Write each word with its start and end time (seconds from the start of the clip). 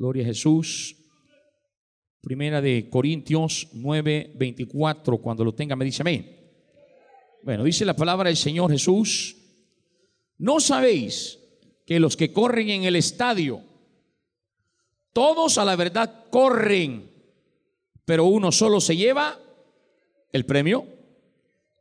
Gloria 0.00 0.22
a 0.22 0.28
Jesús. 0.28 0.96
Primera 2.22 2.62
de 2.62 2.88
Corintios 2.88 3.68
9, 3.74 4.32
24. 4.34 5.18
Cuando 5.18 5.44
lo 5.44 5.52
tenga 5.52 5.76
me 5.76 5.84
dice 5.84 6.00
amén. 6.00 6.40
Bueno, 7.42 7.64
dice 7.64 7.84
la 7.84 7.94
palabra 7.94 8.28
del 8.30 8.38
Señor 8.38 8.70
Jesús. 8.70 9.36
¿No 10.38 10.58
sabéis 10.58 11.38
que 11.84 12.00
los 12.00 12.16
que 12.16 12.32
corren 12.32 12.70
en 12.70 12.84
el 12.84 12.96
estadio, 12.96 13.62
todos 15.12 15.58
a 15.58 15.66
la 15.66 15.76
verdad 15.76 16.24
corren, 16.30 17.10
pero 18.06 18.24
uno 18.24 18.52
solo 18.52 18.80
se 18.80 18.96
lleva 18.96 19.38
el 20.32 20.46
premio? 20.46 20.86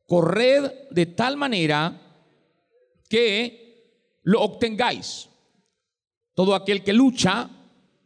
Corred 0.06 0.90
de 0.92 1.06
tal 1.06 1.38
manera 1.38 2.02
que 3.08 4.20
lo 4.24 4.42
obtengáis. 4.42 5.30
Todo 6.34 6.54
aquel 6.54 6.84
que 6.84 6.92
lucha, 6.92 7.50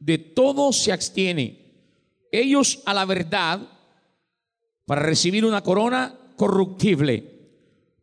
de 0.04 0.18
todo 0.18 0.74
se 0.74 0.92
abstiene. 0.92 1.60
Ellos 2.32 2.82
a 2.86 2.94
la 2.94 3.06
verdad 3.06 3.62
para 4.86 5.02
recibir 5.02 5.46
una 5.46 5.64
corona 5.64 6.14
corruptible, 6.36 7.24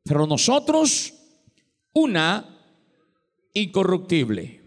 pero 0.02 0.26
nosotros 0.26 1.12
una 1.92 2.58
incorruptible. 3.52 4.60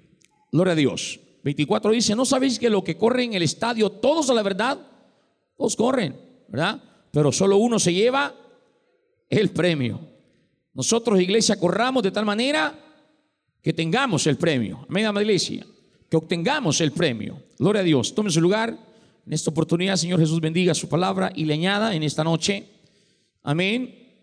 Gloria 0.51 0.73
a 0.73 0.75
Dios. 0.75 1.19
24 1.43 1.91
dice, 1.91 2.15
¿no 2.15 2.23
sabéis 2.23 2.59
que 2.59 2.69
lo 2.69 2.83
que 2.83 2.97
corre 2.97 3.23
en 3.23 3.33
el 3.33 3.41
estadio, 3.41 3.89
todos 3.89 4.29
a 4.29 4.33
la 4.33 4.43
verdad, 4.43 4.79
todos 5.57 5.75
corren, 5.75 6.15
¿verdad? 6.47 6.81
Pero 7.11 7.31
solo 7.31 7.57
uno 7.57 7.79
se 7.79 7.93
lleva 7.93 8.33
el 9.27 9.49
premio. 9.49 9.99
Nosotros, 10.73 11.19
iglesia, 11.19 11.59
corramos 11.59 12.03
de 12.03 12.11
tal 12.11 12.25
manera 12.25 12.79
que 13.61 13.73
tengamos 13.73 14.27
el 14.27 14.37
premio. 14.37 14.85
Amén, 14.87 15.05
amada 15.05 15.23
iglesia. 15.23 15.65
Que 16.13 16.17
obtengamos 16.17 16.79
el 16.79 16.91
premio. 16.91 17.41
Gloria 17.57 17.81
a 17.81 17.83
Dios. 17.83 18.13
Tome 18.13 18.29
su 18.29 18.39
lugar. 18.39 18.77
En 19.25 19.33
esta 19.33 19.49
oportunidad, 19.49 19.95
Señor 19.95 20.19
Jesús 20.19 20.39
bendiga 20.39 20.75
su 20.75 20.87
palabra 20.87 21.31
y 21.33 21.43
le 21.43 21.55
añada 21.55 21.95
en 21.95 22.03
esta 22.03 22.23
noche. 22.23 22.69
Amén. 23.41 24.13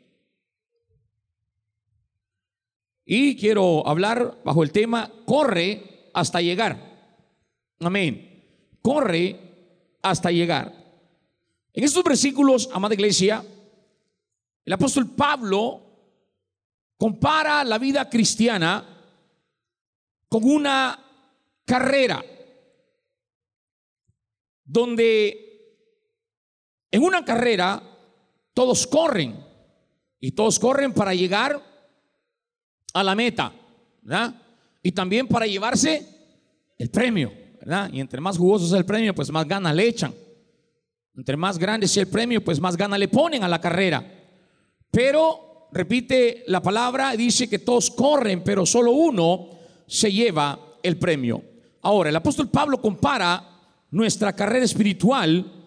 Y 3.04 3.34
quiero 3.34 3.84
hablar 3.88 4.40
bajo 4.44 4.62
el 4.62 4.70
tema, 4.70 5.10
corre 5.24 6.10
hasta 6.14 6.40
llegar. 6.40 6.78
Amén. 7.80 8.44
Corre 8.80 9.40
hasta 10.00 10.30
llegar. 10.30 10.72
En 11.72 11.82
estos 11.82 12.04
versículos, 12.04 12.70
amada 12.72 12.94
iglesia, 12.94 13.44
el 14.64 14.72
apóstol 14.72 15.10
Pablo 15.10 15.82
compara 16.96 17.64
la 17.64 17.78
vida 17.78 18.08
cristiana 18.08 18.86
con 20.28 20.44
una 20.44 21.09
carrera 21.70 22.20
donde 24.64 25.38
en 26.90 27.04
una 27.04 27.24
carrera 27.24 27.80
todos 28.52 28.88
corren 28.88 29.38
y 30.18 30.32
todos 30.32 30.58
corren 30.58 30.92
para 30.92 31.14
llegar 31.14 31.62
a 32.92 33.04
la 33.04 33.14
meta, 33.14 33.52
¿verdad? 34.02 34.34
Y 34.82 34.90
también 34.90 35.28
para 35.28 35.46
llevarse 35.46 36.04
el 36.76 36.90
premio, 36.90 37.32
¿verdad? 37.60 37.88
Y 37.92 38.00
entre 38.00 38.20
más 38.20 38.36
jugoso 38.36 38.66
es 38.66 38.72
el 38.72 38.84
premio, 38.84 39.14
pues 39.14 39.30
más 39.30 39.46
ganas 39.46 39.72
le 39.72 39.86
echan. 39.86 40.12
Entre 41.16 41.36
más 41.36 41.56
grande 41.56 41.86
sea 41.86 42.02
el 42.02 42.08
premio, 42.08 42.42
pues 42.42 42.58
más 42.58 42.76
ganas 42.76 42.98
le 42.98 43.06
ponen 43.06 43.44
a 43.44 43.48
la 43.48 43.60
carrera. 43.60 44.04
Pero, 44.90 45.68
repite 45.70 46.42
la 46.48 46.60
palabra, 46.60 47.12
dice 47.12 47.48
que 47.48 47.60
todos 47.60 47.92
corren, 47.92 48.42
pero 48.42 48.66
solo 48.66 48.90
uno 48.90 49.50
se 49.86 50.10
lleva 50.10 50.58
el 50.82 50.98
premio. 50.98 51.49
Ahora, 51.82 52.10
el 52.10 52.16
apóstol 52.16 52.50
Pablo 52.50 52.80
compara 52.80 53.60
nuestra 53.90 54.34
carrera 54.34 54.64
espiritual 54.64 55.60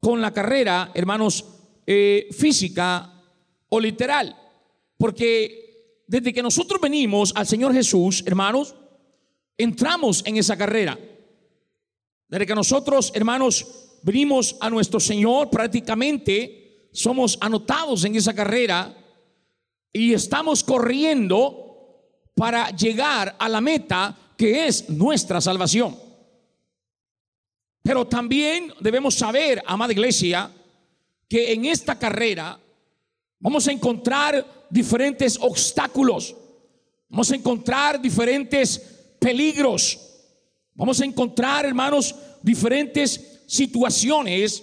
con 0.00 0.20
la 0.20 0.32
carrera, 0.32 0.92
hermanos, 0.94 1.44
eh, 1.86 2.28
física 2.30 3.12
o 3.68 3.80
literal. 3.80 4.36
Porque 4.96 6.04
desde 6.06 6.32
que 6.32 6.42
nosotros 6.42 6.80
venimos 6.80 7.32
al 7.34 7.46
Señor 7.46 7.72
Jesús, 7.72 8.22
hermanos, 8.26 8.74
entramos 9.58 10.22
en 10.24 10.36
esa 10.36 10.56
carrera. 10.56 10.98
Desde 12.28 12.46
que 12.46 12.54
nosotros, 12.54 13.12
hermanos, 13.14 13.98
venimos 14.02 14.56
a 14.60 14.70
nuestro 14.70 15.00
Señor, 15.00 15.50
prácticamente 15.50 16.88
somos 16.92 17.36
anotados 17.40 18.04
en 18.04 18.16
esa 18.16 18.34
carrera 18.34 18.96
y 19.92 20.12
estamos 20.12 20.62
corriendo 20.62 21.66
para 22.34 22.70
llegar 22.70 23.34
a 23.38 23.48
la 23.48 23.60
meta 23.60 24.16
que 24.36 24.66
es 24.66 24.88
nuestra 24.88 25.40
salvación. 25.40 25.96
Pero 27.82 28.06
también 28.06 28.72
debemos 28.80 29.14
saber, 29.14 29.62
amada 29.66 29.92
iglesia, 29.92 30.50
que 31.28 31.52
en 31.52 31.64
esta 31.64 31.98
carrera 31.98 32.58
vamos 33.38 33.66
a 33.68 33.72
encontrar 33.72 34.66
diferentes 34.68 35.38
obstáculos, 35.40 36.34
vamos 37.08 37.30
a 37.30 37.36
encontrar 37.36 38.00
diferentes 38.00 38.78
peligros, 39.18 39.98
vamos 40.74 41.00
a 41.00 41.04
encontrar, 41.04 41.64
hermanos, 41.64 42.14
diferentes 42.42 43.42
situaciones 43.46 44.62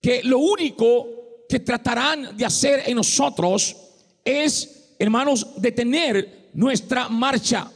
que 0.00 0.22
lo 0.24 0.38
único 0.38 1.06
que 1.48 1.60
tratarán 1.60 2.36
de 2.36 2.44
hacer 2.44 2.82
en 2.86 2.96
nosotros 2.96 3.76
es, 4.24 4.94
hermanos, 4.98 5.60
detener 5.60 6.50
nuestra 6.54 7.08
marcha, 7.08 7.70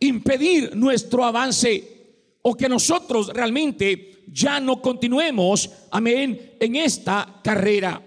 impedir 0.00 0.74
nuestro 0.74 1.24
avance 1.24 2.00
o 2.42 2.54
que 2.54 2.68
nosotros 2.68 3.28
realmente 3.28 4.24
ya 4.32 4.60
no 4.60 4.80
continuemos, 4.80 5.70
amén, 5.90 6.56
en 6.58 6.76
esta 6.76 7.40
carrera. 7.42 8.02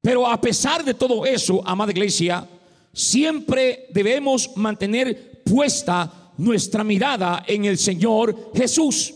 Pero 0.00 0.26
a 0.26 0.40
pesar 0.40 0.84
de 0.84 0.94
todo 0.94 1.24
eso, 1.26 1.62
amada 1.64 1.92
iglesia, 1.92 2.46
siempre 2.92 3.86
debemos 3.90 4.56
mantener 4.56 5.42
puesta 5.44 6.32
nuestra 6.38 6.82
mirada 6.82 7.44
en 7.46 7.66
el 7.66 7.76
Señor 7.76 8.50
Jesús, 8.54 9.14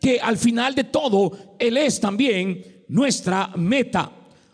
que 0.00 0.18
al 0.18 0.38
final 0.38 0.74
de 0.74 0.84
todo, 0.84 1.30
Él 1.58 1.76
es 1.76 2.00
también 2.00 2.84
nuestra 2.88 3.52
meta, 3.56 4.10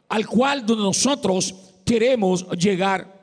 al 0.09 0.27
cual 0.27 0.67
nosotros 0.67 1.55
queremos 1.85 2.47
llegar. 2.51 3.17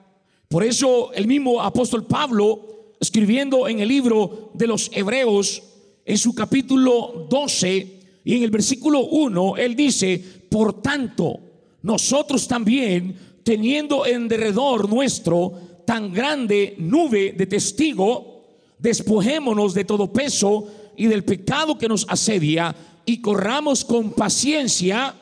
Por 0.48 0.64
eso 0.64 1.12
el 1.14 1.28
mismo 1.28 1.62
apóstol 1.62 2.06
Pablo, 2.06 2.75
escribiendo 3.00 3.68
en 3.68 3.80
el 3.80 3.88
libro 3.88 4.52
de 4.54 4.68
los 4.68 4.90
Hebreos, 4.94 5.64
en 6.06 6.18
su 6.18 6.34
capítulo 6.34 7.28
12 7.30 8.00
y 8.24 8.36
en 8.36 8.44
el 8.44 8.52
versículo 8.52 9.02
1, 9.02 9.58
él 9.58 9.76
dice, 9.76 10.24
por 10.50 10.82
tanto, 10.82 11.40
nosotros 11.82 12.48
también, 12.48 13.16
teniendo 13.44 14.06
en 14.06 14.28
derredor 14.28 14.90
nuestro 14.90 15.52
tan 15.86 16.12
grande 16.12 16.76
nube 16.80 17.34
de 17.34 17.46
testigo, 17.46 18.44
despojémonos 18.80 19.74
de 19.74 19.86
todo 19.86 20.12
peso 20.12 20.68
y 20.98 21.06
del 21.08 21.24
pecado 21.24 21.78
que 21.78 21.88
nos 21.88 22.06
asedia 22.10 22.76
y 23.06 23.22
corramos 23.22 23.86
con 23.86 24.12
paciencia 24.12 25.16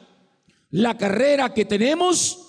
la 0.72 0.98
carrera 0.98 1.54
que 1.54 1.66
tenemos 1.66 2.40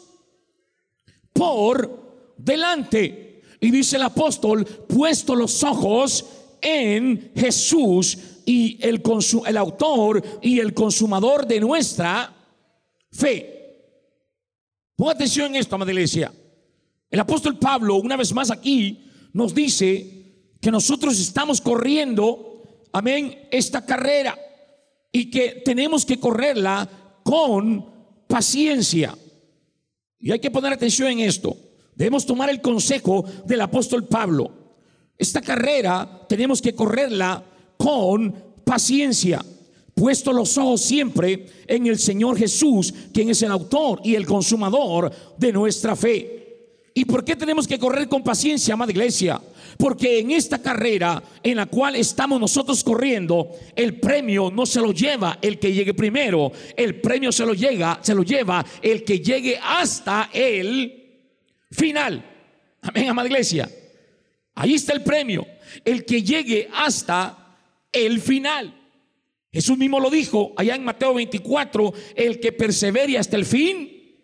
por 1.33 2.33
delante. 2.39 3.24
Y 3.65 3.71
dice 3.71 3.97
el 3.97 4.03
apóstol, 4.03 4.67
puesto 4.67 5.35
los 5.35 5.65
ojos 5.65 6.27
en 6.61 7.33
Jesús 7.35 8.19
y 8.45 8.79
el, 8.83 9.01
autor 9.57 10.23
y 10.43 10.61
el 10.61 10.75
consumador 10.75 11.47
de 11.47 11.61
nuestra 11.61 12.31
fe. 13.11 13.89
Ponga 14.95 15.13
atención 15.13 15.47
en 15.47 15.57
esto, 15.57 15.77
amada 15.77 15.93
iglesia. 15.93 16.31
El 17.09 17.21
apóstol 17.21 17.59
Pablo, 17.59 17.97
una 17.97 18.19
vez 18.19 18.35
más 18.35 18.51
aquí, 18.51 19.07
nos 19.33 19.55
dice 19.55 20.51
que 20.61 20.71
nosotros 20.71 21.19
estamos 21.19 21.59
corriendo, 21.63 22.83
amén, 22.93 23.49
esta 23.51 23.87
carrera 23.87 24.39
y 25.11 25.31
que 25.31 25.63
tenemos 25.65 26.05
que 26.05 26.21
correrla 26.21 26.87
con 27.23 27.87
paciencia. 28.27 29.17
Y 30.21 30.33
hay 30.33 30.39
que 30.39 30.51
poner 30.51 30.75
atención 30.75 31.13
en 31.13 31.21
esto. 31.21 31.57
Debemos 31.97 32.27
tomar 32.27 32.51
el 32.51 32.61
consejo 32.61 33.25
del 33.45 33.61
apóstol 33.61 34.07
Pablo. 34.07 34.51
Esta 35.17 35.41
carrera 35.41 36.27
tenemos 36.29 36.61
que 36.61 36.75
correrla 36.75 37.43
con 37.77 38.35
paciencia, 38.65 39.45
puesto 39.95 40.33
los 40.33 40.59
ojos 40.59 40.81
siempre 40.81 41.47
en 41.67 41.87
el 41.87 41.99
Señor 41.99 42.37
Jesús, 42.37 42.93
quien 43.13 43.31
es 43.31 43.43
el 43.43 43.53
autor 43.53 44.01
y 44.03 44.15
el 44.17 44.27
consumador 44.27 45.13
de 45.39 45.53
nuestra 45.53 45.95
fe. 45.95 46.41
¿Y 46.97 47.05
por 47.05 47.25
qué 47.25 47.35
tenemos 47.35 47.67
que 47.67 47.79
correr 47.79 48.09
con 48.09 48.23
paciencia, 48.23 48.75
amada 48.75 48.93
iglesia? 48.93 49.41
Porque 49.77 50.21
en 50.21 50.31
esta 50.31 50.63
carrera 50.63 51.23
en 51.43 51.57
la 51.57 51.67
cual 51.67 51.97
estamos 51.97 52.41
nosotros 52.41 52.85
corriendo, 52.85 53.51
el 53.75 53.99
premio 53.99 54.51
no 54.51 54.65
se 54.65 54.81
lo 54.81 54.93
lleva 54.93 55.39
el 55.43 55.59
que 55.59 55.73
llegue 55.73 55.93
primero, 55.93 56.53
el 56.77 57.01
premio 57.01 57.33
se 57.33 57.45
lo 57.45 57.53
llega, 57.53 57.99
se 58.01 58.15
lo 58.15 58.23
lleva 58.23 58.65
el 58.81 59.03
que 59.03 59.19
llegue 59.19 59.59
hasta 59.61 60.31
el 60.33 61.04
final. 61.75 62.25
Amén, 62.81 63.09
amada 63.09 63.29
iglesia. 63.29 63.71
Ahí 64.55 64.75
está 64.75 64.93
el 64.93 65.03
premio. 65.03 65.47
El 65.85 66.05
que 66.05 66.23
llegue 66.23 66.69
hasta 66.73 67.57
el 67.93 68.21
final. 68.21 68.75
Jesús 69.53 69.79
mismo 69.79 70.01
lo 70.01 70.11
dijo 70.11 70.53
allá 70.57 70.75
en 70.75 70.85
Mateo 70.85 71.15
24, 71.15 71.93
el 72.17 72.41
que 72.41 72.53
persevere 72.53 73.17
hasta 73.17 73.37
el 73.37 73.45
fin, 73.45 74.19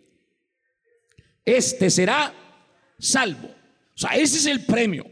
este 1.45 1.89
será 1.89 2.33
salvo. 2.99 3.47
O 3.47 3.97
sea, 3.97 4.11
ese 4.11 4.37
es 4.37 4.45
el 4.45 4.65
premio. 4.65 5.05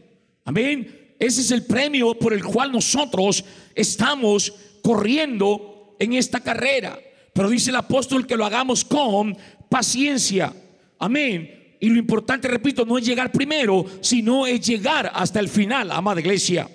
Amén. 0.44 1.14
Ese 1.18 1.40
es 1.40 1.50
el 1.50 1.64
premio 1.64 2.14
por 2.14 2.32
el 2.32 2.44
cual 2.44 2.72
nosotros 2.72 3.44
estamos 3.74 4.52
corriendo 4.82 5.96
en 5.98 6.14
esta 6.14 6.40
carrera. 6.40 6.98
Pero 7.32 7.48
dice 7.48 7.70
el 7.70 7.76
apóstol 7.76 8.26
que 8.26 8.36
lo 8.36 8.44
hagamos 8.44 8.84
con 8.84 9.36
paciencia. 9.68 10.52
Amén. 10.98 11.59
Y 11.80 11.88
lo 11.88 11.98
importante, 11.98 12.46
repito, 12.46 12.84
no 12.84 12.98
es 12.98 13.06
llegar 13.06 13.32
primero, 13.32 13.86
sino 14.02 14.46
es 14.46 14.60
llegar 14.60 15.10
hasta 15.14 15.40
el 15.40 15.48
final, 15.48 15.90
amada 15.90 16.20
iglesia. 16.20 16.68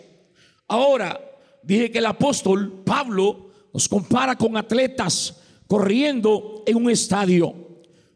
Ahora, 0.67 1.21
dije 1.61 1.91
que 1.91 1.99
el 1.99 2.07
apóstol 2.07 2.81
Pablo 2.83 3.51
nos 3.71 3.87
compara 3.87 4.35
con 4.35 4.57
atletas 4.57 5.41
corriendo 5.67 6.63
en 6.65 6.77
un 6.77 6.89
estadio. 6.89 7.53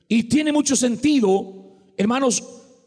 Y 0.08 0.24
tiene 0.24 0.52
mucho 0.52 0.76
sentido, 0.76 1.78
hermanos, 1.96 2.44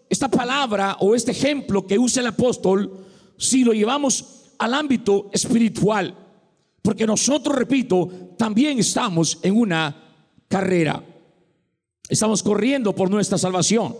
esta 0.09 0.29
palabra 0.29 0.97
o 1.01 1.15
este 1.15 1.31
ejemplo 1.31 1.87
que 1.87 1.99
usa 1.99 2.21
el 2.21 2.27
apóstol, 2.27 3.07
si 3.39 3.65
lo 3.65 3.73
llevamos 3.73 4.53
al 4.59 4.75
ámbito 4.75 5.31
espiritual. 5.33 6.15
Porque 6.83 7.07
nosotros, 7.07 7.57
repito, 7.57 8.35
también 8.37 8.81
estamos 8.81 9.39
en 9.43 9.57
una 9.57 9.97
carrera. 10.49 11.03
Estamos 12.09 12.43
corriendo 12.43 12.95
por 12.95 13.11
nuestra 13.11 13.39
salvación. 13.39 13.97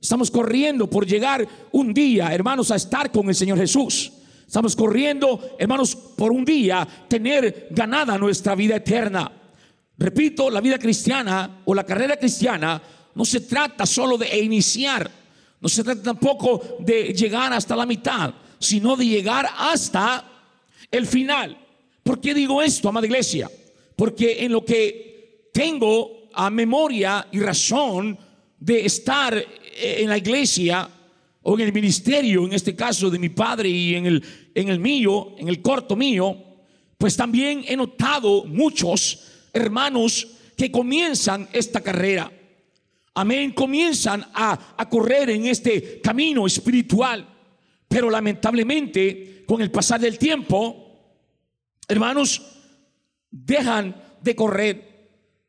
Estamos 0.00 0.30
corriendo 0.30 0.88
por 0.88 1.06
llegar 1.06 1.46
un 1.72 1.92
día, 1.92 2.32
hermanos, 2.32 2.70
a 2.70 2.76
estar 2.76 3.10
con 3.10 3.28
el 3.28 3.34
Señor 3.34 3.58
Jesús. 3.58 4.12
Estamos 4.46 4.76
corriendo, 4.76 5.56
hermanos, 5.58 5.96
por 5.96 6.30
un 6.32 6.44
día 6.44 6.86
tener 7.08 7.68
ganada 7.70 8.16
nuestra 8.16 8.54
vida 8.54 8.76
eterna. 8.76 9.30
Repito, 9.98 10.50
la 10.50 10.60
vida 10.60 10.78
cristiana 10.78 11.62
o 11.64 11.74
la 11.74 11.84
carrera 11.84 12.16
cristiana 12.16 12.80
no 13.14 13.24
se 13.24 13.40
trata 13.40 13.86
solo 13.86 14.18
de 14.18 14.38
iniciar, 14.38 15.10
no 15.60 15.68
se 15.68 15.82
trata 15.82 16.02
tampoco 16.02 16.76
de 16.80 17.14
llegar 17.14 17.52
hasta 17.52 17.74
la 17.74 17.86
mitad, 17.86 18.32
sino 18.58 18.94
de 18.94 19.06
llegar 19.06 19.48
hasta 19.56 20.24
el 20.90 21.06
final. 21.06 21.58
¿Por 22.02 22.20
qué 22.20 22.34
digo 22.34 22.62
esto, 22.62 22.88
amada 22.88 23.06
iglesia? 23.06 23.50
Porque 23.96 24.44
en 24.44 24.52
lo 24.52 24.64
que 24.64 25.50
tengo 25.52 26.15
a 26.36 26.50
memoria 26.50 27.26
y 27.32 27.40
razón 27.40 28.18
de 28.60 28.84
estar 28.84 29.42
en 29.78 30.08
la 30.08 30.18
iglesia 30.18 30.88
o 31.42 31.54
en 31.54 31.66
el 31.66 31.72
ministerio, 31.72 32.44
en 32.44 32.52
este 32.52 32.76
caso 32.76 33.08
de 33.10 33.18
mi 33.18 33.30
padre 33.30 33.68
y 33.68 33.94
en 33.94 34.06
el, 34.06 34.22
en 34.54 34.68
el 34.68 34.78
mío, 34.78 35.34
en 35.38 35.48
el 35.48 35.62
corto 35.62 35.96
mío, 35.96 36.36
pues 36.98 37.16
también 37.16 37.64
he 37.66 37.76
notado 37.76 38.44
muchos 38.44 39.24
hermanos 39.52 40.26
que 40.56 40.70
comienzan 40.70 41.48
esta 41.52 41.80
carrera. 41.80 42.30
Amén, 43.14 43.52
comienzan 43.52 44.26
a, 44.34 44.74
a 44.76 44.88
correr 44.88 45.30
en 45.30 45.46
este 45.46 46.00
camino 46.00 46.46
espiritual, 46.46 47.26
pero 47.88 48.10
lamentablemente 48.10 49.44
con 49.46 49.62
el 49.62 49.70
pasar 49.70 50.00
del 50.00 50.18
tiempo, 50.18 50.86
hermanos, 51.88 52.42
dejan 53.30 53.94
de 54.20 54.34
correr, 54.34 54.85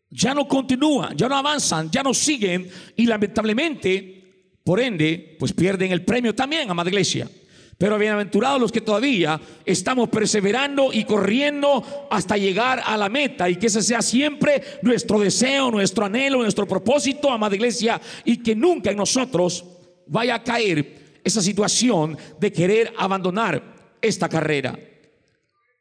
ya 0.09 0.33
no 0.33 0.48
continúan, 0.48 1.15
ya 1.18 1.27
no 1.27 1.36
avanzan, 1.36 1.92
ya 1.92 2.04
no 2.04 2.13
siguen 2.13 2.69
y 2.95 3.06
lamentablemente, 3.06 4.59
por 4.63 4.80
ende, 4.80 5.36
pues 5.39 5.54
pierden 5.54 5.92
el 5.92 6.04
premio 6.04 6.33
también, 6.33 6.69
amada 6.69 6.89
iglesia. 6.89 7.30
Pero 7.77 8.00
bienaventurados 8.00 8.59
los 8.59 8.71
que 8.71 8.81
todavía 8.81 9.39
estamos 9.63 10.09
perseverando 10.09 10.92
y 10.92 11.04
corriendo 11.04 12.07
hasta 12.09 12.36
llegar 12.36 12.81
a 12.83 12.98
la 12.98 13.07
meta 13.07 13.48
y 13.50 13.57
que 13.57 13.68
ese 13.68 13.83
sea 13.83 14.01
siempre 14.01 14.63
nuestro 14.81 15.19
deseo, 15.19 15.69
nuestro 15.69 16.06
anhelo, 16.06 16.42
nuestro 16.42 16.68
propósito, 16.68 17.30
amada 17.30 17.56
iglesia, 17.56 18.01
y 18.25 18.38
que 18.38 18.56
nunca 18.56 18.89
en 18.89 18.98
nosotros 18.98 19.63
vaya 20.07 20.36
a 20.36 20.44
caer 20.44 21.19
esa 21.24 21.42
situación 21.42 22.18
de 22.39 22.51
querer 22.51 22.94
abandonar 22.98 23.62
esta 24.01 24.27
carrera. 24.27 24.77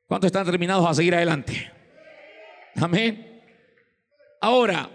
¿Cuántos 0.07 0.29
están 0.29 0.45
determinados 0.45 0.87
a 0.87 0.93
seguir 0.93 1.15
adelante? 1.15 1.73
Amén. 2.77 3.36
Ahora, 4.41 4.91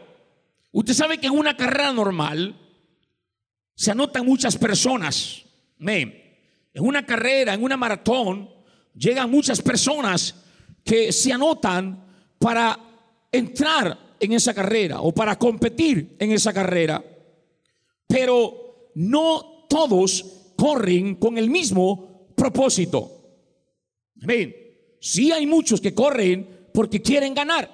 usted 0.72 0.94
sabe 0.94 1.18
que 1.18 1.28
en 1.28 1.34
una 1.34 1.56
carrera 1.56 1.92
normal 1.94 2.56
se 3.76 3.92
anotan 3.92 4.26
muchas 4.26 4.58
personas. 4.58 5.44
En 5.80 6.86
una 6.86 7.06
carrera, 7.06 7.54
en 7.54 7.64
una 7.64 7.78
maratón, 7.78 8.50
llegan 8.94 9.30
muchas 9.30 9.62
personas 9.62 10.36
que 10.84 11.12
se 11.12 11.34
anotan 11.34 12.06
para 12.38 12.80
entrar 13.32 14.16
en 14.20 14.34
esa 14.34 14.54
carrera 14.54 15.02
o 15.02 15.12
para 15.12 15.38
competir 15.38 16.16
en 16.20 16.32
esa 16.32 16.54
carrera. 16.54 17.04
Pero 18.08 18.92
no 18.96 19.66
todos 19.68 20.54
corren 20.56 21.16
con 21.16 21.38
el 21.38 21.50
mismo 21.50 22.34
propósito. 22.36 23.24
Amén. 24.22 24.56
Sí 25.00 25.32
hay 25.32 25.48
muchos 25.48 25.82
que 25.82 25.96
corren 25.96 26.68
porque 26.74 27.02
quieren 27.02 27.34
ganar. 27.34 27.70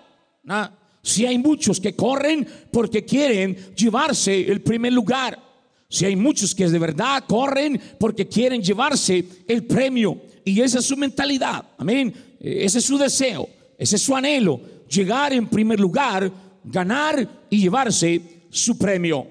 Si 1.08 1.26
hay 1.26 1.38
muchos 1.38 1.80
que 1.80 1.96
corren 1.96 2.46
porque 2.70 3.06
quieren 3.06 3.56
llevarse 3.74 4.52
el 4.52 4.60
primer 4.62 4.92
lugar. 4.92 5.42
Si 5.88 6.04
hay 6.04 6.18
muchos 6.18 6.54
que 6.54 6.68
de 6.68 6.78
verdad 6.78 7.24
corren 7.26 7.80
porque 7.98 8.28
quieren 8.28 8.62
llevarse 8.62 9.24
el 9.48 9.66
premio. 9.66 10.22
Y 10.44 10.60
esa 10.60 10.80
es 10.80 10.86
su 10.86 10.98
mentalidad. 10.98 11.64
Amén. 11.78 12.14
Ese 12.42 12.80
es 12.80 12.84
su 12.84 12.98
deseo. 12.98 13.48
Ese 13.78 13.96
es 13.96 14.02
su 14.02 14.18
anhelo. 14.18 14.60
Llegar 14.90 15.32
en 15.32 15.48
primer 15.48 15.80
lugar, 15.80 16.30
ganar 16.66 17.46
y 17.50 17.62
llevarse 17.62 18.22
su 18.50 18.78
premio. 18.78 19.28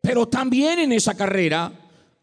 Pero 0.00 0.26
también 0.26 0.80
en 0.80 0.90
esa 0.90 1.14
carrera 1.14 1.72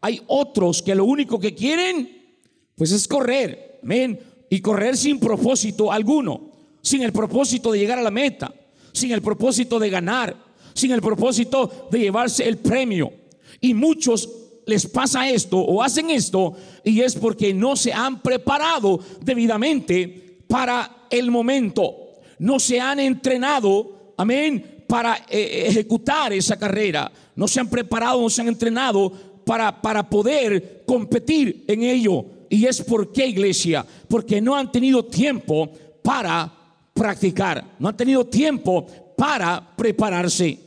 hay 0.02 0.20
otros 0.26 0.82
que 0.82 0.94
lo 0.94 1.06
único 1.06 1.40
que 1.40 1.54
quieren, 1.54 2.36
pues 2.76 2.92
es 2.92 3.08
correr. 3.08 3.78
Amén 3.82 4.20
y 4.50 4.60
correr 4.60 4.96
sin 4.96 5.18
propósito 5.18 5.90
alguno, 5.90 6.52
sin 6.82 7.02
el 7.02 7.12
propósito 7.12 7.72
de 7.72 7.78
llegar 7.78 7.98
a 7.98 8.02
la 8.02 8.10
meta, 8.10 8.54
sin 8.94 9.10
el 9.10 9.20
propósito 9.20 9.78
de 9.78 9.90
ganar, 9.90 10.34
sin 10.72 10.92
el 10.92 11.02
propósito 11.02 11.88
de 11.90 11.98
llevarse 11.98 12.48
el 12.48 12.58
premio. 12.58 13.12
Y 13.60 13.74
muchos 13.74 14.28
les 14.66 14.86
pasa 14.86 15.28
esto 15.28 15.58
o 15.58 15.82
hacen 15.82 16.10
esto 16.10 16.54
y 16.84 17.00
es 17.00 17.16
porque 17.16 17.52
no 17.52 17.76
se 17.76 17.92
han 17.92 18.22
preparado 18.22 19.00
debidamente 19.20 20.38
para 20.48 21.06
el 21.10 21.30
momento. 21.30 21.96
No 22.38 22.58
se 22.58 22.80
han 22.80 23.00
entrenado, 23.00 24.14
amén, 24.16 24.84
para 24.86 25.26
eh, 25.28 25.64
ejecutar 25.66 26.32
esa 26.32 26.56
carrera. 26.56 27.10
No 27.34 27.48
se 27.48 27.60
han 27.60 27.68
preparado, 27.68 28.20
no 28.20 28.30
se 28.30 28.42
han 28.42 28.48
entrenado 28.48 29.12
para, 29.44 29.82
para 29.82 30.08
poder 30.08 30.84
competir 30.86 31.64
en 31.66 31.82
ello. 31.82 32.24
¿Y 32.48 32.66
es 32.66 32.80
por 32.82 33.12
qué, 33.12 33.26
iglesia? 33.26 33.84
Porque 34.08 34.40
no 34.40 34.54
han 34.54 34.70
tenido 34.70 35.04
tiempo 35.04 35.70
para 36.02 36.63
practicar, 36.94 37.76
no 37.78 37.88
han 37.88 37.96
tenido 37.96 38.24
tiempo 38.24 38.86
para 39.16 39.76
prepararse. 39.76 40.58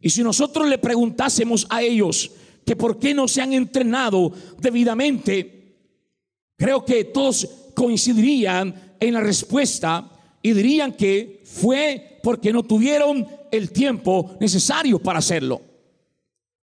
Y 0.00 0.08
si 0.08 0.22
nosotros 0.22 0.68
le 0.68 0.78
preguntásemos 0.78 1.66
a 1.68 1.82
ellos 1.82 2.30
que 2.64 2.76
por 2.76 2.98
qué 2.98 3.12
no 3.12 3.28
se 3.28 3.42
han 3.42 3.52
entrenado 3.52 4.32
debidamente, 4.58 5.76
creo 6.56 6.84
que 6.84 7.04
todos 7.04 7.46
coincidirían 7.74 8.96
en 8.98 9.14
la 9.14 9.20
respuesta 9.20 10.10
y 10.40 10.52
dirían 10.52 10.92
que 10.92 11.42
fue 11.44 12.20
porque 12.22 12.52
no 12.52 12.62
tuvieron 12.62 13.26
el 13.50 13.70
tiempo 13.70 14.36
necesario 14.40 14.98
para 14.98 15.18
hacerlo. 15.18 15.60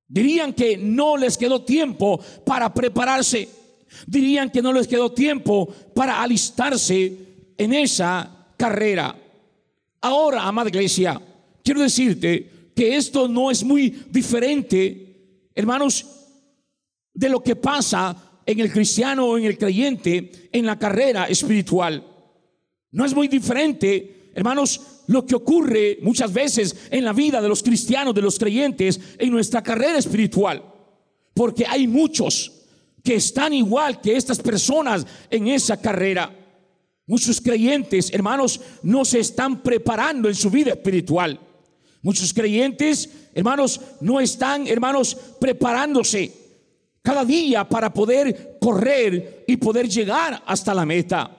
Dirían 0.08 0.52
que 0.52 0.76
no 0.76 1.16
les 1.16 1.38
quedó 1.38 1.62
tiempo 1.62 2.20
para 2.44 2.72
prepararse 2.74 3.48
dirían 4.06 4.50
que 4.50 4.62
no 4.62 4.72
les 4.72 4.86
quedó 4.86 5.12
tiempo 5.12 5.68
para 5.94 6.22
alistarse 6.22 7.12
en 7.56 7.72
esa 7.72 8.35
carrera. 8.56 9.16
Ahora, 10.00 10.42
amada 10.42 10.68
iglesia, 10.68 11.20
quiero 11.62 11.80
decirte 11.80 12.70
que 12.74 12.96
esto 12.96 13.28
no 13.28 13.50
es 13.50 13.64
muy 13.64 13.90
diferente, 14.10 15.48
hermanos, 15.54 16.06
de 17.12 17.28
lo 17.28 17.42
que 17.42 17.56
pasa 17.56 18.40
en 18.44 18.60
el 18.60 18.70
cristiano 18.70 19.26
o 19.26 19.38
en 19.38 19.44
el 19.44 19.58
creyente 19.58 20.48
en 20.52 20.66
la 20.66 20.78
carrera 20.78 21.24
espiritual. 21.24 22.04
No 22.92 23.04
es 23.04 23.14
muy 23.14 23.28
diferente, 23.28 24.30
hermanos, 24.34 24.80
lo 25.08 25.24
que 25.26 25.34
ocurre 25.34 25.98
muchas 26.02 26.32
veces 26.32 26.88
en 26.90 27.04
la 27.04 27.12
vida 27.12 27.40
de 27.40 27.48
los 27.48 27.62
cristianos, 27.62 28.14
de 28.14 28.22
los 28.22 28.38
creyentes, 28.38 29.00
en 29.18 29.30
nuestra 29.30 29.62
carrera 29.62 29.98
espiritual. 29.98 30.62
Porque 31.34 31.66
hay 31.66 31.86
muchos 31.86 32.52
que 33.02 33.14
están 33.14 33.52
igual 33.52 34.00
que 34.00 34.16
estas 34.16 34.40
personas 34.40 35.06
en 35.30 35.48
esa 35.48 35.80
carrera. 35.80 36.34
Muchos 37.06 37.40
creyentes, 37.40 38.12
hermanos, 38.12 38.60
no 38.82 39.04
se 39.04 39.20
están 39.20 39.62
preparando 39.62 40.28
en 40.28 40.34
su 40.34 40.50
vida 40.50 40.72
espiritual. 40.72 41.38
Muchos 42.02 42.34
creyentes, 42.34 43.08
hermanos, 43.32 43.80
no 44.00 44.20
están, 44.20 44.66
hermanos, 44.66 45.16
preparándose 45.40 46.32
cada 47.02 47.24
día 47.24 47.68
para 47.68 47.92
poder 47.92 48.58
correr 48.60 49.44
y 49.46 49.56
poder 49.56 49.88
llegar 49.88 50.42
hasta 50.46 50.74
la 50.74 50.84
meta. 50.84 51.30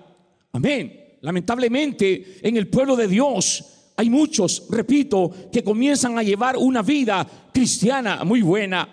Amén. 0.54 1.18
Lamentablemente 1.22 2.40
en 2.42 2.56
el 2.56 2.68
pueblo 2.68 2.96
de 2.96 3.08
Dios 3.08 3.66
hay 3.98 4.10
muchos, 4.10 4.68
repito, 4.70 5.34
que 5.52 5.64
comienzan 5.64 6.18
a 6.18 6.24
llevar 6.24 6.56
una 6.56 6.82
vida 6.82 7.28
cristiana 7.52 8.24
muy 8.24 8.42
buena. 8.42 8.88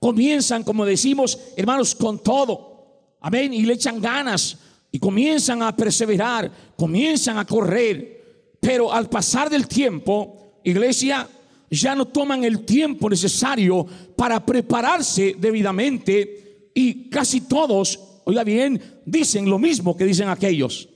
Comienzan, 0.00 0.64
como 0.64 0.84
decimos, 0.84 1.38
hermanos, 1.56 1.94
con 1.94 2.20
todo. 2.20 3.16
Amén. 3.20 3.52
Y 3.52 3.62
le 3.62 3.74
echan 3.74 4.00
ganas 4.00 4.56
y 4.92 4.98
comienzan 4.98 5.62
a 5.62 5.74
perseverar, 5.74 6.50
comienzan 6.76 7.38
a 7.38 7.44
correr. 7.44 8.56
Pero 8.60 8.92
al 8.92 9.08
pasar 9.08 9.48
del 9.48 9.66
tiempo, 9.66 10.60
iglesia, 10.64 11.28
ya 11.70 11.94
no 11.94 12.06
toman 12.06 12.44
el 12.44 12.64
tiempo 12.64 13.08
necesario 13.08 13.86
para 14.16 14.44
prepararse 14.44 15.36
debidamente 15.38 16.70
y 16.74 17.08
casi 17.08 17.42
todos, 17.42 17.98
oiga 18.24 18.44
bien, 18.44 19.00
dicen 19.04 19.48
lo 19.48 19.58
mismo 19.58 19.96
que 19.96 20.04
dicen 20.04 20.28
aquellos. 20.28 20.88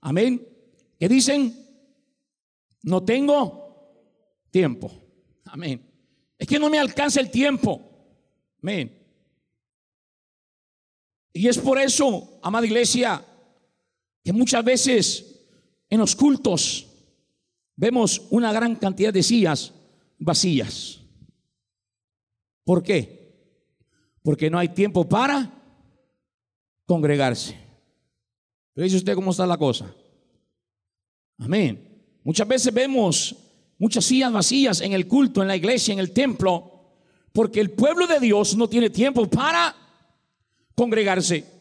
Amén. 0.00 0.46
Que 0.98 1.08
dicen, 1.08 1.54
no 2.82 3.02
tengo 3.02 3.64
tiempo. 4.50 4.90
Amén. 5.44 5.80
Es 6.38 6.48
que 6.48 6.58
no 6.58 6.70
me 6.70 6.78
alcanza 6.78 7.20
el 7.20 7.30
tiempo. 7.30 7.80
Amén. 8.62 9.04
Y 11.32 11.48
es 11.48 11.58
por 11.58 11.78
eso, 11.80 12.38
amada 12.42 12.66
iglesia, 12.66 13.24
que 14.24 14.32
muchas 14.32 14.64
veces 14.64 15.40
en 15.90 16.00
los 16.00 16.16
cultos 16.16 16.86
vemos 17.76 18.22
una 18.30 18.52
gran 18.52 18.74
cantidad 18.76 19.12
de 19.12 19.22
sillas 19.22 19.72
vacías. 20.18 21.00
¿Por 22.64 22.82
qué? 22.82 23.34
Porque 24.22 24.48
no 24.48 24.58
hay 24.58 24.68
tiempo 24.68 25.06
para 25.06 25.52
congregarse. 26.86 27.56
Pero 28.72 28.84
dice 28.84 28.96
usted 28.96 29.14
cómo 29.14 29.30
está 29.30 29.46
la 29.46 29.58
cosa. 29.58 29.94
Amén. 31.38 32.02
Muchas 32.24 32.48
veces 32.48 32.72
vemos 32.72 33.36
muchas 33.78 34.06
sillas 34.06 34.32
vacías 34.32 34.80
en 34.80 34.94
el 34.94 35.06
culto, 35.06 35.42
en 35.42 35.48
la 35.48 35.56
iglesia, 35.56 35.92
en 35.92 35.98
el 35.98 36.12
templo, 36.12 36.70
porque 37.32 37.60
el 37.60 37.72
pueblo 37.72 38.06
de 38.06 38.20
Dios 38.20 38.56
no 38.56 38.68
tiene 38.68 38.88
tiempo 38.88 39.28
para 39.28 39.76
congregarse. 40.74 41.53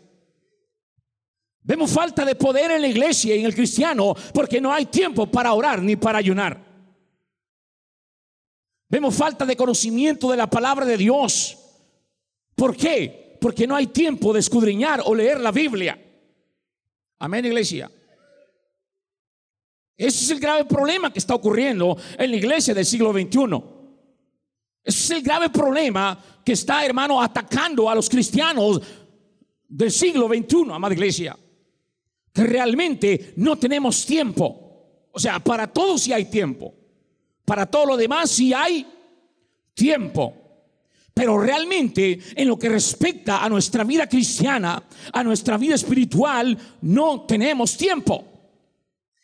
Vemos 1.63 1.91
falta 1.91 2.25
de 2.25 2.35
poder 2.35 2.71
en 2.71 2.81
la 2.81 2.87
iglesia 2.87 3.35
y 3.35 3.39
en 3.39 3.45
el 3.45 3.55
cristiano 3.55 4.13
porque 4.33 4.59
no 4.59 4.73
hay 4.73 4.87
tiempo 4.87 5.27
para 5.27 5.53
orar 5.53 5.81
ni 5.81 5.95
para 5.95 6.19
ayunar. 6.19 6.61
Vemos 8.89 9.15
falta 9.15 9.45
de 9.45 9.55
conocimiento 9.55 10.29
de 10.29 10.37
la 10.37 10.49
palabra 10.49 10.85
de 10.85 10.97
Dios. 10.97 11.57
¿Por 12.53 12.75
qué? 12.75 13.37
Porque 13.39 13.65
no 13.65 13.75
hay 13.75 13.87
tiempo 13.87 14.33
de 14.33 14.41
escudriñar 14.41 15.01
o 15.05 15.15
leer 15.15 15.39
la 15.39 15.51
Biblia. 15.51 15.97
Amén, 17.19 17.45
iglesia. 17.45 17.89
Ese 19.95 20.25
es 20.25 20.29
el 20.31 20.39
grave 20.39 20.65
problema 20.65 21.13
que 21.13 21.19
está 21.19 21.33
ocurriendo 21.33 21.95
en 22.17 22.29
la 22.29 22.37
iglesia 22.37 22.73
del 22.73 22.85
siglo 22.85 23.13
XXI. 23.13 23.63
Ese 24.83 24.99
es 24.99 25.11
el 25.11 25.23
grave 25.23 25.49
problema 25.49 26.21
que 26.43 26.51
está, 26.51 26.85
hermano, 26.85 27.21
atacando 27.21 27.89
a 27.89 27.95
los 27.95 28.09
cristianos 28.09 28.81
del 29.67 29.91
siglo 29.91 30.27
XXI, 30.27 30.71
amada 30.71 30.93
iglesia. 30.93 31.37
Que 32.33 32.43
realmente 32.43 33.33
no 33.37 33.57
tenemos 33.57 34.05
tiempo. 34.05 35.07
O 35.11 35.19
sea, 35.19 35.39
para 35.39 35.67
todo 35.67 35.97
sí 35.97 36.11
hay 36.11 36.25
tiempo. 36.25 36.73
Para 37.45 37.65
todo 37.65 37.85
lo 37.85 37.97
demás 37.97 38.31
sí 38.31 38.53
hay 38.53 38.85
tiempo. 39.73 40.43
Pero 41.13 41.37
realmente 41.37 42.19
en 42.35 42.47
lo 42.47 42.57
que 42.57 42.69
respecta 42.69 43.43
a 43.43 43.49
nuestra 43.49 43.83
vida 43.83 44.09
cristiana, 44.09 44.83
a 45.11 45.23
nuestra 45.23 45.57
vida 45.57 45.75
espiritual, 45.75 46.57
no 46.81 47.21
tenemos 47.21 47.77
tiempo. 47.77 48.25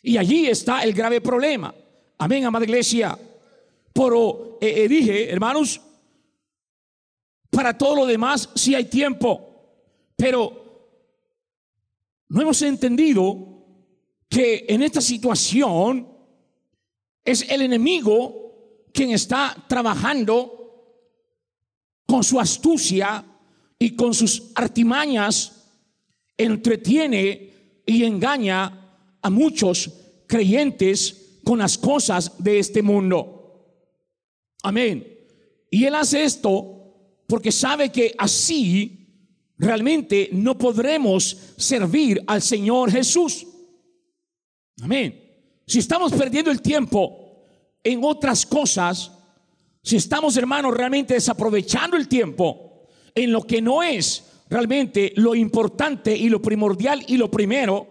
Y 0.04 0.18
allí 0.18 0.48
está 0.48 0.84
el 0.84 0.94
grave 0.94 1.20
problema. 1.20 1.74
Amén, 2.20 2.46
amada 2.46 2.66
iglesia. 2.66 3.18
Pero 3.92 4.60
eh, 4.62 4.84
eh, 4.84 4.88
dije, 4.88 5.32
hermanos, 5.32 5.82
para 7.50 7.76
todo 7.78 7.96
lo 7.96 8.06
demás 8.06 8.50
sí 8.54 8.76
hay 8.76 8.86
tiempo. 8.86 9.50
Pero 10.16 10.69
no 12.30 12.42
hemos 12.42 12.62
entendido 12.62 13.66
que 14.30 14.66
en 14.70 14.84
esta 14.84 15.02
situación 15.02 16.08
es 17.26 17.50
el 17.50 17.64
enemigo 17.64 18.88
quien 18.94 19.12
está 19.12 19.66
trabajando 19.68 20.60
con 22.06 22.24
su 22.24 22.40
astucia 22.40 23.26
y 23.78 23.96
con 23.96 24.14
sus 24.14 24.52
artimañas, 24.56 25.72
entretiene 26.38 27.82
y 27.86 28.04
engaña 28.04 28.96
a 29.22 29.30
muchos 29.30 29.92
creyentes 30.28 31.40
con 31.44 31.60
las 31.60 31.78
cosas 31.78 32.34
de 32.38 32.60
este 32.60 32.82
mundo. 32.82 33.40
Amén. 34.64 35.08
Y 35.72 35.86
él 35.86 35.96
hace 35.96 36.24
esto 36.24 36.80
porque 37.28 37.52
sabe 37.52 37.92
que 37.92 38.14
así 38.18 38.99
realmente 39.60 40.30
no 40.32 40.58
podremos 40.58 41.38
servir 41.58 42.24
al 42.26 42.42
Señor 42.42 42.92
Jesús. 42.92 43.46
Amén. 44.82 45.22
Si 45.68 45.80
estamos 45.80 46.12
perdiendo 46.14 46.50
el 46.50 46.62
tiempo 46.62 47.44
en 47.84 48.04
otras 48.04 48.46
cosas, 48.46 49.12
si 49.84 49.98
estamos, 49.98 50.36
hermanos, 50.38 50.76
realmente 50.76 51.14
desaprovechando 51.14 51.96
el 51.96 52.08
tiempo 52.08 52.88
en 53.14 53.32
lo 53.32 53.44
que 53.44 53.62
no 53.62 53.84
es 53.84 54.26
realmente 54.50 55.14
lo 55.16 55.36
importante 55.36 56.16
y 56.16 56.30
lo 56.30 56.42
primordial 56.42 57.04
y 57.08 57.18
lo 57.18 57.30
primero, 57.30 57.88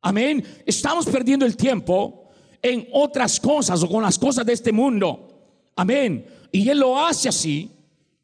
amén, 0.00 0.42
estamos 0.64 1.06
perdiendo 1.06 1.44
el 1.44 1.56
tiempo 1.56 2.30
en 2.62 2.88
otras 2.92 3.38
cosas 3.38 3.82
o 3.82 3.88
con 3.88 4.02
las 4.02 4.18
cosas 4.18 4.46
de 4.46 4.54
este 4.54 4.72
mundo, 4.72 5.28
amén. 5.76 6.26
Y 6.50 6.68
Él 6.68 6.78
lo 6.78 6.98
hace 6.98 7.28
así 7.28 7.70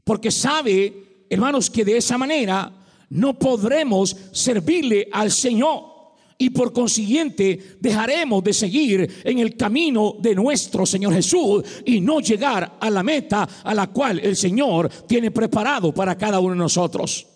porque 0.04 0.30
sabe, 0.30 1.09
hermanos, 1.30 1.70
que 1.70 1.84
de 1.84 1.96
esa 1.96 2.18
manera 2.18 2.70
no 3.10 3.38
podremos 3.38 4.16
servirle 4.32 5.08
al 5.10 5.30
Señor 5.30 5.90
y 6.36 6.50
por 6.50 6.72
consiguiente 6.72 7.76
dejaremos 7.80 8.42
de 8.42 8.52
seguir 8.54 9.20
en 9.24 9.38
el 9.40 9.56
camino 9.56 10.16
de 10.18 10.34
nuestro 10.34 10.86
Señor 10.86 11.12
Jesús 11.12 11.62
y 11.84 12.00
no 12.00 12.20
llegar 12.20 12.78
a 12.80 12.90
la 12.90 13.02
meta 13.02 13.46
a 13.62 13.74
la 13.74 13.88
cual 13.88 14.20
el 14.20 14.34
Señor 14.36 14.88
tiene 15.06 15.30
preparado 15.30 15.92
para 15.92 16.16
cada 16.16 16.40
uno 16.40 16.52
de 16.52 16.58
nosotros. 16.58 17.26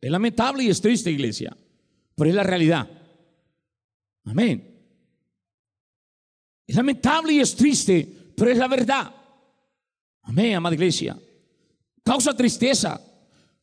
Es 0.00 0.10
lamentable 0.10 0.62
y 0.62 0.70
es 0.70 0.80
triste, 0.80 1.10
iglesia, 1.10 1.56
pero 2.14 2.30
es 2.30 2.36
la 2.36 2.44
realidad. 2.44 2.88
Amén. 4.24 4.76
Es 6.66 6.76
lamentable 6.76 7.32
y 7.32 7.40
es 7.40 7.56
triste, 7.56 8.08
pero 8.36 8.50
es 8.52 8.58
la 8.58 8.68
verdad. 8.68 9.12
Amén, 10.22 10.54
amada 10.54 10.76
iglesia. 10.76 11.18
Causa 12.06 12.36
tristeza 12.36 13.00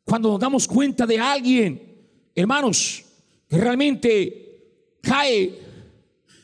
cuando 0.03 0.31
nos 0.31 0.39
damos 0.41 0.67
cuenta 0.67 1.07
de 1.07 1.17
alguien, 1.17 2.05
hermanos, 2.35 3.05
realmente 3.49 4.97
cae, 5.01 5.61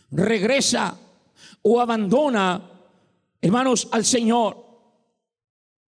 regresa 0.10 0.98
o 1.62 1.82
abandona, 1.82 2.72
hermanos, 3.42 3.90
al 3.92 4.06
Señor, 4.06 4.66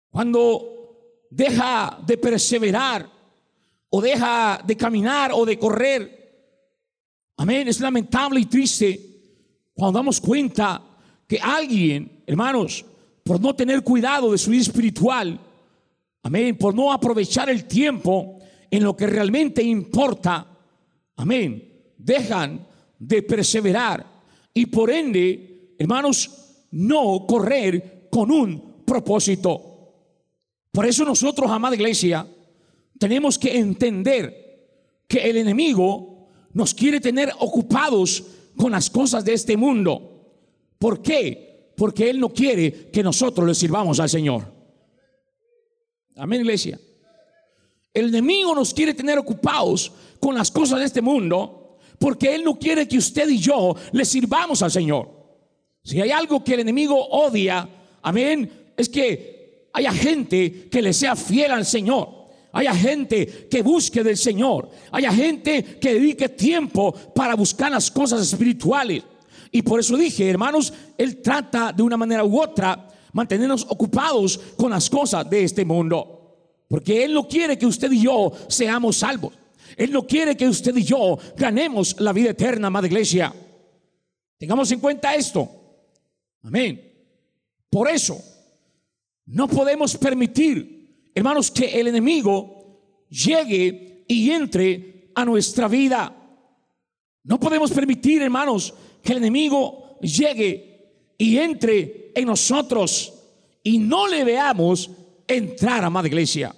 cuando 0.09 1.25
deja 1.29 1.99
de 2.07 2.17
perseverar 2.17 3.11
o 3.89 3.99
deja 3.99 4.63
de 4.65 4.77
caminar 4.77 5.31
o 5.33 5.45
de 5.45 5.59
correr, 5.59 6.63
amén, 7.35 7.67
es 7.67 7.81
lamentable 7.81 8.39
y 8.39 8.45
triste 8.45 9.01
cuando 9.73 9.99
damos 9.99 10.21
cuenta 10.21 10.81
que 11.27 11.37
alguien, 11.37 12.23
hermanos, 12.25 12.85
por 13.25 13.41
no 13.41 13.53
tener 13.53 13.83
cuidado 13.83 14.31
de 14.31 14.37
su 14.37 14.51
vida 14.51 14.61
espiritual, 14.61 15.41
amén, 16.27 16.57
por 16.57 16.75
no 16.75 16.91
aprovechar 16.91 17.49
el 17.49 17.63
tiempo 17.65 18.39
en 18.69 18.83
lo 18.83 18.97
que 18.97 19.07
realmente 19.07 19.63
importa, 19.63 20.45
amén, 21.15 21.93
dejan 21.97 22.67
de 22.99 23.23
perseverar 23.23 24.05
y 24.53 24.65
por 24.65 24.91
ende, 24.91 25.75
hermanos, 25.79 26.29
no 26.71 27.25
correr 27.25 28.09
con 28.11 28.29
un 28.29 28.83
propósito. 28.85 29.93
Por 30.69 30.85
eso 30.85 31.05
nosotros, 31.05 31.49
amada 31.49 31.75
iglesia, 31.75 32.27
tenemos 32.99 33.39
que 33.39 33.57
entender 33.57 35.03
que 35.07 35.19
el 35.19 35.37
enemigo 35.37 36.27
nos 36.51 36.73
quiere 36.73 36.99
tener 36.99 37.31
ocupados 37.39 38.21
con 38.57 38.73
las 38.73 38.89
cosas 38.89 39.23
de 39.23 39.31
este 39.31 39.55
mundo. 39.55 40.35
¿Por 40.77 41.01
qué? 41.01 41.71
Porque 41.77 42.09
Él 42.09 42.19
no 42.19 42.29
quiere 42.29 42.89
que 42.91 43.01
nosotros 43.01 43.47
le 43.47 43.55
sirvamos 43.55 44.01
al 44.01 44.09
Señor. 44.09 44.56
Amén, 46.17 46.41
iglesia. 46.41 46.79
El 47.93 48.09
enemigo 48.09 48.55
nos 48.55 48.73
quiere 48.73 48.93
tener 48.93 49.17
ocupados 49.19 49.91
con 50.19 50.35
las 50.35 50.49
cosas 50.49 50.79
de 50.79 50.85
este 50.85 51.01
mundo 51.01 51.77
porque 51.99 52.33
Él 52.33 52.43
no 52.43 52.57
quiere 52.57 52.87
que 52.87 52.97
usted 52.97 53.29
y 53.29 53.37
yo 53.37 53.75
le 53.91 54.05
sirvamos 54.05 54.61
al 54.61 54.71
Señor. 54.71 55.09
Si 55.83 56.01
hay 56.01 56.11
algo 56.11 56.43
que 56.43 56.55
el 56.55 56.61
enemigo 56.61 56.95
odia, 57.09 57.67
amén, 58.01 58.51
es 58.75 58.89
que 58.89 59.69
haya 59.73 59.91
gente 59.91 60.67
que 60.69 60.81
le 60.81 60.93
sea 60.93 61.15
fiel 61.15 61.51
al 61.51 61.65
Señor. 61.65 62.17
haya 62.53 62.73
gente 62.73 63.47
que 63.51 63.61
busque 63.61 64.03
del 64.03 64.17
Señor, 64.17 64.69
haya 64.91 65.11
gente 65.11 65.77
que 65.79 65.93
dedique 65.93 66.29
tiempo 66.29 66.91
para 67.13 67.35
buscar 67.35 67.69
las 67.71 67.91
cosas 67.91 68.21
espirituales. 68.21 69.03
Y 69.51 69.61
por 69.61 69.79
eso 69.79 69.95
dije, 69.95 70.27
hermanos, 70.27 70.73
Él 70.97 71.21
trata 71.21 71.71
de 71.71 71.83
una 71.83 71.97
manera 71.97 72.23
u 72.23 72.41
otra 72.41 72.87
mantenernos 73.17 73.65
ocupados 73.67 74.39
con 74.55 74.69
las 74.69 74.87
cosas 74.91 75.27
de 75.27 75.43
este 75.43 75.65
mundo. 75.65 76.63
Porque 76.69 77.03
Él 77.03 77.15
no 77.15 77.27
quiere 77.27 77.57
que 77.57 77.65
usted 77.65 77.91
y 77.91 78.03
yo 78.03 78.31
seamos 78.47 78.97
salvos. 78.97 79.33
Él 79.75 79.91
no 79.91 80.05
quiere 80.05 80.37
que 80.37 80.47
usted 80.47 80.75
y 80.77 80.83
yo 80.83 81.17
ganemos 81.35 81.99
la 81.99 82.13
vida 82.13 82.29
eterna, 82.29 82.67
amada 82.67 82.85
iglesia. 82.85 83.33
Tengamos 84.37 84.71
en 84.71 84.79
cuenta 84.79 85.15
esto. 85.15 85.49
Amén. 86.43 86.93
Por 87.71 87.89
eso, 87.89 88.21
no 89.25 89.47
podemos 89.47 89.97
permitir, 89.97 91.09
hermanos, 91.15 91.49
que 91.49 91.79
el 91.79 91.87
enemigo 91.87 93.07
llegue 93.09 94.05
y 94.07 94.29
entre 94.29 95.11
a 95.15 95.25
nuestra 95.25 95.67
vida. 95.67 96.15
No 97.23 97.39
podemos 97.39 97.71
permitir, 97.71 98.21
hermanos, 98.21 98.75
que 99.01 99.13
el 99.13 99.17
enemigo 99.17 99.97
llegue 100.01 100.66
y 101.17 101.37
entre 101.37 102.11
en 102.15 102.25
nosotros 102.25 103.13
y 103.63 103.79
no 103.79 104.07
le 104.07 104.23
veamos 104.23 104.91
entrar, 105.27 105.83
amada 105.83 106.07
iglesia. 106.07 106.55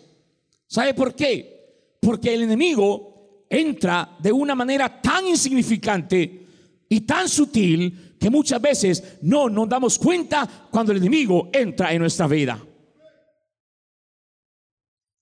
¿Sabe 0.67 0.93
por 0.93 1.15
qué? 1.15 1.95
Porque 1.99 2.33
el 2.33 2.43
enemigo 2.43 3.45
entra 3.49 4.17
de 4.19 4.31
una 4.31 4.53
manera 4.53 5.01
tan 5.01 5.27
insignificante 5.27 6.45
y 6.87 7.01
tan 7.01 7.27
sutil 7.27 8.15
que 8.19 8.29
muchas 8.29 8.61
veces 8.61 9.17
no 9.21 9.49
nos 9.49 9.69
damos 9.69 9.97
cuenta 9.97 10.67
cuando 10.69 10.91
el 10.91 10.99
enemigo 10.99 11.49
entra 11.53 11.93
en 11.93 12.01
nuestra 12.01 12.27
vida. 12.27 12.63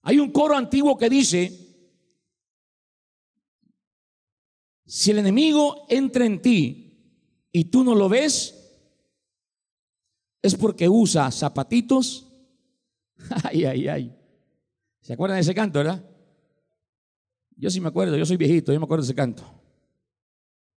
Hay 0.03 0.19
un 0.19 0.31
coro 0.31 0.55
antiguo 0.55 0.97
que 0.97 1.09
dice, 1.09 1.51
si 4.85 5.11
el 5.11 5.19
enemigo 5.19 5.85
entra 5.89 6.25
en 6.25 6.41
ti 6.41 6.93
y 7.51 7.65
tú 7.65 7.83
no 7.83 7.93
lo 7.93 8.07
ves, 8.07 8.56
es 10.41 10.55
porque 10.55 10.87
usa 10.87 11.31
zapatitos 11.31 12.27
Ay, 13.43 13.65
ay, 13.65 13.87
ay. 13.87 14.15
¿Se 15.01 15.13
acuerdan 15.13 15.37
de 15.37 15.41
ese 15.41 15.55
canto, 15.55 15.79
verdad? 15.79 16.03
Yo 17.55 17.69
sí 17.69 17.81
me 17.81 17.87
acuerdo, 17.87 18.17
yo 18.17 18.25
soy 18.25 18.37
viejito, 18.37 18.71
yo 18.71 18.79
me 18.79 18.85
acuerdo 18.85 19.03
de 19.03 19.07
ese 19.07 19.15
canto. 19.15 19.43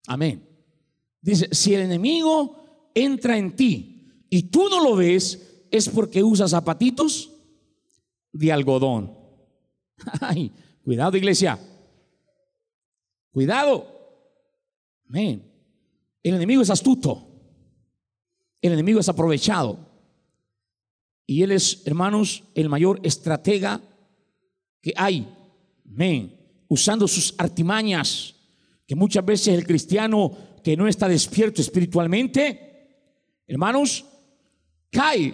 Amén. 0.07 0.47
Dice, 1.21 1.49
si 1.51 1.73
el 1.73 1.81
enemigo 1.81 2.91
entra 2.95 3.37
en 3.37 3.55
ti 3.55 4.25
y 4.29 4.43
tú 4.43 4.69
no 4.69 4.81
lo 4.81 4.95
ves, 4.95 5.65
es 5.71 5.89
porque 5.89 6.23
usa 6.23 6.47
zapatitos 6.47 7.31
de 8.31 8.51
algodón. 8.51 9.17
Ay, 10.21 10.51
cuidado 10.83 11.17
iglesia. 11.17 11.59
Cuidado. 13.31 13.85
Amén. 15.09 15.43
El 16.23 16.35
enemigo 16.35 16.61
es 16.61 16.69
astuto. 16.69 17.27
El 18.61 18.73
enemigo 18.73 18.99
es 18.99 19.09
aprovechado. 19.09 19.79
Y 21.25 21.43
Él 21.43 21.51
es, 21.51 21.83
hermanos, 21.85 22.43
el 22.55 22.69
mayor 22.69 22.99
estratega 23.03 23.81
que 24.81 24.93
hay. 24.95 25.27
Amén. 25.85 26.35
Usando 26.67 27.07
sus 27.07 27.35
artimañas, 27.37 28.35
que 28.85 28.95
muchas 28.95 29.23
veces 29.25 29.49
el 29.49 29.65
cristiano 29.65 30.35
que 30.63 30.75
no 30.75 30.87
está 30.87 31.07
despierto 31.07 31.61
espiritualmente, 31.61 32.97
hermanos, 33.47 34.05
cae 34.89 35.33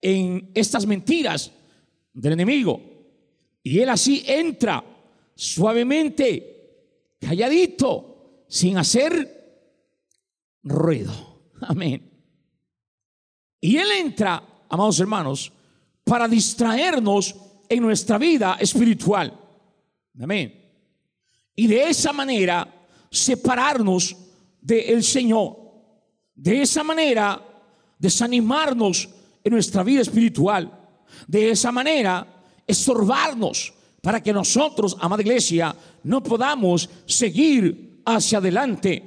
en 0.00 0.50
estas 0.54 0.86
mentiras 0.86 1.52
del 2.12 2.32
enemigo. 2.32 2.80
Y 3.62 3.78
él 3.80 3.88
así 3.88 4.24
entra 4.26 4.84
suavemente, 5.34 7.16
calladito, 7.20 8.44
sin 8.48 8.78
hacer 8.78 9.68
ruido. 10.62 11.12
Amén. 11.60 12.10
Y 13.60 13.76
él 13.76 13.88
entra 13.98 14.42
amados 14.68 15.00
hermanos, 15.00 15.52
para 16.04 16.28
distraernos 16.28 17.34
en 17.68 17.82
nuestra 17.82 18.18
vida 18.18 18.56
espiritual. 18.60 19.32
Amén. 20.20 20.54
Y 21.54 21.66
de 21.66 21.88
esa 21.88 22.12
manera 22.12 22.68
separarnos 23.10 24.16
del 24.60 25.02
Señor. 25.02 25.56
De 26.34 26.62
esa 26.62 26.84
manera 26.84 27.42
desanimarnos 27.98 29.08
en 29.42 29.52
nuestra 29.52 29.82
vida 29.82 30.02
espiritual. 30.02 30.70
De 31.26 31.50
esa 31.50 31.72
manera 31.72 32.26
estorbarnos 32.66 33.72
para 34.02 34.22
que 34.22 34.32
nosotros, 34.32 34.96
amada 35.00 35.22
iglesia, 35.22 35.74
no 36.04 36.22
podamos 36.22 36.88
seguir 37.06 38.02
hacia 38.04 38.38
adelante. 38.38 39.02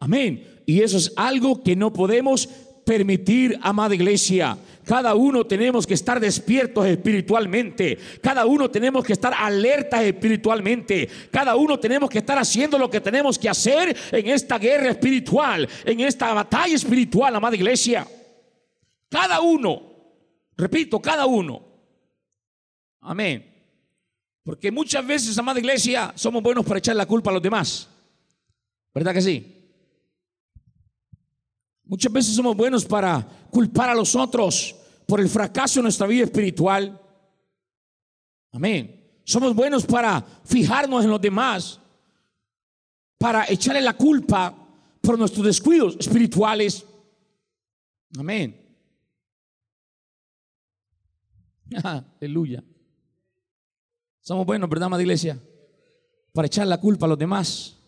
Amén. 0.00 0.49
Y 0.70 0.82
eso 0.82 0.98
es 0.98 1.12
algo 1.16 1.64
que 1.64 1.74
no 1.74 1.92
podemos 1.92 2.48
permitir, 2.86 3.58
amada 3.60 3.92
iglesia. 3.92 4.56
Cada 4.84 5.16
uno 5.16 5.44
tenemos 5.44 5.84
que 5.84 5.94
estar 5.94 6.20
despiertos 6.20 6.86
espiritualmente. 6.86 7.98
Cada 8.22 8.46
uno 8.46 8.70
tenemos 8.70 9.04
que 9.04 9.14
estar 9.14 9.34
alertas 9.36 10.04
espiritualmente. 10.04 11.08
Cada 11.32 11.56
uno 11.56 11.80
tenemos 11.80 12.08
que 12.08 12.18
estar 12.18 12.38
haciendo 12.38 12.78
lo 12.78 12.88
que 12.88 13.00
tenemos 13.00 13.36
que 13.36 13.48
hacer 13.48 13.96
en 14.12 14.28
esta 14.28 14.60
guerra 14.60 14.90
espiritual, 14.90 15.68
en 15.84 15.98
esta 16.02 16.32
batalla 16.34 16.76
espiritual, 16.76 17.34
amada 17.34 17.56
iglesia. 17.56 18.06
Cada 19.08 19.40
uno, 19.40 19.82
repito, 20.56 21.02
cada 21.02 21.26
uno. 21.26 21.64
Amén. 23.00 23.44
Porque 24.44 24.70
muchas 24.70 25.04
veces, 25.04 25.36
amada 25.36 25.58
iglesia, 25.58 26.12
somos 26.14 26.40
buenos 26.40 26.64
para 26.64 26.78
echar 26.78 26.94
la 26.94 27.06
culpa 27.06 27.30
a 27.30 27.34
los 27.34 27.42
demás. 27.42 27.88
¿Verdad 28.94 29.12
que 29.14 29.22
sí? 29.22 29.56
Muchas 31.90 32.12
veces 32.12 32.36
somos 32.36 32.56
buenos 32.56 32.84
para 32.84 33.20
culpar 33.50 33.90
a 33.90 33.94
los 33.96 34.14
otros 34.14 34.76
por 35.08 35.20
el 35.20 35.28
fracaso 35.28 35.80
de 35.80 35.82
nuestra 35.82 36.06
vida 36.06 36.22
espiritual. 36.22 37.00
Amén. 38.52 39.20
Somos 39.24 39.52
buenos 39.56 39.84
para 39.84 40.24
fijarnos 40.44 41.02
en 41.02 41.10
los 41.10 41.20
demás, 41.20 41.80
para 43.18 43.44
echarle 43.50 43.80
la 43.80 43.96
culpa 43.96 44.56
por 45.00 45.18
nuestros 45.18 45.44
descuidos 45.44 45.96
espirituales. 45.98 46.86
Amén. 48.16 48.56
Aleluya. 52.20 52.62
Somos 54.20 54.46
buenos, 54.46 54.70
¿verdad, 54.70 54.86
amada 54.86 55.02
iglesia? 55.02 55.42
Para 56.32 56.46
echar 56.46 56.68
la 56.68 56.78
culpa 56.78 57.06
a 57.06 57.08
los 57.08 57.18
demás. 57.18 57.79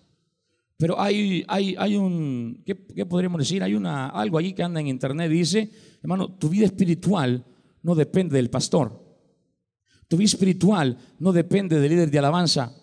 Pero 0.83 1.01
hay, 1.01 1.45
hay, 1.47 1.77
hay 1.79 1.97
un, 1.97 2.61
¿qué, 2.67 2.75
podríamos 2.75 3.39
decir? 3.39 3.63
Hay 3.63 3.77
una, 3.77 4.09
algo 4.09 4.37
allí 4.37 4.53
que 4.53 4.65
anda 4.65 4.81
en 4.81 4.89
internet, 4.89 5.31
dice, 5.31 5.71
hermano, 6.03 6.29
tu 6.33 6.49
vida 6.49 6.67
espiritual 6.67 7.45
no 7.85 7.95
depende 7.95 8.35
del 8.35 8.51
pastor. 8.51 9.01
Tu 10.09 10.17
vida 10.17 10.27
espiritual 10.27 10.99
no 11.21 11.31
depende 11.31 11.79
del 11.79 11.89
líder 11.89 12.11
de 12.11 12.19
alabanza. 12.19 12.75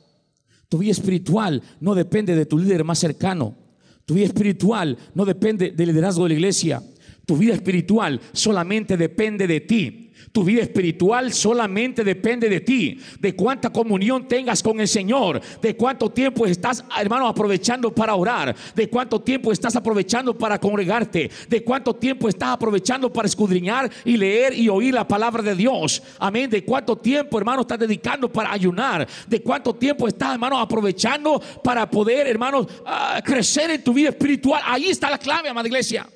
Tu 0.70 0.78
vida 0.78 0.92
espiritual 0.92 1.62
no 1.82 1.94
depende 1.94 2.38
de 2.38 2.46
tu 2.46 2.58
líder 2.58 2.86
más 2.86 3.00
cercano. 3.00 3.58
Tu 4.06 4.14
vida 4.14 4.28
espiritual 4.28 4.98
no 5.14 5.26
depende 5.26 5.72
del 5.72 5.90
liderazgo 5.90 6.24
de 6.24 6.30
la 6.30 6.36
iglesia. 6.36 6.82
Tu 7.26 7.36
vida 7.36 7.54
espiritual 7.54 8.22
solamente 8.32 8.96
depende 8.96 9.46
de 9.46 9.60
ti. 9.60 10.09
Tu 10.32 10.44
vida 10.44 10.62
espiritual 10.62 11.34
solamente 11.34 12.04
depende 12.04 12.50
de 12.50 12.62
ti, 12.62 13.00
de 13.20 13.36
cuánta 13.36 13.70
comunión 13.72 14.28
tengas 14.28 14.62
con 14.62 14.80
el 14.80 14.88
Señor, 14.88 15.42
de 15.62 15.76
cuánto 15.76 16.10
tiempo 16.10 16.46
estás, 16.46 16.84
hermano, 17.00 17.28
aprovechando 17.28 17.94
para 17.94 18.16
orar, 18.16 18.56
de 18.76 18.90
cuánto 18.90 19.20
tiempo 19.22 19.52
estás 19.52 19.76
aprovechando 19.76 20.38
para 20.38 20.60
congregarte, 20.60 21.30
de 21.48 21.64
cuánto 21.64 21.96
tiempo 21.96 22.30
estás 22.30 22.50
aprovechando 22.50 23.12
para 23.12 23.28
escudriñar 23.28 23.90
y 24.06 24.18
leer 24.18 24.54
y 24.54 24.70
oír 24.70 24.94
la 24.94 25.08
palabra 25.08 25.42
de 25.42 25.56
Dios. 25.56 26.02
Amén. 26.20 26.50
De 26.50 26.64
cuánto 26.64 26.96
tiempo, 26.96 27.38
hermano, 27.38 27.62
estás 27.62 27.80
dedicando 27.80 28.32
para 28.32 28.52
ayunar, 28.52 29.08
de 29.28 29.42
cuánto 29.42 29.74
tiempo 29.74 30.08
estás, 30.08 30.34
hermano, 30.34 30.60
aprovechando 30.60 31.42
para 31.64 31.90
poder, 31.90 32.28
hermano, 32.28 32.68
ah, 32.86 33.22
crecer 33.24 33.72
en 33.72 33.84
tu 33.84 33.94
vida 33.94 34.10
espiritual. 34.10 34.62
Ahí 34.66 34.90
está 34.90 35.10
la 35.10 35.18
clave, 35.18 35.50
amada 35.50 35.68
iglesia. 35.68 36.08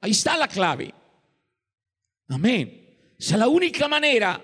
Ahí 0.00 0.12
está 0.12 0.36
la 0.36 0.46
clave. 0.46 0.94
Amén. 2.28 2.86
Esa 3.18 3.34
es 3.34 3.38
la 3.38 3.48
única 3.48 3.88
manera 3.88 4.42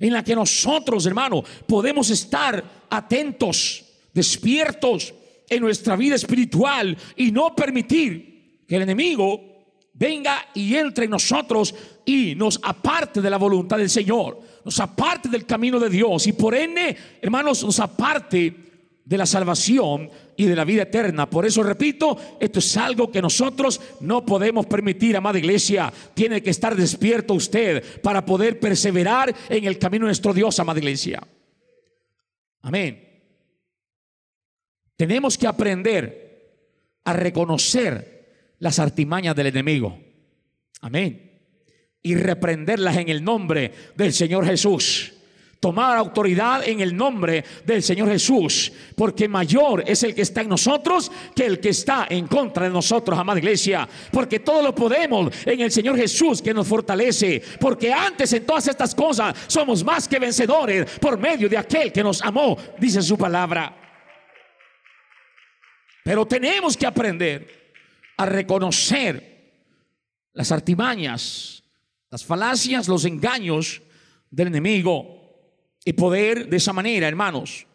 en 0.00 0.12
la 0.12 0.22
que 0.22 0.34
nosotros, 0.34 1.04
hermano, 1.06 1.42
podemos 1.66 2.08
estar 2.10 2.86
atentos, 2.88 3.84
despiertos 4.12 5.12
en 5.48 5.60
nuestra 5.60 5.96
vida 5.96 6.14
espiritual 6.14 6.96
y 7.16 7.30
no 7.30 7.54
permitir 7.54 8.64
que 8.66 8.76
el 8.76 8.82
enemigo 8.82 9.54
venga 9.92 10.48
y 10.54 10.74
entre 10.74 11.04
en 11.04 11.10
nosotros 11.10 11.74
y 12.04 12.34
nos 12.34 12.58
aparte 12.62 13.20
de 13.20 13.30
la 13.30 13.36
voluntad 13.36 13.78
del 13.78 13.90
Señor, 13.90 14.40
nos 14.64 14.78
aparte 14.80 15.28
del 15.28 15.46
camino 15.46 15.78
de 15.78 15.90
Dios 15.90 16.26
y 16.26 16.32
por 16.32 16.54
ende, 16.54 16.96
hermanos, 17.20 17.62
nos 17.62 17.78
aparte 17.80 18.73
de 19.04 19.18
la 19.18 19.26
salvación 19.26 20.10
y 20.36 20.44
de 20.44 20.56
la 20.56 20.64
vida 20.64 20.82
eterna. 20.82 21.28
Por 21.28 21.44
eso 21.44 21.62
repito, 21.62 22.16
esto 22.40 22.58
es 22.58 22.76
algo 22.76 23.10
que 23.10 23.20
nosotros 23.20 23.80
no 24.00 24.24
podemos 24.24 24.66
permitir, 24.66 25.16
amada 25.16 25.38
iglesia. 25.38 25.92
Tiene 26.14 26.42
que 26.42 26.50
estar 26.50 26.74
despierto 26.74 27.34
usted 27.34 28.00
para 28.00 28.24
poder 28.24 28.58
perseverar 28.58 29.34
en 29.48 29.64
el 29.64 29.78
camino 29.78 30.06
de 30.06 30.08
nuestro 30.08 30.32
Dios, 30.32 30.58
amada 30.58 30.78
iglesia. 30.78 31.22
Amén. 32.62 33.02
Tenemos 34.96 35.36
que 35.36 35.46
aprender 35.46 36.24
a 37.04 37.12
reconocer 37.12 38.54
las 38.60 38.78
artimañas 38.78 39.36
del 39.36 39.48
enemigo. 39.48 39.98
Amén. 40.80 41.32
Y 42.02 42.14
reprenderlas 42.14 42.96
en 42.96 43.08
el 43.10 43.22
nombre 43.22 43.72
del 43.96 44.12
Señor 44.12 44.46
Jesús 44.46 45.13
tomar 45.64 45.96
autoridad 45.96 46.68
en 46.68 46.80
el 46.80 46.94
nombre 46.94 47.42
del 47.64 47.82
Señor 47.82 48.10
Jesús, 48.10 48.70
porque 48.94 49.26
mayor 49.26 49.82
es 49.86 50.02
el 50.02 50.14
que 50.14 50.20
está 50.20 50.42
en 50.42 50.50
nosotros 50.50 51.10
que 51.34 51.46
el 51.46 51.58
que 51.58 51.70
está 51.70 52.06
en 52.10 52.26
contra 52.26 52.64
de 52.64 52.70
nosotros, 52.70 53.18
amada 53.18 53.38
iglesia, 53.38 53.88
porque 54.12 54.40
todo 54.40 54.60
lo 54.60 54.74
podemos 54.74 55.32
en 55.46 55.62
el 55.62 55.72
Señor 55.72 55.96
Jesús 55.96 56.42
que 56.42 56.52
nos 56.52 56.68
fortalece, 56.68 57.42
porque 57.58 57.90
antes 57.90 58.30
en 58.34 58.44
todas 58.44 58.68
estas 58.68 58.94
cosas 58.94 59.34
somos 59.46 59.82
más 59.82 60.06
que 60.06 60.18
vencedores 60.18 60.98
por 61.00 61.16
medio 61.16 61.48
de 61.48 61.56
aquel 61.56 61.90
que 61.90 62.04
nos 62.04 62.20
amó, 62.20 62.58
dice 62.78 63.00
su 63.00 63.16
palabra. 63.16 63.74
Pero 66.04 66.26
tenemos 66.26 66.76
que 66.76 66.84
aprender 66.84 67.72
a 68.18 68.26
reconocer 68.26 69.54
las 70.34 70.52
artimañas, 70.52 71.64
las 72.10 72.22
falacias, 72.22 72.86
los 72.86 73.06
engaños 73.06 73.80
del 74.30 74.48
enemigo 74.48 75.23
y 75.84 75.92
poder 75.92 76.48
de 76.48 76.56
esa 76.56 76.72
manera, 76.72 77.08
hermanos, 77.08 77.66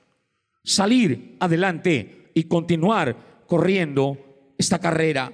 salir 0.64 1.38
adelante 1.40 2.32
y 2.34 2.44
continuar 2.44 3.44
corriendo 3.48 4.54
esta 4.58 4.80
carrera. 4.80 5.32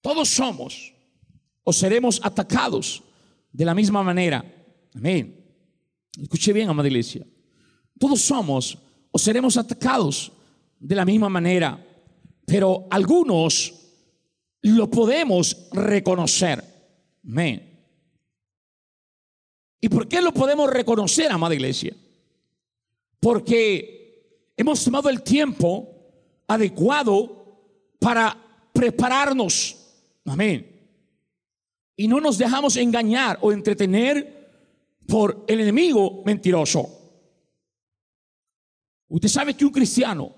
Todos 0.00 0.28
somos 0.28 0.94
o 1.62 1.72
seremos 1.72 2.20
atacados 2.22 3.02
de 3.52 3.64
la 3.64 3.74
misma 3.74 4.02
manera. 4.02 4.44
Amén. 4.94 5.44
Escuche 6.20 6.52
bien, 6.52 6.68
amada 6.68 6.88
iglesia. 6.88 7.26
Todos 7.98 8.20
somos 8.20 8.78
o 9.10 9.18
seremos 9.18 9.56
atacados 9.56 10.32
de 10.78 10.94
la 10.94 11.04
misma 11.04 11.28
manera, 11.28 11.82
pero 12.46 12.86
algunos 12.90 13.74
lo 14.62 14.90
podemos 14.90 15.68
reconocer. 15.72 16.62
Amén. 17.26 17.73
¿Y 19.84 19.88
por 19.90 20.08
qué 20.08 20.22
lo 20.22 20.32
podemos 20.32 20.70
reconocer, 20.70 21.30
amada 21.30 21.54
iglesia? 21.54 21.94
Porque 23.20 24.48
hemos 24.56 24.82
tomado 24.82 25.10
el 25.10 25.22
tiempo 25.22 25.94
adecuado 26.48 27.92
para 27.98 28.34
prepararnos. 28.72 29.76
Amén. 30.24 30.88
Y 31.98 32.08
no 32.08 32.18
nos 32.18 32.38
dejamos 32.38 32.78
engañar 32.78 33.38
o 33.42 33.52
entretener 33.52 34.48
por 35.06 35.44
el 35.46 35.60
enemigo 35.60 36.22
mentiroso. 36.24 36.88
Usted 39.08 39.28
sabe 39.28 39.52
que 39.52 39.66
un 39.66 39.70
cristiano 39.70 40.34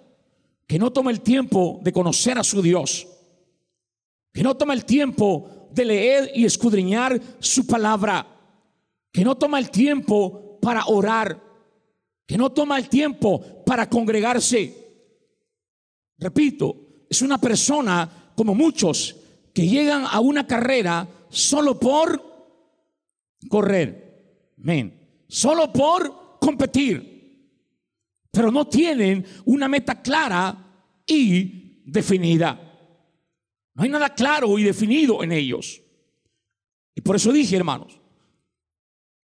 que 0.66 0.76
no 0.76 0.92
toma 0.92 1.12
el 1.12 1.20
tiempo 1.20 1.78
de 1.84 1.92
conocer 1.92 2.36
a 2.36 2.42
su 2.42 2.60
Dios, 2.60 3.06
que 4.32 4.42
no 4.42 4.56
toma 4.56 4.74
el 4.74 4.84
tiempo 4.84 5.68
de 5.70 5.84
leer 5.84 6.32
y 6.34 6.44
escudriñar 6.44 7.20
su 7.38 7.64
palabra, 7.64 8.32
que 9.16 9.24
no 9.24 9.34
toma 9.34 9.58
el 9.58 9.70
tiempo 9.70 10.58
para 10.60 10.84
orar, 10.88 11.42
que 12.26 12.36
no 12.36 12.52
toma 12.52 12.76
el 12.76 12.86
tiempo 12.86 13.64
para 13.64 13.88
congregarse. 13.88 14.76
Repito, 16.18 17.06
es 17.08 17.22
una 17.22 17.40
persona 17.40 18.32
como 18.36 18.54
muchos 18.54 19.16
que 19.54 19.66
llegan 19.66 20.04
a 20.04 20.20
una 20.20 20.46
carrera 20.46 21.08
solo 21.30 21.80
por 21.80 22.22
correr. 23.48 24.52
Amén. 24.58 25.24
Solo 25.26 25.72
por 25.72 26.38
competir. 26.38 27.56
Pero 28.30 28.52
no 28.52 28.68
tienen 28.68 29.24
una 29.46 29.66
meta 29.66 30.02
clara 30.02 30.58
y 31.06 31.82
definida. 31.86 32.52
No 33.72 33.82
hay 33.82 33.88
nada 33.88 34.14
claro 34.14 34.58
y 34.58 34.62
definido 34.62 35.24
en 35.24 35.32
ellos. 35.32 35.80
Y 36.94 37.00
por 37.00 37.16
eso 37.16 37.32
dije, 37.32 37.56
hermanos, 37.56 37.98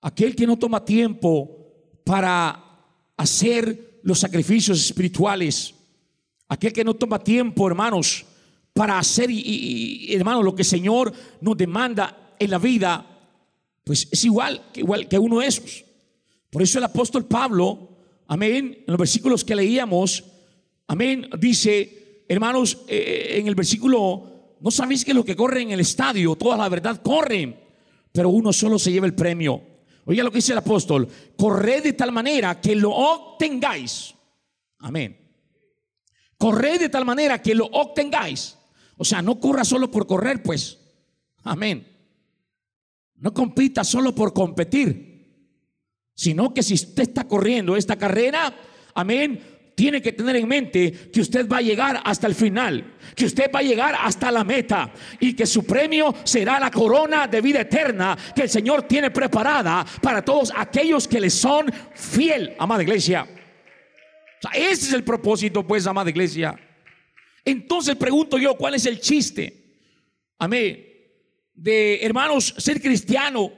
aquel 0.07 0.37
que 0.37 0.47
no 0.47 0.57
toma 0.57 0.85
tiempo 0.85 1.51
para 2.05 2.62
hacer 3.16 3.99
los 4.05 4.21
sacrificios 4.21 4.79
espirituales, 4.79 5.75
aquel 6.49 6.73
que 6.73 6.85
no 6.85 6.95
toma 6.95 7.19
tiempo, 7.19 7.66
hermanos, 7.66 8.25
para 8.73 9.01
hacer, 9.01 9.29
y, 9.33 10.14
hermanos, 10.14 10.45
lo 10.45 10.55
que 10.55 10.62
el 10.62 10.69
Señor 10.69 11.12
nos 11.40 11.57
demanda 11.57 12.35
en 12.38 12.51
la 12.51 12.59
vida, 12.59 13.05
pues 13.83 14.07
es 14.12 14.25
igual, 14.25 14.62
igual 14.75 15.09
que 15.09 15.19
uno 15.19 15.40
de 15.40 15.49
esos. 15.49 15.85
Por 16.51 16.62
eso 16.62 16.79
el 16.79 16.85
apóstol 16.85 17.25
Pablo, 17.25 17.88
amén, 18.29 18.85
en 18.87 18.92
los 18.92 18.99
versículos 18.99 19.45
que 19.45 19.57
leíamos, 19.57 20.23
amén, 20.87 21.29
dice, 21.37 22.23
hermanos, 22.29 22.79
eh, 22.87 23.38
en 23.40 23.49
el 23.49 23.57
versículo, 23.57 24.55
no 24.61 24.71
sabéis 24.71 25.05
que 25.05 25.14
lo 25.14 25.25
que 25.25 25.35
corre 25.35 25.62
en 25.62 25.73
el 25.73 25.81
estadio, 25.81 26.37
toda 26.37 26.57
la 26.57 26.69
verdad 26.69 27.03
corren, 27.03 27.59
pero 28.12 28.29
uno 28.29 28.53
solo 28.53 28.79
se 28.79 28.92
lleva 28.92 29.07
el 29.07 29.14
premio. 29.14 29.75
Oiga 30.07 30.23
lo 30.23 30.31
que 30.31 30.38
dice 30.38 30.53
el 30.53 30.59
apóstol, 30.59 31.09
corred 31.37 31.83
de 31.83 31.92
tal 31.92 32.12
manera 32.12 32.61
que 32.61 32.77
lo 32.77 32.90
obtengáis. 32.90 34.14
Amén. 34.79 35.19
Corred 36.38 36.79
de 36.79 36.88
tal 36.88 37.05
manera 37.05 37.42
que 37.42 37.55
lo 37.55 37.66
obtengáis. 37.66 38.57
O 38.97 39.05
sea, 39.05 39.21
no 39.21 39.40
corra 39.40 39.64
solo 39.64 39.90
por 39.90 40.07
correr, 40.07 40.42
pues. 40.42 40.79
Amén. 41.42 41.87
No 43.16 43.35
compita 43.35 43.83
solo 43.83 44.14
por 44.14 44.33
competir, 44.33 45.51
sino 46.14 46.55
que 46.55 46.62
si 46.62 46.75
usted 46.75 47.03
está 47.03 47.27
corriendo 47.27 47.77
esta 47.77 47.97
carrera, 47.97 48.55
amén, 48.95 49.56
tiene 49.76 50.00
que 50.00 50.12
tener 50.12 50.36
en 50.36 50.48
mente 50.48 50.90
que 51.12 51.20
usted 51.20 51.46
va 51.46 51.58
a 51.58 51.60
llegar 51.60 52.00
hasta 52.02 52.26
el 52.26 52.34
final, 52.34 52.94
que 53.14 53.26
usted 53.26 53.50
va 53.54 53.58
a 53.58 53.62
llegar 53.62 53.94
hasta 54.00 54.32
la 54.32 54.42
meta 54.42 54.90
y 55.20 55.34
que 55.34 55.44
su 55.44 55.66
premio 55.66 56.14
será 56.24 56.58
la 56.58 56.70
corona 56.70 57.28
de 57.28 57.42
vida 57.42 57.60
eterna 57.60 58.16
que 58.34 58.42
el 58.42 58.48
Señor 58.48 58.84
tiene 58.84 59.10
preparada 59.10 59.84
para 60.00 60.24
todos 60.24 60.50
aquellos 60.56 61.06
que 61.06 61.20
le 61.20 61.28
son 61.28 61.70
fiel, 61.94 62.56
amada 62.58 62.82
iglesia. 62.82 63.28
ese 64.54 64.86
es 64.86 64.92
el 64.94 65.04
propósito, 65.04 65.66
pues, 65.66 65.86
amada 65.86 66.08
iglesia. 66.08 66.58
Entonces 67.44 67.96
pregunto 67.96 68.38
yo, 68.38 68.56
¿cuál 68.56 68.76
es 68.76 68.86
el 68.86 68.98
chiste? 68.98 69.76
Amén. 70.38 70.86
De 71.52 72.02
hermanos, 72.02 72.54
ser 72.56 72.80
cristiano 72.80 73.52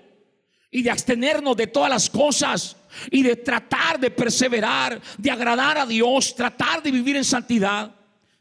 y 0.69 0.83
de 0.83 0.91
abstenernos 0.91 1.57
de 1.57 1.69
todas 1.69 1.91
las 1.91 2.11
cosas 2.11 2.77
y 3.11 3.23
de 3.23 3.37
tratar 3.37 3.99
de 3.99 4.11
perseverar, 4.11 5.01
de 5.17 5.31
agradar 5.31 5.79
a 5.79 5.87
Dios, 5.87 6.35
tratar 6.35 6.83
de 6.83 6.91
vivir 6.91 7.17
en 7.17 7.25
santidad. 7.25 7.95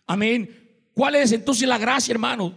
Amén. 0.05 0.67
¿Cuál 0.93 1.15
es 1.15 1.31
entonces 1.31 1.67
la 1.67 1.77
gracia, 1.77 2.12
hermano? 2.12 2.53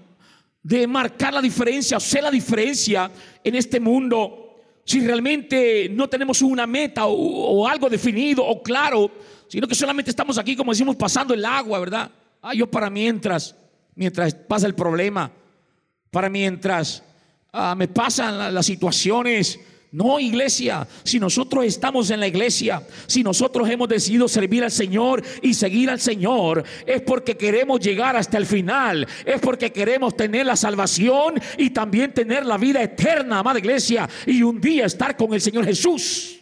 De 0.63 0.87
marcar 0.87 1.35
la 1.35 1.43
diferencia, 1.43 1.97
hacer 1.97 2.23
la 2.23 2.31
diferencia 2.31 3.11
en 3.43 3.55
este 3.55 3.81
mundo. 3.81 4.57
Si 4.85 5.01
realmente 5.07 5.89
no 5.91 6.09
tenemos 6.09 6.41
una 6.43 6.67
meta 6.67 7.07
o, 7.07 7.67
algo 7.67 7.89
definido 7.89 8.45
o 8.45 8.63
claro, 8.63 9.11
sino 9.49 9.67
que 9.67 9.75
solamente 9.75 10.11
estamos 10.11 10.39
aquí, 10.39 10.57
como 10.57 10.73
decimos, 10.73 10.97
pasando 10.97 11.35
el 11.35 11.45
agua, 11.45 11.79
¿verdad? 11.81 12.11
Ah, 12.41 12.55
yo 12.55 12.71
para 12.71 12.89
mientras, 12.89 13.55
mientras 13.95 14.35
pasa 14.35 14.67
el 14.67 14.75
problema, 14.75 15.31
para 16.11 16.31
mientras 16.31 17.03
ah, 17.53 17.75
me 17.75 17.89
pasan 17.89 18.55
las 18.55 18.67
situaciones 18.67 19.61
no, 19.93 20.21
iglesia, 20.21 20.87
si 21.03 21.19
nosotros 21.19 21.65
estamos 21.65 22.11
en 22.11 22.21
la 22.21 22.29
iglesia, 22.29 22.81
si 23.09 23.25
nosotros 23.25 23.69
hemos 23.69 23.89
decidido 23.89 24.29
servir 24.29 24.63
al 24.63 24.71
Señor 24.71 25.21
y 25.43 25.53
seguir 25.53 25.91
al 25.91 26.01
Señor, 26.01 26.65
es 26.87 27.03
porque 27.03 27.37
queremos 27.37 27.81
llegar 27.81 28.15
hasta 28.15 28.39
el 28.39 28.47
final, 28.47 29.05
es 29.25 29.41
porque 29.41 29.73
queremos 29.73 30.17
tener 30.17 30.47
la 30.47 30.55
salvación 30.55 31.41
y 31.59 31.71
también 31.71 32.15
tener 32.15 32.47
la 32.47 32.57
vida 32.57 32.81
eterna, 32.81 33.41
amada 33.41 33.59
iglesia, 33.59 34.09
y 34.27 34.45
un 34.45 34.61
día 34.61 34.87
estar 34.87 35.17
con 35.17 35.35
el 35.35 35.41
Señor 35.41 35.65
Jesús. 35.65 36.39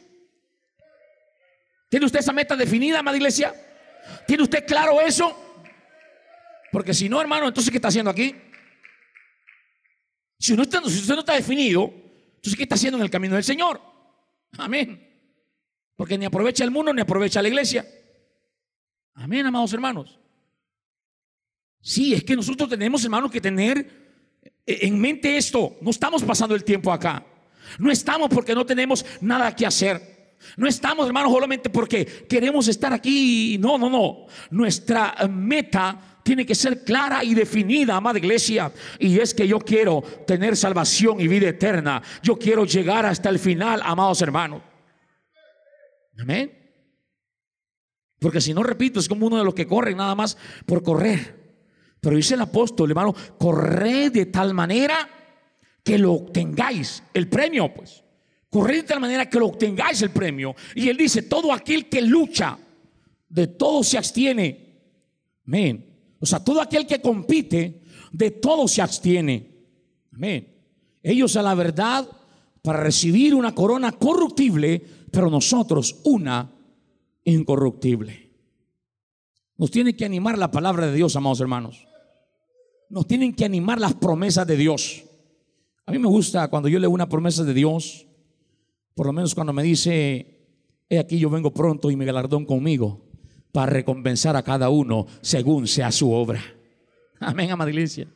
¿Tiene 1.89 2.05
usted 2.05 2.19
esa 2.19 2.35
meta 2.35 2.55
definida, 2.55 2.99
amada 2.99 3.17
iglesia? 3.17 3.55
¿Tiene 4.27 4.43
usted 4.43 4.67
claro 4.67 5.01
eso? 5.01 5.35
Porque 6.71 6.93
si 6.93 7.09
no, 7.09 7.19
hermano, 7.19 7.49
entonces 7.49 7.71
¿qué 7.71 7.79
está 7.79 7.89
haciendo 7.89 8.11
aquí? 8.11 8.35
Si, 10.39 10.55
no 10.55 10.65
si 10.65 10.99
usted 11.01 11.15
no 11.15 11.21
está 11.21 11.33
definido, 11.33 12.08
entonces, 12.39 12.57
¿qué 12.57 12.63
está 12.63 12.77
haciendo 12.77 12.99
en 12.99 13.03
el 13.03 13.11
camino 13.11 13.35
del 13.35 13.43
Señor? 13.43 13.81
Amén. 14.59 15.05
Porque 15.97 16.17
ni 16.17 16.25
aprovecha 16.25 16.63
el 16.63 16.71
mundo 16.71 16.95
ni 16.95 17.01
aprovecha 17.01 17.43
la 17.43 17.49
iglesia. 17.49 17.85
Amén, 19.15 19.45
amados 19.45 19.73
hermanos. 19.73 20.21
Sí, 21.81 22.15
es 22.15 22.23
que 22.23 22.37
nosotros 22.37 22.69
tenemos, 22.69 23.03
hermanos, 23.03 23.33
que 23.33 23.41
tener 23.41 24.41
en 24.65 25.01
mente 25.01 25.37
esto. 25.37 25.79
No 25.81 25.91
estamos 25.91 26.23
pasando 26.23 26.55
el 26.55 26.63
tiempo 26.63 26.93
acá. 26.93 27.27
No 27.81 27.91
estamos 27.91 28.29
porque 28.29 28.55
no 28.55 28.65
tenemos 28.65 29.05
nada 29.21 29.55
que 29.57 29.67
hacer. 29.67 30.37
No 30.57 30.69
estamos, 30.69 31.09
hermanos, 31.09 31.33
solamente 31.33 31.71
porque 31.71 32.07
queremos 32.29 32.69
estar 32.69 32.93
aquí. 32.93 33.59
No, 33.59 33.79
no, 33.79 33.91
no. 33.91 34.27
Nuestra 34.51 35.17
meta 35.29 36.18
tiene 36.29 36.45
que 36.45 36.55
ser 36.55 36.85
clara 36.85 37.25
y 37.25 37.33
definida, 37.33 37.97
amada 37.97 38.19
iglesia. 38.19 38.71
Y 38.99 39.19
es 39.19 39.33
que 39.33 39.49
yo 39.49 39.59
quiero 39.59 40.03
tener 40.27 40.59
salvación 40.59 41.23
y 41.23 41.27
vida 41.27 41.49
eterna. 41.49 42.03
Yo 42.23 42.39
quiero 42.39 42.67
llegar 42.67 43.07
hasta 43.07 43.31
el 43.31 43.39
final, 43.39 43.81
amados 43.83 44.21
hermanos. 44.21 44.61
Amén. 46.19 46.53
Porque 48.19 48.43
si 48.43 48.53
no, 48.53 48.63
repito, 48.63 49.01
es 49.01 49.09
como 49.09 49.27
uno 49.27 49.39
de 49.39 49.45
los 49.45 49.55
que 49.55 49.67
corren 49.67 49.97
nada 49.97 50.15
más 50.15 50.37
por 50.67 50.83
correr. 50.83 51.35
Pero 51.99 52.15
dice 52.15 52.35
el 52.35 52.43
apóstol, 52.43 52.91
hermano, 52.91 53.15
corred 53.39 54.13
de 54.13 54.27
tal 54.27 54.53
manera 54.53 55.09
que 55.83 55.97
lo 55.97 56.13
obtengáis, 56.13 57.03
el 57.15 57.27
premio, 57.29 57.73
pues. 57.73 58.05
Corred 58.51 58.83
de 58.83 58.89
tal 58.89 59.01
manera 59.01 59.31
que 59.31 59.39
lo 59.39 59.47
obtengáis 59.47 60.03
el 60.03 60.11
premio. 60.11 60.55
Y 60.75 60.91
él 60.91 60.99
dice, 60.99 61.23
todo 61.23 61.55
aquel 61.55 61.89
que 61.89 62.03
lucha, 62.03 62.59
de 63.31 63.47
todo 63.47 63.83
se 63.83 63.97
abstiene. 63.97 64.83
Amén. 65.47 65.88
O 66.21 66.27
sea, 66.27 66.43
todo 66.43 66.61
aquel 66.61 66.87
que 66.87 67.01
compite, 67.01 67.83
de 68.13 68.31
todo 68.31 68.67
se 68.69 68.83
abstiene. 68.83 69.51
Amén. 70.13 70.57
Ellos 71.03 71.37
a 71.37 71.43
la 71.43 71.55
verdad 71.55 72.09
para 72.63 72.81
recibir 72.81 73.35
una 73.35 73.55
corona 73.55 73.93
corruptible, 73.93 74.83
pero 75.11 75.31
nosotros 75.31 76.01
una 76.05 76.53
incorruptible. 77.25 78.31
Nos 79.57 79.71
tiene 79.71 79.97
que 79.97 80.05
animar 80.05 80.39
la 80.39 80.51
palabra 80.51 80.87
de 80.87 80.95
Dios, 80.95 81.17
amados 81.17 81.41
hermanos. 81.41 81.87
Nos 82.89 83.07
tienen 83.07 83.35
que 83.35 83.45
animar 83.45 83.81
las 83.81 83.95
promesas 83.95 84.47
de 84.47 84.57
Dios. 84.57 85.05
A 85.87 85.93
mí 85.93 85.99
me 85.99 86.09
gusta 86.09 86.49
cuando 86.49 86.69
yo 86.69 86.79
leo 86.79 86.91
una 86.91 87.09
promesa 87.09 87.45
de 87.45 87.55
Dios, 87.55 88.07
por 88.95 89.07
lo 89.07 89.13
menos 89.13 89.35
cuando 89.35 89.53
me 89.53 89.63
dice, 89.63 90.49
he 90.89 90.99
aquí 90.99 91.19
yo 91.19 91.31
vengo 91.31 91.53
pronto 91.53 91.91
y 91.91 91.97
mi 91.97 92.05
galardón 92.05 92.45
conmigo 92.45 93.08
para 93.53 93.73
recompensar 93.73 94.37
a 94.37 94.43
cada 94.43 94.69
uno 94.69 95.07
según 95.21 95.67
sea 95.67 95.91
su 95.91 96.13
obra. 96.13 96.43
Amén, 97.21 97.51
amada 97.51 97.71
iglesia. 97.71 98.09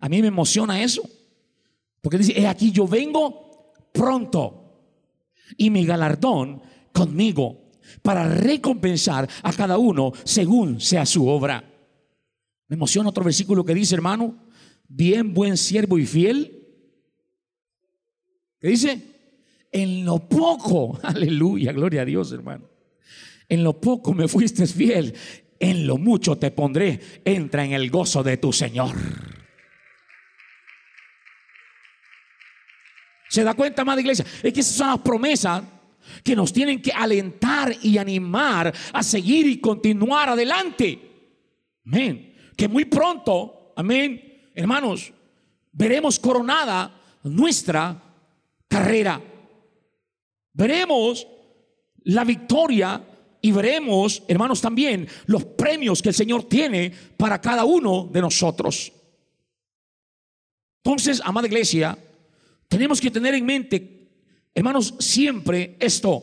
A 0.00 0.08
mí 0.08 0.20
me 0.20 0.28
emociona 0.28 0.82
eso. 0.82 1.02
Porque 2.00 2.18
dice, 2.18 2.38
he 2.38 2.48
aquí 2.48 2.72
yo 2.72 2.86
vengo 2.88 3.72
pronto 3.92 4.62
y 5.56 5.70
mi 5.70 5.84
galardón 5.84 6.60
conmigo 6.92 7.70
para 8.02 8.28
recompensar 8.28 9.28
a 9.42 9.52
cada 9.52 9.78
uno 9.78 10.12
según 10.24 10.80
sea 10.80 11.06
su 11.06 11.28
obra. 11.28 11.62
Me 12.68 12.74
emociona 12.74 13.10
otro 13.10 13.24
versículo 13.24 13.64
que 13.64 13.74
dice, 13.74 13.94
hermano, 13.94 14.36
bien 14.88 15.32
buen 15.32 15.56
siervo 15.56 15.98
y 15.98 16.06
fiel. 16.06 16.58
¿Qué 18.58 18.68
dice? 18.68 19.02
En 19.70 20.04
lo 20.04 20.18
poco, 20.28 20.98
aleluya, 21.02 21.72
gloria 21.72 22.02
a 22.02 22.04
Dios, 22.04 22.32
hermano. 22.32 22.71
En 23.52 23.62
lo 23.62 23.78
poco 23.78 24.14
me 24.14 24.28
fuiste 24.28 24.66
fiel, 24.66 25.14
en 25.60 25.86
lo 25.86 25.98
mucho 25.98 26.38
te 26.38 26.50
pondré. 26.52 26.98
Entra 27.22 27.62
en 27.62 27.74
el 27.74 27.90
gozo 27.90 28.22
de 28.22 28.38
tu 28.38 28.50
Señor. 28.50 28.96
¿Se 33.28 33.44
da 33.44 33.52
cuenta, 33.52 33.82
amada 33.82 34.00
iglesia? 34.00 34.24
Es 34.42 34.54
que 34.54 34.60
esas 34.60 34.74
son 34.74 34.86
las 34.86 35.00
promesas 35.00 35.64
que 36.24 36.34
nos 36.34 36.50
tienen 36.50 36.80
que 36.80 36.92
alentar 36.92 37.76
y 37.82 37.98
animar 37.98 38.72
a 38.90 39.02
seguir 39.02 39.46
y 39.46 39.60
continuar 39.60 40.30
adelante. 40.30 40.98
Amén. 41.84 42.34
Que 42.56 42.68
muy 42.68 42.86
pronto, 42.86 43.74
amén, 43.76 44.48
hermanos, 44.54 45.12
veremos 45.72 46.18
coronada 46.18 46.98
nuestra 47.24 48.02
carrera. 48.66 49.20
Veremos 50.54 51.26
la 52.04 52.24
victoria 52.24 53.08
y 53.44 53.50
veremos, 53.50 54.22
hermanos, 54.28 54.60
también 54.60 55.08
los 55.26 55.44
premios 55.44 56.00
que 56.00 56.10
el 56.10 56.14
Señor 56.14 56.44
tiene 56.44 56.92
para 57.16 57.40
cada 57.40 57.64
uno 57.64 58.08
de 58.10 58.20
nosotros. 58.20 58.92
Entonces, 60.84 61.20
amada 61.24 61.48
iglesia, 61.48 61.98
tenemos 62.68 63.00
que 63.00 63.10
tener 63.10 63.34
en 63.34 63.44
mente, 63.44 64.08
hermanos, 64.54 64.94
siempre 65.00 65.76
esto. 65.80 66.22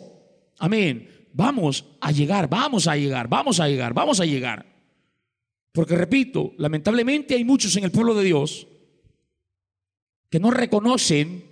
Amén. 0.60 1.27
Vamos 1.34 1.86
a 1.99 2.12
llegar, 2.12 2.49
vamos 2.49 2.88
a 2.88 2.95
llegar, 2.95 3.27
vamos 3.27 3.60
a 3.60 3.67
llegar, 3.67 3.93
vamos 3.93 4.21
a 4.21 4.25
llegar. 4.25 4.65
Porque 5.73 5.95
repito, 5.95 6.53
lamentablemente 6.58 7.36
hay 7.36 7.43
muchos 7.43 7.75
en 7.75 7.84
el 7.84 7.91
pueblo 7.91 8.15
de 8.15 8.23
Dios 8.23 8.65
que 10.29 10.39
no 10.39 10.51
reconocen, 10.51 11.43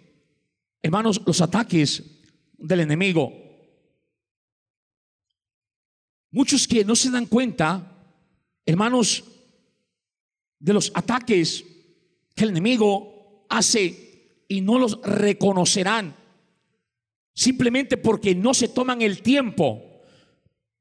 hermanos, 0.82 1.22
los 1.26 1.42
ataques 1.42 2.04
del 2.58 2.80
enemigo. 2.80 3.47
Muchos 6.32 6.68
que 6.68 6.84
no 6.84 6.96
se 6.96 7.10
dan 7.10 7.26
cuenta, 7.26 8.10
hermanos, 8.66 9.24
de 10.60 10.74
los 10.74 10.92
ataques 10.94 11.64
que 12.36 12.44
el 12.44 12.50
enemigo 12.52 13.46
hace 13.50 14.44
y 14.48 14.62
no 14.62 14.80
los 14.80 15.02
reconocerán 15.02 16.16
simplemente 17.38 17.98
porque 17.98 18.34
no 18.34 18.52
se 18.56 18.68
toman 18.68 19.04
el 19.04 19.22
tiempo 19.22 20.02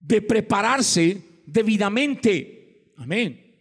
de 0.00 0.22
prepararse 0.22 1.42
debidamente. 1.44 2.94
Amén. 2.96 3.54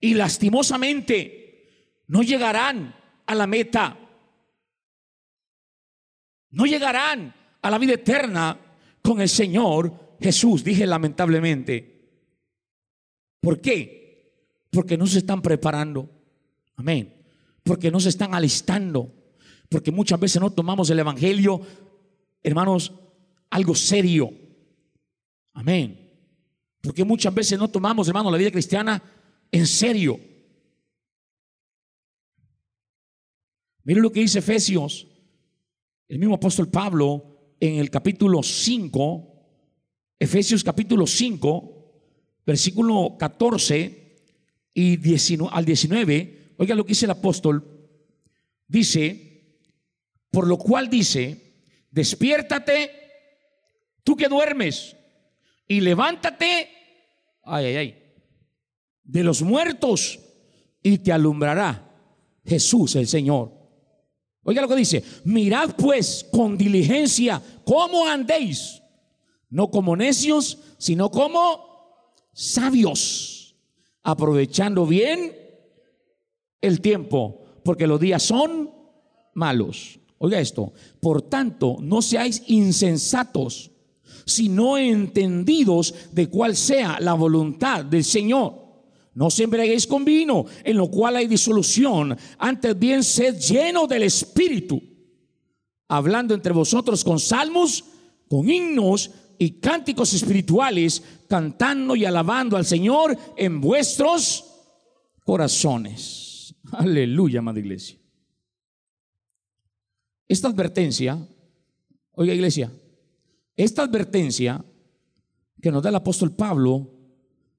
Y 0.00 0.14
lastimosamente 0.14 2.02
no 2.08 2.24
llegarán 2.24 2.96
a 3.26 3.34
la 3.36 3.46
meta. 3.46 3.96
No 6.50 6.66
llegarán 6.66 7.32
a 7.62 7.70
la 7.70 7.78
vida 7.78 7.92
eterna 7.92 8.58
con 9.00 9.20
el 9.20 9.28
Señor 9.28 10.01
Jesús, 10.22 10.62
dije 10.64 10.86
lamentablemente. 10.86 12.00
¿Por 13.40 13.60
qué? 13.60 14.62
Porque 14.70 14.96
no 14.96 15.06
se 15.06 15.18
están 15.18 15.42
preparando. 15.42 16.08
Amén. 16.76 17.14
Porque 17.62 17.90
no 17.90 18.00
se 18.00 18.08
están 18.08 18.34
alistando. 18.34 19.12
Porque 19.68 19.90
muchas 19.90 20.20
veces 20.20 20.40
no 20.40 20.50
tomamos 20.50 20.90
el 20.90 20.98
Evangelio 20.98 21.60
hermanos, 22.42 22.92
algo 23.50 23.74
serio. 23.74 24.32
Amén. 25.54 25.98
Porque 26.80 27.04
muchas 27.04 27.32
veces 27.32 27.58
no 27.58 27.68
tomamos, 27.68 28.08
hermanos, 28.08 28.32
la 28.32 28.38
vida 28.38 28.50
cristiana 28.50 29.02
en 29.50 29.66
serio. 29.66 30.18
Miren 33.84 34.02
lo 34.02 34.12
que 34.12 34.20
dice 34.20 34.40
Efesios, 34.40 35.06
el 36.08 36.18
mismo 36.18 36.34
apóstol 36.34 36.68
Pablo 36.68 37.54
en 37.60 37.76
el 37.76 37.90
capítulo 37.90 38.42
5, 38.42 39.31
Efesios 40.22 40.62
capítulo 40.62 41.04
5, 41.04 42.44
versículo 42.46 43.16
14 43.18 44.22
y 44.72 44.96
19, 44.96 45.52
al 45.52 45.64
19. 45.64 46.54
Oiga 46.58 46.76
lo 46.76 46.84
que 46.84 46.90
dice 46.90 47.06
el 47.06 47.10
apóstol. 47.10 47.90
Dice, 48.68 49.58
por 50.30 50.46
lo 50.46 50.58
cual 50.58 50.88
dice, 50.88 51.64
despiértate, 51.90 52.92
tú 54.04 54.14
que 54.14 54.28
duermes, 54.28 54.96
y 55.66 55.80
levántate, 55.80 56.68
ay, 57.42 57.64
ay, 57.64 57.76
ay, 57.76 58.02
de 59.02 59.24
los 59.24 59.42
muertos, 59.42 60.20
y 60.84 60.98
te 60.98 61.10
alumbrará 61.10 61.90
Jesús 62.46 62.94
el 62.94 63.08
Señor. 63.08 63.50
Oiga 64.44 64.62
lo 64.62 64.68
que 64.68 64.76
dice, 64.76 65.02
mirad 65.24 65.74
pues 65.74 66.24
con 66.30 66.56
diligencia 66.56 67.42
cómo 67.64 68.06
andéis, 68.06 68.81
no 69.52 69.70
como 69.70 69.94
necios, 69.94 70.58
sino 70.78 71.10
como 71.10 71.60
sabios, 72.32 73.54
aprovechando 74.02 74.86
bien 74.86 75.36
el 76.62 76.80
tiempo, 76.80 77.42
porque 77.62 77.86
los 77.86 78.00
días 78.00 78.22
son 78.22 78.70
malos. 79.34 80.00
Oiga 80.16 80.40
esto, 80.40 80.72
por 81.00 81.20
tanto, 81.22 81.76
no 81.80 82.00
seáis 82.00 82.42
insensatos, 82.46 83.70
sino 84.24 84.78
entendidos 84.78 85.94
de 86.12 86.28
cuál 86.28 86.56
sea 86.56 86.98
la 86.98 87.12
voluntad 87.12 87.84
del 87.84 88.04
Señor. 88.04 88.54
No 89.14 89.28
se 89.28 89.44
embriaguéis 89.44 89.86
con 89.86 90.02
vino, 90.06 90.46
en 90.64 90.78
lo 90.78 90.90
cual 90.90 91.16
hay 91.16 91.26
disolución, 91.26 92.16
antes 92.38 92.78
bien 92.78 93.04
sed 93.04 93.38
lleno 93.38 93.86
del 93.86 94.04
Espíritu, 94.04 94.80
hablando 95.88 96.32
entre 96.32 96.54
vosotros 96.54 97.04
con 97.04 97.20
salmos, 97.20 97.84
con 98.30 98.48
himnos 98.48 99.10
y 99.42 99.58
cánticos 99.58 100.14
espirituales, 100.14 101.02
cantando 101.28 101.96
y 101.96 102.04
alabando 102.04 102.56
al 102.56 102.64
Señor 102.64 103.18
en 103.36 103.60
vuestros 103.60 104.44
corazones. 105.24 106.54
Aleluya, 106.70 107.40
amada 107.40 107.58
iglesia. 107.58 107.98
Esta 110.28 110.46
advertencia, 110.46 111.18
oiga 112.12 112.32
iglesia, 112.32 112.70
esta 113.56 113.82
advertencia 113.82 114.64
que 115.60 115.72
nos 115.72 115.82
da 115.82 115.88
el 115.88 115.96
apóstol 115.96 116.36
Pablo 116.36 116.88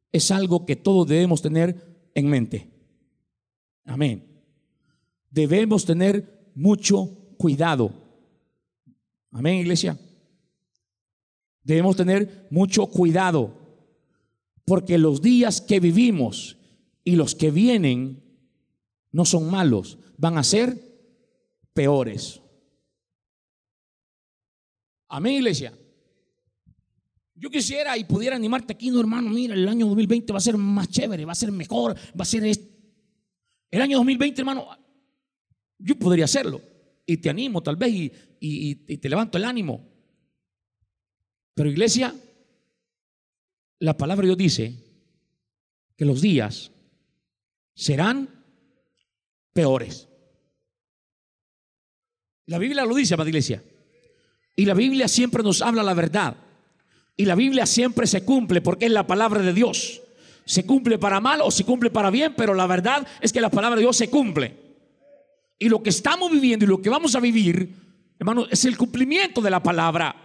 es 0.10 0.32
algo 0.32 0.65
que 0.65 0.78
todos 0.78 1.06
debemos 1.06 1.41
tener 1.41 2.10
en 2.15 2.30
mente. 2.30 2.72
Amén. 3.84 4.41
Debemos 5.30 5.84
tener 5.84 6.50
mucho 6.56 7.36
cuidado. 7.38 7.91
Amén, 9.32 9.58
iglesia. 9.60 10.00
Debemos 11.63 11.95
tener 11.95 12.47
mucho 12.49 12.88
cuidado, 12.88 13.58
porque 14.65 14.97
los 14.97 15.21
días 15.21 15.62
que 15.62 15.80
vivimos 15.80 16.58
y 17.04 17.15
los 17.15 17.36
que 17.36 17.52
vienen 17.52 18.23
no 19.12 19.26
son 19.26 19.49
malos, 19.49 19.97
van 20.17 20.38
a 20.38 20.43
ser 20.43 20.78
peores. 21.73 22.41
Amén, 25.08 25.36
iglesia. 25.36 25.73
Yo 27.36 27.49
quisiera 27.49 27.97
y 27.97 28.04
pudiera 28.04 28.36
animarte 28.36 28.73
aquí, 28.73 28.89
no 28.89 28.99
hermano, 28.99 29.30
mira, 29.30 29.54
el 29.54 29.67
año 29.67 29.88
2020 29.88 30.34
va 30.34 30.38
a 30.38 30.41
ser 30.41 30.58
más 30.58 30.89
chévere, 30.89 31.26
va 31.26 31.34
a 31.34 31.36
ser 31.36 31.52
mejor, 31.52 31.95
va 31.95 32.23
a 32.23 32.26
ser 32.26 32.43
este. 32.45 32.73
El 33.69 33.82
año 33.82 33.97
2020, 33.97 34.41
hermano, 34.41 34.67
yo 35.80 35.95
podría 35.97 36.26
hacerlo. 36.26 36.62
Y 37.06 37.17
te 37.17 37.30
animo 37.30 37.62
tal 37.62 37.76
vez 37.76 37.91
y, 37.91 38.12
y 38.39 38.97
te 38.97 39.10
levanto 39.10 39.38
el 39.38 39.45
ánimo. 39.45 39.92
Pero 41.54 41.70
iglesia, 41.70 42.16
la 43.80 43.98
palabra 43.98 44.24
de 44.24 44.28
Dios 44.28 44.38
dice 44.38 44.76
que 45.96 46.06
los 46.06 46.22
días 46.22 46.72
serán 47.76 48.30
peores. 49.54 50.08
La 52.46 52.58
Biblia 52.58 52.86
lo 52.86 52.96
dice, 52.96 53.13
amada 53.13 53.30
iglesia. 53.30 53.63
Y 54.56 54.66
la 54.66 54.74
Biblia 54.74 55.08
siempre 55.08 55.44
nos 55.44 55.62
habla 55.62 55.84
la 55.84 55.94
verdad. 55.94 56.36
Y 57.16 57.26
la 57.26 57.36
Biblia 57.36 57.66
siempre 57.66 58.08
se 58.08 58.24
cumple 58.26 58.62
porque 58.62 58.86
es 58.86 58.92
la 58.92 59.08
palabra 59.08 59.42
de 59.42 59.54
Dios. 59.54 60.02
Se 60.46 60.66
cumple 60.66 60.98
para 60.98 61.22
mal 61.22 61.42
o 61.42 61.52
se 61.52 61.63
cumple 61.63 61.89
para 61.89 62.10
bien, 62.10 62.34
pero 62.36 62.54
la 62.54 62.68
verdad 62.68 63.08
es 63.22 63.32
que 63.32 63.42
la 63.42 63.50
palabra 63.50 63.76
de 63.76 63.84
Dios 63.84 63.96
se 63.96 64.10
cumple. 64.10 64.56
Y 65.58 65.70
lo 65.70 65.82
que 65.82 65.89
estamos 65.89 66.32
viviendo 66.32 66.66
y 66.66 66.68
lo 66.68 66.82
que 66.82 66.89
vamos 66.89 67.16
a 67.16 67.20
vivir, 67.20 67.74
hermano, 68.20 68.46
es 68.50 68.66
el 68.66 68.78
cumplimiento 68.78 69.42
de 69.42 69.50
la 69.50 69.63
palabra. 69.63 70.22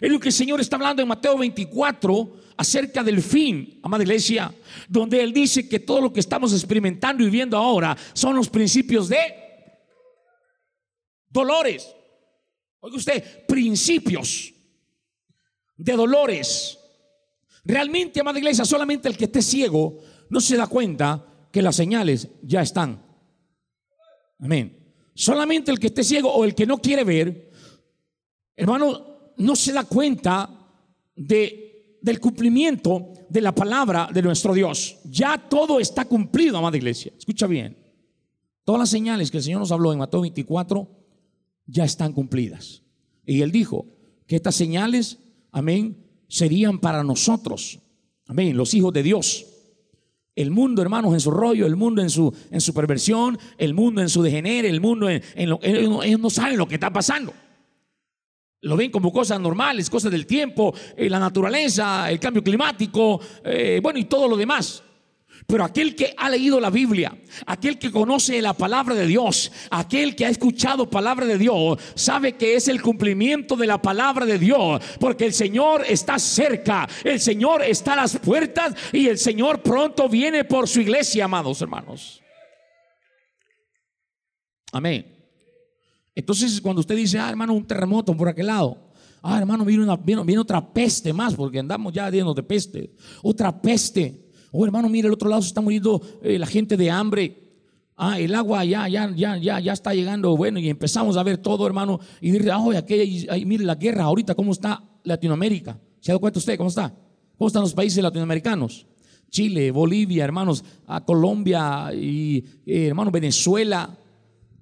Es 0.00 0.10
lo 0.10 0.18
que 0.20 0.28
el 0.28 0.34
Señor 0.34 0.60
está 0.60 0.76
hablando 0.76 1.02
en 1.02 1.08
Mateo 1.08 1.36
24 1.38 2.40
acerca 2.56 3.02
del 3.02 3.22
fin, 3.22 3.80
amada 3.82 4.02
iglesia, 4.02 4.52
donde 4.88 5.22
Él 5.22 5.32
dice 5.32 5.68
que 5.68 5.80
todo 5.80 6.00
lo 6.00 6.12
que 6.12 6.20
estamos 6.20 6.52
experimentando 6.52 7.22
y 7.22 7.26
viviendo 7.26 7.56
ahora 7.56 7.96
son 8.12 8.36
los 8.36 8.48
principios 8.48 9.08
de 9.08 9.18
dolores. 11.28 11.88
Oiga 12.80 12.96
usted, 12.96 13.46
principios 13.46 14.52
de 15.76 15.92
dolores. 15.92 16.78
Realmente, 17.64 18.20
amada 18.20 18.38
iglesia, 18.38 18.64
solamente 18.64 19.08
el 19.08 19.16
que 19.16 19.24
esté 19.24 19.42
ciego 19.42 19.98
no 20.28 20.40
se 20.40 20.56
da 20.56 20.66
cuenta 20.66 21.26
que 21.52 21.62
las 21.62 21.76
señales 21.76 22.28
ya 22.42 22.62
están. 22.62 23.02
Amén. 24.38 24.94
Solamente 25.14 25.70
el 25.70 25.78
que 25.78 25.88
esté 25.88 26.04
ciego 26.04 26.32
o 26.32 26.44
el 26.44 26.54
que 26.54 26.66
no 26.66 26.78
quiere 26.78 27.04
ver, 27.04 27.50
hermano, 28.56 29.09
no 29.40 29.56
se 29.56 29.72
da 29.72 29.84
cuenta 29.84 30.48
de, 31.16 31.98
del 32.02 32.20
cumplimiento 32.20 33.12
de 33.28 33.40
la 33.40 33.54
palabra 33.54 34.08
de 34.12 34.22
nuestro 34.22 34.54
Dios. 34.54 34.98
Ya 35.04 35.38
todo 35.38 35.80
está 35.80 36.04
cumplido, 36.04 36.58
amada 36.58 36.76
iglesia. 36.76 37.12
Escucha 37.18 37.46
bien. 37.46 37.76
Todas 38.64 38.80
las 38.80 38.90
señales 38.90 39.30
que 39.30 39.38
el 39.38 39.42
Señor 39.42 39.60
nos 39.60 39.72
habló 39.72 39.92
en 39.92 39.98
Mateo 39.98 40.20
24 40.20 40.88
ya 41.66 41.84
están 41.84 42.12
cumplidas. 42.12 42.82
Y 43.24 43.42
él 43.42 43.50
dijo 43.50 43.86
que 44.26 44.36
estas 44.36 44.54
señales, 44.54 45.18
amén, 45.52 46.06
serían 46.28 46.78
para 46.78 47.02
nosotros, 47.02 47.80
amén, 48.26 48.56
los 48.56 48.74
hijos 48.74 48.92
de 48.92 49.02
Dios. 49.02 49.46
El 50.36 50.50
mundo, 50.50 50.82
hermanos, 50.82 51.12
en 51.12 51.20
su 51.20 51.30
rollo, 51.30 51.66
el 51.66 51.76
mundo 51.76 52.02
en 52.02 52.10
su, 52.10 52.34
en 52.50 52.60
su 52.60 52.72
perversión, 52.72 53.38
el 53.58 53.74
mundo 53.74 54.00
en 54.00 54.08
su 54.08 54.22
degenere, 54.22 54.68
el 54.68 54.80
mundo 54.80 55.08
en, 55.08 55.22
lo 55.48 55.60
ellos 55.62 56.20
no 56.20 56.30
saben 56.30 56.56
lo 56.56 56.68
que 56.68 56.74
está 56.74 56.92
pasando. 56.92 57.32
Lo 58.62 58.76
ven 58.76 58.90
como 58.90 59.12
cosas 59.12 59.40
normales, 59.40 59.88
cosas 59.88 60.12
del 60.12 60.26
tiempo, 60.26 60.74
eh, 60.96 61.08
la 61.08 61.18
naturaleza, 61.18 62.10
el 62.10 62.20
cambio 62.20 62.44
climático, 62.44 63.20
eh, 63.42 63.80
bueno, 63.82 63.98
y 63.98 64.04
todo 64.04 64.28
lo 64.28 64.36
demás. 64.36 64.82
Pero 65.46 65.64
aquel 65.64 65.96
que 65.96 66.14
ha 66.16 66.28
leído 66.28 66.60
la 66.60 66.70
Biblia, 66.70 67.16
aquel 67.46 67.78
que 67.78 67.90
conoce 67.90 68.40
la 68.42 68.52
palabra 68.52 68.94
de 68.94 69.06
Dios, 69.06 69.50
aquel 69.70 70.14
que 70.14 70.26
ha 70.26 70.28
escuchado 70.28 70.88
palabra 70.88 71.26
de 71.26 71.38
Dios, 71.38 71.78
sabe 71.94 72.36
que 72.36 72.54
es 72.54 72.68
el 72.68 72.82
cumplimiento 72.82 73.56
de 73.56 73.66
la 73.66 73.80
palabra 73.80 74.26
de 74.26 74.38
Dios, 74.38 74.82
porque 75.00 75.24
el 75.24 75.32
Señor 75.32 75.84
está 75.88 76.18
cerca, 76.18 76.88
el 77.02 77.18
Señor 77.18 77.62
está 77.62 77.94
a 77.94 77.96
las 77.96 78.18
puertas 78.18 78.74
y 78.92 79.08
el 79.08 79.18
Señor 79.18 79.62
pronto 79.62 80.08
viene 80.08 80.44
por 80.44 80.68
su 80.68 80.80
iglesia, 80.82 81.24
amados 81.24 81.62
hermanos. 81.62 82.22
Amén. 84.72 85.19
Entonces, 86.20 86.60
cuando 86.60 86.80
usted 86.80 86.96
dice, 86.96 87.18
ah, 87.18 87.30
hermano, 87.30 87.54
un 87.54 87.66
terremoto 87.66 88.16
por 88.16 88.28
aquel 88.28 88.46
lado, 88.46 88.76
ah, 89.22 89.38
hermano, 89.38 89.64
viene, 89.64 89.82
una, 89.84 89.96
viene, 89.96 90.38
otra 90.38 90.72
peste 90.72 91.12
más, 91.12 91.34
porque 91.34 91.58
andamos 91.58 91.92
ya 91.92 92.10
llenos 92.10 92.34
de 92.34 92.42
peste, 92.42 92.92
otra 93.22 93.60
peste. 93.60 94.28
Oh, 94.52 94.64
hermano, 94.64 94.88
mire, 94.88 95.08
el 95.08 95.14
otro 95.14 95.28
lado 95.28 95.40
se 95.42 95.48
está 95.48 95.60
muriendo 95.60 96.00
eh, 96.22 96.38
la 96.38 96.46
gente 96.46 96.76
de 96.76 96.90
hambre. 96.90 97.36
Ah, 97.96 98.18
el 98.18 98.34
agua 98.34 98.64
ya, 98.64 98.88
ya, 98.88 99.10
ya, 99.14 99.36
ya, 99.36 99.60
ya 99.60 99.72
está 99.72 99.94
llegando. 99.94 100.36
Bueno, 100.36 100.58
y 100.58 100.68
empezamos 100.68 101.16
a 101.16 101.22
ver 101.22 101.38
todo, 101.38 101.66
hermano. 101.66 102.00
Y 102.20 102.30
dice, 102.30 102.50
ah, 102.50 102.62
aquella, 102.76 103.36
mire 103.46 103.64
la 103.64 103.74
guerra 103.74 104.04
ahorita, 104.04 104.34
¿cómo 104.34 104.52
está 104.52 104.82
Latinoamérica? 105.04 105.78
¿Se 106.00 106.10
ha 106.10 106.12
dado 106.12 106.20
cuenta 106.20 106.38
usted 106.38 106.56
cómo 106.56 106.68
está? 106.68 106.94
¿Cómo 107.38 107.48
están 107.48 107.62
los 107.62 107.74
países 107.74 108.02
latinoamericanos? 108.02 108.86
Chile, 109.30 109.70
Bolivia, 109.70 110.24
hermanos, 110.24 110.64
a 110.86 111.02
Colombia 111.04 111.94
y 111.94 112.44
eh, 112.66 112.88
hermano 112.88 113.10
Venezuela. 113.10 113.96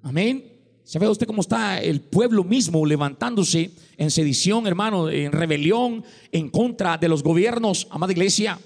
Amén. 0.03 0.48
¿Sabe 0.89 1.07
usted 1.07 1.27
cómo 1.27 1.41
está 1.41 1.79
el 1.79 2.01
pueblo 2.01 2.43
mismo 2.43 2.83
levantándose 2.83 3.69
en 3.95 4.09
sedición, 4.09 4.65
hermano, 4.65 5.07
en 5.07 5.31
rebelión 5.31 6.03
en 6.31 6.49
contra 6.49 6.97
de 6.97 7.07
los 7.07 7.21
gobiernos, 7.21 7.85
amada 7.91 8.11
iglesia? 8.11 8.57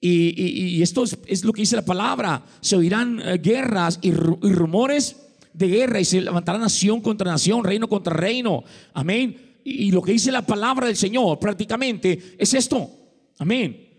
Y, 0.00 0.82
esto 0.82 1.04
es, 1.04 1.44
lo 1.44 1.52
que 1.52 1.60
dice 1.62 1.76
la 1.76 1.84
palabra. 1.84 2.44
Se 2.60 2.74
oirán 2.74 3.20
eh, 3.20 3.38
guerras 3.38 4.00
y, 4.02 4.10
rumores 4.10 5.14
de 5.52 5.68
guerra 5.68 6.00
y 6.00 6.04
se 6.04 6.20
levantará 6.20 6.58
nación 6.58 7.00
contra 7.00 7.30
nación, 7.30 7.62
reino 7.62 7.88
contra 7.88 8.12
reino. 8.12 8.64
Amén. 8.92 9.60
Y, 9.62 9.92
lo 9.92 10.02
que 10.02 10.10
dice 10.10 10.32
la 10.32 10.44
palabra 10.44 10.88
del 10.88 10.96
Señor 10.96 11.38
prácticamente 11.38 12.34
es 12.36 12.54
esto. 12.54 12.90
Amén. 13.38 13.91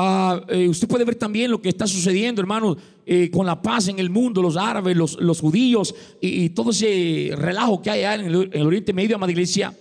Ah, 0.00 0.40
eh, 0.46 0.68
usted 0.68 0.86
puede 0.86 1.04
ver 1.04 1.16
también 1.16 1.50
lo 1.50 1.60
que 1.60 1.70
está 1.70 1.84
sucediendo, 1.84 2.40
hermano, 2.40 2.76
eh, 3.04 3.28
con 3.32 3.44
la 3.44 3.60
paz 3.60 3.88
en 3.88 3.98
el 3.98 4.10
mundo, 4.10 4.40
los 4.40 4.56
árabes, 4.56 4.96
los, 4.96 5.40
judíos 5.40 5.92
y, 6.20 6.50
todo 6.50 6.70
ese 6.70 7.32
relajo 7.34 7.82
que 7.82 7.90
hay 7.90 8.20
en 8.20 8.26
el, 8.26 8.42
en 8.52 8.60
el 8.60 8.66
Oriente 8.68 8.92
Medio, 8.92 9.16
amada 9.16 9.32
iglesia. 9.32 9.76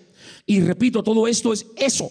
Y 0.47 0.59
repito, 0.61 1.03
todo 1.03 1.27
esto 1.27 1.53
es 1.53 1.67
eso. 1.75 2.09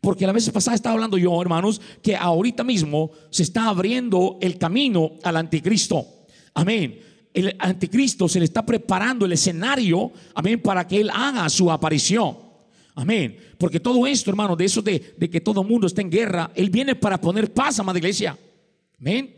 Porque 0.00 0.26
la 0.26 0.32
vez 0.32 0.50
pasada 0.50 0.74
estaba 0.74 0.94
hablando 0.94 1.16
yo, 1.16 1.40
hermanos, 1.40 1.80
que 2.02 2.16
ahorita 2.16 2.64
mismo 2.64 3.12
se 3.30 3.44
está 3.44 3.68
abriendo 3.68 4.38
el 4.40 4.58
camino 4.58 5.12
al 5.22 5.36
anticristo. 5.36 6.04
Amén. 6.54 6.98
El 7.32 7.54
anticristo 7.60 8.28
se 8.28 8.40
le 8.40 8.46
está 8.46 8.66
preparando 8.66 9.26
el 9.26 9.32
escenario, 9.32 10.10
amén, 10.34 10.60
para 10.60 10.88
que 10.88 11.02
él 11.02 11.10
haga 11.10 11.48
su 11.50 11.70
aparición. 11.70 12.45
Amén. 12.96 13.36
Porque 13.58 13.78
todo 13.78 14.06
esto, 14.06 14.30
hermano, 14.30 14.56
de 14.56 14.64
eso 14.64 14.80
de, 14.80 14.98
que 15.30 15.40
todo 15.40 15.60
el 15.60 15.68
mundo 15.68 15.86
está 15.86 16.00
en 16.00 16.10
guerra, 16.10 16.50
él 16.54 16.70
viene 16.70 16.96
para 16.96 17.20
poner 17.20 17.52
paz, 17.52 17.78
amada 17.78 17.98
iglesia. 17.98 18.36
Amén. 18.98 19.36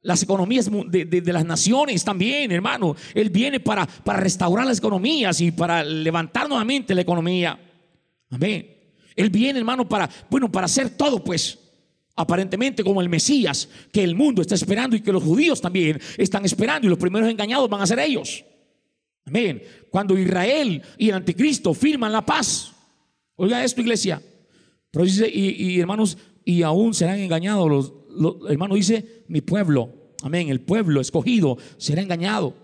Las 0.00 0.22
economías 0.22 0.70
de, 0.88 1.22
las 1.26 1.44
naciones 1.44 2.02
también, 2.02 2.50
hermano. 2.50 2.96
Él 3.14 3.28
viene 3.28 3.60
para, 3.60 3.86
para 3.86 4.20
restaurar 4.20 4.66
las 4.66 4.78
economías 4.78 5.42
y 5.42 5.52
para 5.52 5.84
levantar 5.84 6.48
nuevamente 6.48 6.94
la 6.94 7.02
economía. 7.02 7.60
Amén. 8.30 8.74
Él 9.14 9.28
viene, 9.28 9.58
hermano, 9.58 9.86
para, 9.86 10.08
bueno, 10.30 10.50
para 10.50 10.64
hacer 10.64 10.88
todo, 10.96 11.22
pues, 11.22 11.58
aparentemente 12.16 12.82
como 12.82 13.02
el 13.02 13.10
Mesías 13.10 13.68
que 13.92 14.02
el 14.02 14.14
mundo 14.14 14.40
está 14.40 14.54
esperando 14.54 14.96
y 14.96 15.00
que 15.00 15.12
los 15.12 15.22
judíos 15.22 15.60
también 15.60 16.00
están 16.16 16.46
esperando 16.46 16.86
y 16.86 16.90
los 16.90 16.98
primeros 16.98 17.28
engañados 17.28 17.68
van 17.68 17.82
a 17.82 17.86
ser 17.86 17.98
ellos. 17.98 18.42
Amén. 19.24 19.62
Cuando 19.90 20.18
Israel 20.18 20.82
y 20.98 21.08
el 21.08 21.14
anticristo 21.14 21.74
firman 21.74 22.12
la 22.12 22.24
paz. 22.24 22.72
Oiga 23.36 23.64
esto, 23.64 23.80
iglesia. 23.80 24.22
Pero 24.90 25.04
dice, 25.04 25.30
y, 25.32 25.78
hermanos, 25.78 26.18
y 26.44 26.62
aún 26.62 26.94
serán 26.94 27.18
engañados 27.20 27.68
los, 27.68 27.92
los 28.10 28.50
hermanos 28.50 28.76
dice, 28.76 29.24
mi 29.28 29.40
pueblo. 29.40 30.14
Amén. 30.22 30.48
El 30.48 30.60
pueblo 30.60 31.00
escogido 31.00 31.56
será 31.76 32.02
engañado. 32.02 32.54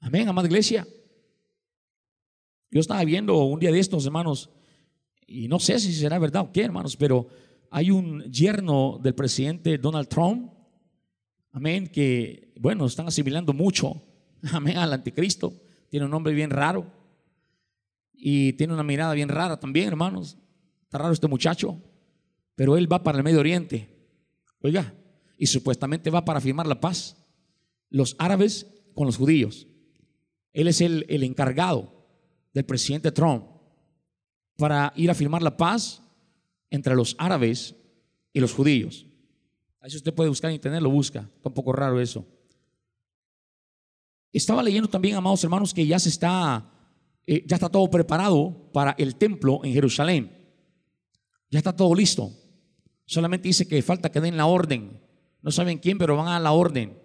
Amén, 0.00 0.28
amada 0.28 0.48
iglesia. 0.48 0.86
Yo 2.70 2.80
estaba 2.80 3.04
viendo 3.04 3.36
un 3.44 3.58
día 3.60 3.72
de 3.72 3.80
estos, 3.80 4.06
hermanos, 4.06 4.48
y 5.26 5.48
no 5.48 5.58
sé 5.58 5.78
si 5.78 5.92
será 5.92 6.18
verdad 6.18 6.42
o 6.42 6.52
qué, 6.52 6.62
hermanos, 6.62 6.96
pero 6.96 7.28
hay 7.70 7.90
un 7.90 8.22
yerno 8.30 8.98
del 9.02 9.14
presidente 9.14 9.76
Donald 9.76 10.08
Trump, 10.08 10.52
amén, 11.52 11.88
que, 11.88 12.52
bueno, 12.58 12.86
están 12.86 13.08
asimilando 13.08 13.52
mucho, 13.52 14.02
amén, 14.52 14.78
al 14.78 14.92
anticristo. 14.92 15.52
Tiene 15.90 16.06
un 16.06 16.10
nombre 16.10 16.32
bien 16.32 16.50
raro 16.50 16.86
y 18.14 18.54
tiene 18.54 18.72
una 18.72 18.84
mirada 18.84 19.12
bien 19.12 19.28
rara 19.28 19.58
también, 19.58 19.88
hermanos. 19.88 20.38
Está 20.84 20.98
raro 20.98 21.12
este 21.12 21.28
muchacho, 21.28 21.82
pero 22.54 22.76
él 22.76 22.90
va 22.90 23.02
para 23.02 23.18
el 23.18 23.24
Medio 23.24 23.40
Oriente, 23.40 23.88
oiga, 24.62 24.94
y 25.36 25.46
supuestamente 25.46 26.10
va 26.10 26.24
para 26.24 26.40
firmar 26.40 26.66
la 26.66 26.80
paz. 26.80 27.16
Los 27.88 28.14
árabes 28.18 28.66
con 28.94 29.06
los 29.06 29.16
judíos. 29.16 29.66
Él 30.52 30.68
es 30.68 30.80
el, 30.80 31.06
el 31.08 31.24
encargado 31.24 32.06
del 32.54 32.64
presidente 32.64 33.12
Trump 33.12 33.44
para 34.56 34.92
ir 34.96 35.10
a 35.10 35.14
firmar 35.14 35.42
la 35.42 35.56
paz 35.56 36.02
entre 36.70 36.94
los 36.94 37.16
árabes 37.18 37.74
y 38.32 38.40
los 38.40 38.52
judíos. 38.52 39.06
Ahí 39.80 39.94
usted 39.96 40.14
puede 40.14 40.28
buscar 40.28 40.50
en 40.50 40.56
internet, 40.56 40.82
lo 40.82 40.90
busca. 40.90 41.20
Está 41.20 41.48
un 41.48 41.54
poco 41.54 41.72
raro 41.72 42.00
eso. 42.00 42.26
Estaba 44.32 44.62
leyendo 44.62 44.88
también, 44.88 45.16
amados 45.16 45.42
hermanos, 45.42 45.74
que 45.74 45.86
ya 45.86 45.98
se 45.98 46.08
está, 46.08 46.70
eh, 47.26 47.44
ya 47.46 47.56
está 47.56 47.68
todo 47.68 47.90
preparado 47.90 48.70
para 48.72 48.94
el 48.98 49.16
templo 49.16 49.60
en 49.64 49.72
Jerusalén. 49.72 50.30
Ya 51.50 51.58
está 51.58 51.74
todo 51.74 51.94
listo. 51.94 52.30
Solamente 53.06 53.48
dice 53.48 53.66
que 53.66 53.82
falta 53.82 54.12
que 54.12 54.20
den 54.20 54.36
la 54.36 54.46
orden. 54.46 55.00
No 55.42 55.50
saben 55.50 55.78
quién, 55.78 55.98
pero 55.98 56.16
van 56.16 56.28
a 56.28 56.38
la 56.38 56.52
orden. 56.52 56.96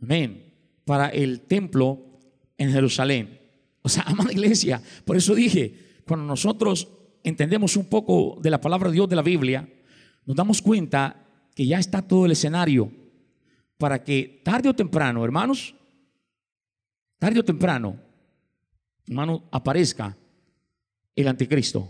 Amén. 0.00 0.54
Para 0.84 1.08
el 1.08 1.40
templo 1.42 2.20
en 2.58 2.70
Jerusalén. 2.70 3.40
O 3.82 3.88
sea, 3.88 4.02
amada 4.06 4.32
iglesia, 4.32 4.82
por 5.04 5.16
eso 5.16 5.34
dije, 5.34 6.02
cuando 6.06 6.26
nosotros 6.26 6.88
entendemos 7.24 7.76
un 7.76 7.86
poco 7.86 8.38
de 8.42 8.50
la 8.50 8.60
palabra 8.60 8.88
de 8.88 8.94
Dios 8.94 9.08
de 9.08 9.16
la 9.16 9.22
Biblia, 9.22 9.68
nos 10.26 10.36
damos 10.36 10.60
cuenta 10.60 11.24
que 11.54 11.66
ya 11.66 11.78
está 11.78 12.02
todo 12.02 12.26
el 12.26 12.32
escenario 12.32 12.90
para 13.78 14.04
que 14.04 14.40
tarde 14.44 14.68
o 14.68 14.74
temprano, 14.74 15.24
hermanos, 15.24 15.74
tarde 17.22 17.38
o 17.38 17.44
temprano, 17.44 17.94
hermano, 19.06 19.44
aparezca 19.52 20.16
el 21.14 21.28
anticristo. 21.28 21.88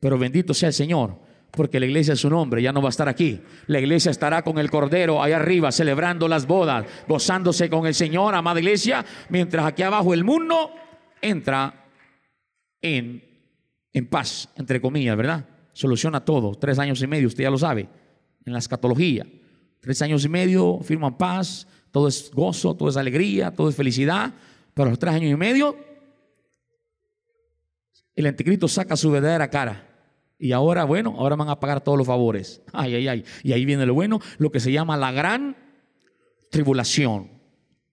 Pero 0.00 0.16
bendito 0.16 0.54
sea 0.54 0.68
el 0.68 0.72
Señor, 0.72 1.20
porque 1.50 1.78
la 1.78 1.84
iglesia 1.84 2.14
es 2.14 2.20
su 2.20 2.30
nombre, 2.30 2.62
ya 2.62 2.72
no 2.72 2.80
va 2.80 2.88
a 2.88 2.96
estar 2.96 3.10
aquí. 3.10 3.42
La 3.66 3.78
iglesia 3.78 4.10
estará 4.10 4.40
con 4.40 4.56
el 4.56 4.70
Cordero 4.70 5.22
ahí 5.22 5.32
arriba, 5.32 5.70
celebrando 5.70 6.28
las 6.28 6.46
bodas, 6.46 6.86
gozándose 7.06 7.68
con 7.68 7.86
el 7.86 7.94
Señor, 7.94 8.34
amada 8.34 8.58
iglesia, 8.58 9.04
mientras 9.28 9.66
aquí 9.66 9.82
abajo 9.82 10.14
el 10.14 10.24
mundo 10.24 10.70
entra 11.20 11.84
en, 12.80 13.22
en 13.92 14.06
paz, 14.06 14.48
entre 14.56 14.80
comillas, 14.80 15.14
¿verdad? 15.14 15.46
Soluciona 15.74 16.24
todo. 16.24 16.54
Tres 16.54 16.78
años 16.78 17.02
y 17.02 17.06
medio, 17.06 17.26
usted 17.26 17.42
ya 17.42 17.50
lo 17.50 17.58
sabe 17.58 17.86
en 18.46 18.52
la 18.54 18.60
escatología. 18.60 19.26
Tres 19.80 20.00
años 20.00 20.24
y 20.24 20.30
medio 20.30 20.80
firman 20.80 21.18
paz, 21.18 21.68
todo 21.90 22.08
es 22.08 22.30
gozo, 22.32 22.74
todo 22.74 22.88
es 22.88 22.96
alegría, 22.96 23.50
todo 23.50 23.68
es 23.68 23.76
felicidad. 23.76 24.32
Pero 24.74 24.90
los 24.90 24.98
tres 24.98 25.14
años 25.14 25.32
y 25.32 25.36
medio, 25.36 25.76
el 28.14 28.26
anticristo 28.26 28.68
saca 28.68 28.96
su 28.96 29.10
verdadera 29.10 29.48
cara. 29.48 29.84
Y 30.38 30.52
ahora, 30.52 30.84
bueno, 30.84 31.16
ahora 31.18 31.34
van 31.34 31.48
a 31.48 31.58
pagar 31.58 31.82
todos 31.82 31.98
los 31.98 32.06
favores. 32.06 32.62
Ay, 32.72 32.94
ay, 32.94 33.08
ay. 33.08 33.24
Y 33.42 33.52
ahí 33.52 33.64
viene 33.64 33.84
lo 33.86 33.94
bueno, 33.94 34.20
lo 34.38 34.52
que 34.52 34.60
se 34.60 34.70
llama 34.70 34.96
la 34.96 35.10
gran 35.10 35.56
tribulación. 36.50 37.30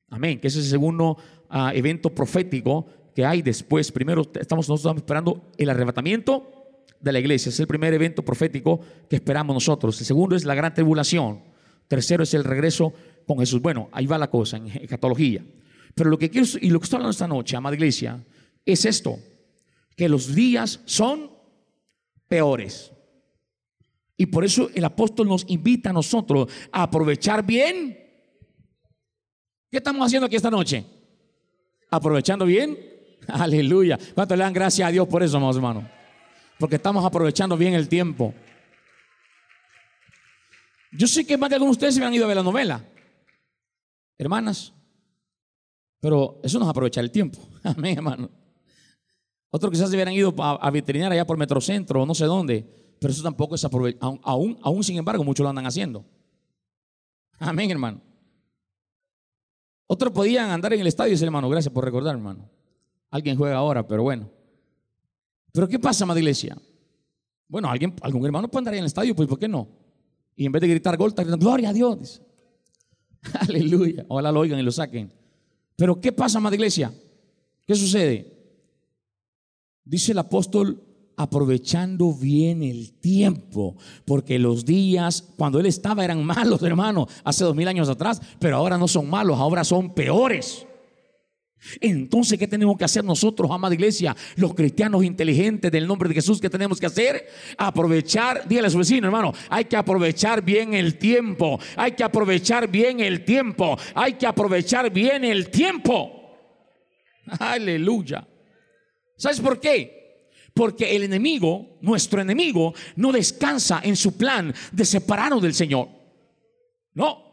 Amén. 0.09 0.39
Que 0.39 0.47
ese 0.47 0.59
es 0.59 0.65
el 0.65 0.71
segundo 0.71 1.17
ah, 1.49 1.71
evento 1.73 2.13
profético 2.13 2.85
que 3.15 3.25
hay 3.25 3.41
después. 3.41 3.91
Primero 3.91 4.21
estamos 4.39 4.69
nosotros 4.69 4.97
esperando 4.97 5.51
el 5.57 5.69
arrebatamiento 5.69 6.83
de 6.99 7.11
la 7.11 7.19
iglesia. 7.19 7.49
Es 7.49 7.59
el 7.59 7.67
primer 7.67 7.93
evento 7.93 8.23
profético 8.23 8.79
que 9.09 9.15
esperamos 9.15 9.55
nosotros. 9.55 9.99
El 9.99 10.05
segundo 10.05 10.35
es 10.35 10.45
la 10.45 10.53
gran 10.53 10.73
tribulación. 10.73 11.41
Tercero 11.87 12.23
es 12.23 12.33
el 12.33 12.43
regreso 12.43 12.93
con 13.26 13.39
Jesús. 13.39 13.61
Bueno, 13.61 13.89
ahí 13.91 14.05
va 14.05 14.17
la 14.17 14.30
cosa 14.30 14.57
en 14.57 14.67
escatología. 14.67 15.43
Pero 15.93 16.09
lo 16.09 16.17
que 16.17 16.30
quiero 16.30 16.47
y 16.61 16.69
lo 16.69 16.80
que 16.80 16.86
estoy 16.86 16.97
hablando 16.97 17.11
esta 17.11 17.28
noche, 17.28 17.55
amada 17.55 17.76
iglesia, 17.76 18.23
es 18.65 18.86
esto: 18.86 19.17
que 19.95 20.09
los 20.09 20.34
días 20.34 20.82
son 20.86 21.32
peores. 22.28 22.91
Y 24.17 24.28
por 24.28 24.45
eso 24.45 24.69
el 24.73 24.86
apóstol 24.86 25.28
nos 25.28 25.45
invita 25.49 25.89
a 25.89 25.93
nosotros 25.93 26.49
a 26.71 26.84
aprovechar 26.84 27.45
bien. 27.45 27.97
¿Qué 29.69 29.78
estamos 29.78 30.05
haciendo 30.05 30.28
aquí 30.28 30.38
esta 30.38 30.51
noche? 30.51 30.86
¿Aprovechando 31.91 32.45
bien? 32.45 32.78
Aleluya. 33.28 33.99
¿Cuánto 34.13 34.36
le 34.36 34.43
dan 34.43 34.53
gracias 34.53 34.88
a 34.88 34.91
Dios 34.91 35.07
por 35.07 35.21
eso, 35.21 35.38
amados 35.38 35.57
hermanos? 35.57 35.84
porque 36.57 36.78
estamos 36.78 37.03
aprovechando 37.05 37.57
bien 37.57 37.73
el 37.73 37.88
tiempo. 37.88 38.34
Yo 40.91 41.07
sé 41.07 41.26
que 41.26 41.38
más 41.38 41.49
de 41.49 41.55
algunos 41.55 41.73
de 41.73 41.78
ustedes 41.78 41.95
se 41.95 42.03
han 42.03 42.13
ido 42.13 42.26
a 42.26 42.28
ver 42.28 42.38
la 42.38 42.43
novela, 42.43 42.86
hermanas, 44.18 44.74
pero 45.99 46.39
eso 46.43 46.59
no 46.59 46.66
es 46.66 46.70
aprovechar 46.70 47.03
el 47.03 47.11
tiempo. 47.11 47.39
Amén, 47.63 47.97
hermano. 47.97 48.30
Otros 49.49 49.72
quizás 49.72 49.89
se 49.89 49.95
hubieran 49.95 50.13
ido 50.13 50.34
a, 50.38 50.70
veterinar 50.70 51.11
allá 51.11 51.26
por 51.26 51.38
Metrocentro 51.38 52.03
o 52.03 52.05
no 52.05 52.13
sé 52.13 52.26
dónde, 52.26 52.66
pero 52.99 53.13
eso 53.13 53.24
tampoco 53.24 53.55
es 53.55 53.63
aprovechar. 53.63 53.99
Aún, 54.22 54.59
aún, 54.61 54.84
sin 54.84 54.97
embargo, 54.97 55.24
muchos 55.24 55.43
lo 55.43 55.49
andan 55.49 55.66
haciendo. 55.66 56.05
Amén, 57.39 57.72
hermano. 57.72 58.01
Otros 59.88 60.11
podían 60.11 60.49
andar 60.49 60.74
en 60.74 60.82
el 60.82 60.88
estadio 60.88 61.16
y 61.16 61.24
hermano, 61.24 61.47
gracias 61.47 61.74
por 61.74 61.86
recordar, 61.86 62.16
hermano. 62.16 62.49
Alguien 63.09 63.38
juega 63.38 63.55
ahora, 63.55 63.88
pero 63.88 64.03
bueno. 64.03 64.30
Pero 65.53 65.68
¿qué 65.70 65.80
pasa, 65.80 66.05
madre 66.05 66.22
iglesia? 66.22 66.57
Bueno, 67.47 67.70
alguien, 67.70 67.93
algún 68.01 68.26
hermano 68.26 68.49
puede 68.49 68.61
andar 68.61 68.74
en 68.74 68.82
el 68.82 68.88
estadio, 68.88 69.16
pues 69.16 69.30
¿por 69.30 69.39
qué 69.39 69.47
no? 69.47 69.70
Y 70.36 70.45
en 70.45 70.51
vez 70.51 70.61
de 70.61 70.68
gritar 70.68 70.97
gol, 70.97 71.09
está 71.09 71.24
gritando, 71.24 71.45
gloria 71.45 71.70
a 71.70 71.74
Dios. 71.74 72.22
Aleluya. 73.39 74.05
Ojalá 74.07 74.32
lo 74.32 74.39
oigan 74.39 74.59
y 74.59 74.63
lo 74.63 74.71
saquen. 74.71 75.11
Pero 75.76 75.99
¿qué 75.99 76.11
pasa, 76.11 76.39
madre 76.39 76.55
iglesia? 76.55 76.93
¿Qué 77.65 77.76
sucede? 77.76 78.32
Dice 79.84 80.13
el 80.13 80.19
apóstol, 80.19 80.82
aprovechando 81.17 82.13
bien 82.13 82.63
el 82.63 82.93
tiempo, 82.93 83.78
porque 84.05 84.39
los 84.39 84.65
días 84.65 85.23
cuando 85.38 85.59
él 85.59 85.65
estaba 85.65 86.03
eran 86.03 86.23
malos, 86.23 86.61
hermano, 86.63 87.07
hace 87.23 87.43
dos 87.43 87.55
mil 87.55 87.67
años 87.67 87.89
atrás, 87.89 88.21
pero 88.39 88.57
ahora 88.57 88.78
no 88.78 88.88
son 88.88 89.09
malos, 89.09 89.39
ahora 89.39 89.63
son 89.63 89.93
peores. 89.93 90.65
Entonces, 91.80 92.38
¿qué 92.38 92.47
tenemos 92.47 92.78
que 92.78 92.86
hacer 92.86 93.03
nosotros, 93.03 93.49
amada 93.51 93.74
iglesia? 93.74 94.16
Los 94.36 94.53
cristianos 94.53 95.03
inteligentes 95.03 95.72
del 95.72 95.88
nombre 95.88 96.09
de 96.09 96.16
Jesús, 96.16 96.39
¿qué 96.39 96.49
tenemos 96.49 96.80
que 96.80 96.86
hacer? 96.86 97.28
Aprovechar, 97.57 98.47
dígale 98.47 98.68
a 98.68 98.72
su 98.72 98.78
vecino, 98.78 99.07
hermano, 99.07 99.34
hay 99.49 99.66
que 99.66 99.76
aprovechar 99.76 100.43
bien 100.43 100.74
el 100.74 100.97
tiempo, 100.97 101.59
hay 101.76 101.93
que 101.93 102.03
aprovechar 102.03 102.70
bien 102.70 102.99
el 102.99 103.24
tiempo, 103.24 103.78
hay 103.93 104.13
que 104.13 104.28
aprovechar 104.28 104.91
bien 104.91 105.24
el 105.24 105.49
tiempo. 105.49 106.38
Aleluya. 107.39 108.28
¿Sabes 109.18 109.39
por 109.39 109.59
qué? 109.59 110.32
Porque 110.53 110.95
el 110.95 111.03
enemigo, 111.03 111.78
nuestro 111.82 112.22
enemigo, 112.22 112.74
no 112.95 113.11
descansa 113.11 113.82
en 113.84 113.95
su 113.95 114.18
plan 114.18 114.53
de 114.72 114.86
separarnos 114.86 115.41
del 115.41 115.53
Señor. 115.53 115.89
No, 116.93 117.26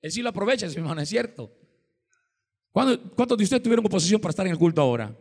él 0.00 0.12
sí 0.12 0.22
lo 0.22 0.28
aprovecha, 0.28 0.66
hermano, 0.66 1.00
es 1.00 1.08
cierto. 1.08 1.61
¿Cuántos 2.72 3.36
de 3.36 3.44
ustedes 3.44 3.62
tuvieron 3.62 3.84
oposición 3.84 4.20
para 4.20 4.30
estar 4.30 4.46
en 4.46 4.52
el 4.52 4.58
culto 4.58 4.80
ahora? 4.80 5.14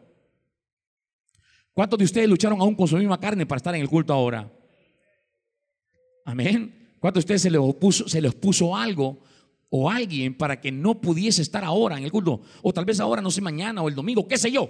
¿Cuántos 1.74 2.00
de 2.00 2.06
ustedes 2.06 2.30
lucharon 2.30 2.60
aún 2.62 2.76
con 2.76 2.88
su 2.88 2.96
misma 2.98 3.20
carne 3.20 3.46
para 3.46 3.58
estar 3.58 3.76
en 3.76 3.82
el 3.82 3.90
culto 3.90 4.14
ahora? 4.14 4.50
Amén. 6.26 6.96
¿Cuántos 7.00 7.22
de 7.22 7.26
ustedes 7.26 7.42
se 7.42 7.52
les 7.52 7.60
opuso, 7.60 8.08
se 8.08 8.22
les 8.22 8.34
puso 8.36 8.76
algo 8.76 9.20
o 9.70 9.90
alguien 9.90 10.38
para 10.38 10.60
que 10.62 10.72
no 10.72 11.00
pudiese 11.00 11.42
estar 11.42 11.64
ahora 11.64 11.98
en 11.98 12.06
el 12.06 12.12
culto? 12.12 12.42
O 12.62 12.72
tal 12.72 12.86
vez 12.86 13.00
ahora, 13.00 13.22
no 13.22 13.32
sé, 13.32 13.42
mañana 13.42 13.82
o 13.82 13.90
el 13.90 13.96
domingo, 13.96 14.28
qué 14.28 14.38
sé 14.38 14.50
yo. 14.50 14.70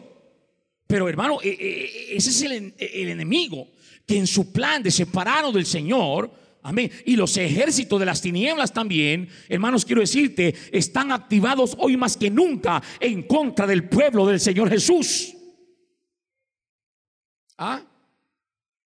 Pero 0.87 1.07
hermano, 1.07 1.39
e, 1.41 1.49
e, 1.49 2.13
e, 2.13 2.17
ese 2.17 2.29
es 2.31 2.41
el, 2.41 2.73
el 2.77 3.09
enemigo 3.09 3.67
que 4.05 4.17
en 4.17 4.25
su 4.25 4.51
plan 4.51 4.81
de 4.81 4.91
separarnos 4.91 5.53
del 5.53 5.65
Señor, 5.65 6.31
Amén. 6.63 6.91
Y 7.05 7.15
los 7.15 7.35
ejércitos 7.37 7.99
de 7.99 8.05
las 8.05 8.21
tinieblas 8.21 8.71
también, 8.71 9.27
hermanos, 9.49 9.83
quiero 9.83 10.01
decirte, 10.01 10.53
están 10.71 11.11
activados 11.11 11.75
hoy 11.79 11.97
más 11.97 12.15
que 12.15 12.29
nunca 12.29 12.81
en 12.99 13.23
contra 13.23 13.65
del 13.65 13.89
pueblo 13.89 14.27
del 14.27 14.39
Señor 14.39 14.69
Jesús. 14.69 15.33
¿Ah? 17.57 17.81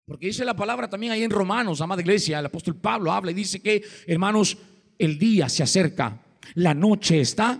Porque 0.05 0.27
dice 0.27 0.45
la 0.45 0.55
palabra 0.55 0.89
también 0.89 1.13
ahí 1.13 1.23
en 1.23 1.31
Romanos, 1.31 1.81
amada 1.81 2.01
iglesia, 2.01 2.39
el 2.39 2.45
apóstol 2.45 2.75
Pablo 2.75 3.11
habla 3.11 3.31
y 3.31 3.35
dice 3.35 3.61
que, 3.61 3.83
hermanos, 4.05 4.57
el 4.99 5.17
día 5.17 5.49
se 5.49 5.63
acerca, 5.63 6.21
la 6.55 6.73
noche 6.73 7.21
está 7.21 7.59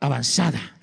avanzada. 0.00 0.78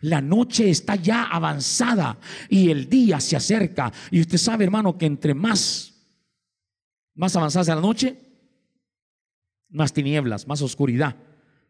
La 0.00 0.20
noche 0.20 0.68
está 0.68 0.96
ya 0.96 1.24
avanzada 1.24 2.18
y 2.48 2.70
el 2.70 2.88
día 2.88 3.20
se 3.20 3.36
acerca. 3.36 3.92
Y 4.10 4.20
usted 4.20 4.36
sabe, 4.36 4.64
hermano, 4.64 4.98
que 4.98 5.06
entre 5.06 5.32
más 5.32 5.95
más 7.16 7.34
avanzadas 7.34 7.66
de 7.66 7.74
la 7.74 7.80
noche, 7.80 8.16
más 9.70 9.92
tinieblas, 9.92 10.46
más 10.46 10.62
oscuridad. 10.62 11.16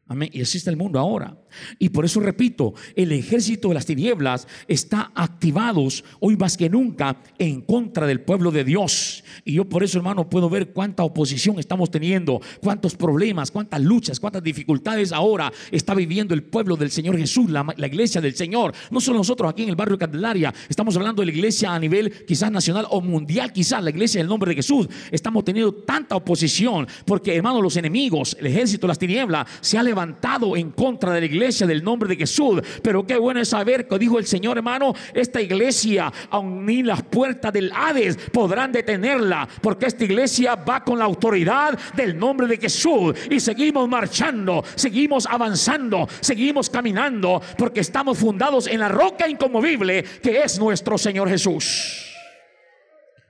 Amén. 0.08 0.30
Y 0.32 0.40
existe 0.40 0.70
el 0.70 0.76
mundo 0.76 1.00
ahora. 1.00 1.36
Y 1.80 1.88
por 1.88 2.04
eso 2.04 2.20
repito, 2.20 2.74
el 2.94 3.10
ejército 3.10 3.68
de 3.68 3.74
las 3.74 3.86
tinieblas 3.86 4.46
está 4.68 5.10
activados 5.14 6.04
hoy 6.20 6.36
más 6.36 6.56
que 6.56 6.70
nunca 6.70 7.20
en 7.38 7.62
contra 7.62 8.06
del 8.06 8.20
pueblo 8.20 8.52
de 8.52 8.62
Dios. 8.62 9.24
Y 9.44 9.54
yo 9.54 9.68
por 9.68 9.82
eso, 9.82 9.98
hermano, 9.98 10.28
puedo 10.28 10.48
ver 10.48 10.72
cuánta 10.72 11.02
oposición 11.02 11.58
estamos 11.58 11.90
teniendo, 11.90 12.40
cuántos 12.60 12.94
problemas, 12.94 13.50
cuántas 13.50 13.80
luchas, 13.80 14.20
cuántas 14.20 14.42
dificultades 14.42 15.12
ahora 15.12 15.52
está 15.70 15.94
viviendo 15.94 16.34
el 16.34 16.42
pueblo 16.42 16.76
del 16.76 16.90
Señor 16.90 17.16
Jesús, 17.18 17.50
la, 17.50 17.64
iglesia 17.86 18.20
del 18.20 18.34
Señor. 18.34 18.72
No 18.90 19.00
solo 19.00 19.18
nosotros 19.18 19.50
aquí 19.50 19.62
en 19.62 19.68
el 19.68 19.76
barrio 19.76 19.96
de 19.96 20.00
Candelaria, 20.06 20.52
estamos 20.68 20.96
hablando 20.96 21.22
de 21.22 21.26
la 21.26 21.32
iglesia 21.32 21.74
a 21.74 21.78
nivel 21.78 22.24
quizás 22.26 22.50
nacional 22.50 22.86
o 22.90 23.00
mundial, 23.00 23.52
quizás 23.52 23.82
la 23.82 23.90
iglesia 23.90 24.20
del 24.20 24.28
nombre 24.28 24.50
de 24.50 24.56
Jesús. 24.56 24.88
Estamos 25.10 25.44
teniendo 25.44 25.72
tanta 25.72 26.16
oposición 26.16 26.86
porque, 27.04 27.34
hermano, 27.34 27.62
los 27.62 27.76
enemigos, 27.76 28.36
el 28.38 28.46
ejército 28.46 28.86
las 28.86 28.98
tinieblas 28.98 29.46
se 29.60 29.78
ha 29.78 29.82
levantado 29.82 30.56
en 30.56 30.70
contra 30.70 31.12
de 31.12 31.20
la 31.20 31.26
iglesia 31.26 31.66
del 31.66 31.82
nombre 31.82 32.08
de 32.08 32.16
Jesús. 32.16 32.60
Pero 32.82 33.06
qué 33.06 33.16
bueno 33.18 33.40
es 33.40 33.48
saber 33.48 33.86
que 33.86 33.98
dijo 33.98 34.18
el 34.18 34.26
Señor, 34.26 34.56
hermano, 34.56 34.94
esta 35.14 35.40
iglesia, 35.40 36.12
aun 36.30 36.66
ni 36.66 36.82
las 36.82 37.02
puertas 37.02 37.52
del 37.52 37.70
Hades 37.72 38.16
podrán 38.32 38.72
detenerla, 38.72 39.25
porque 39.60 39.86
esta 39.86 40.04
iglesia 40.04 40.54
va 40.56 40.82
con 40.82 40.98
la 40.98 41.04
autoridad 41.04 41.78
del 41.94 42.18
nombre 42.18 42.46
de 42.46 42.58
Jesús. 42.58 43.14
Y 43.30 43.40
seguimos 43.40 43.88
marchando, 43.88 44.64
seguimos 44.74 45.26
avanzando, 45.26 46.08
seguimos 46.20 46.70
caminando, 46.70 47.40
porque 47.56 47.80
estamos 47.80 48.18
fundados 48.18 48.66
en 48.66 48.80
la 48.80 48.88
roca 48.88 49.28
inconmovible 49.28 50.02
que 50.02 50.42
es 50.42 50.58
nuestro 50.58 50.98
Señor 50.98 51.28
Jesús. 51.28 52.12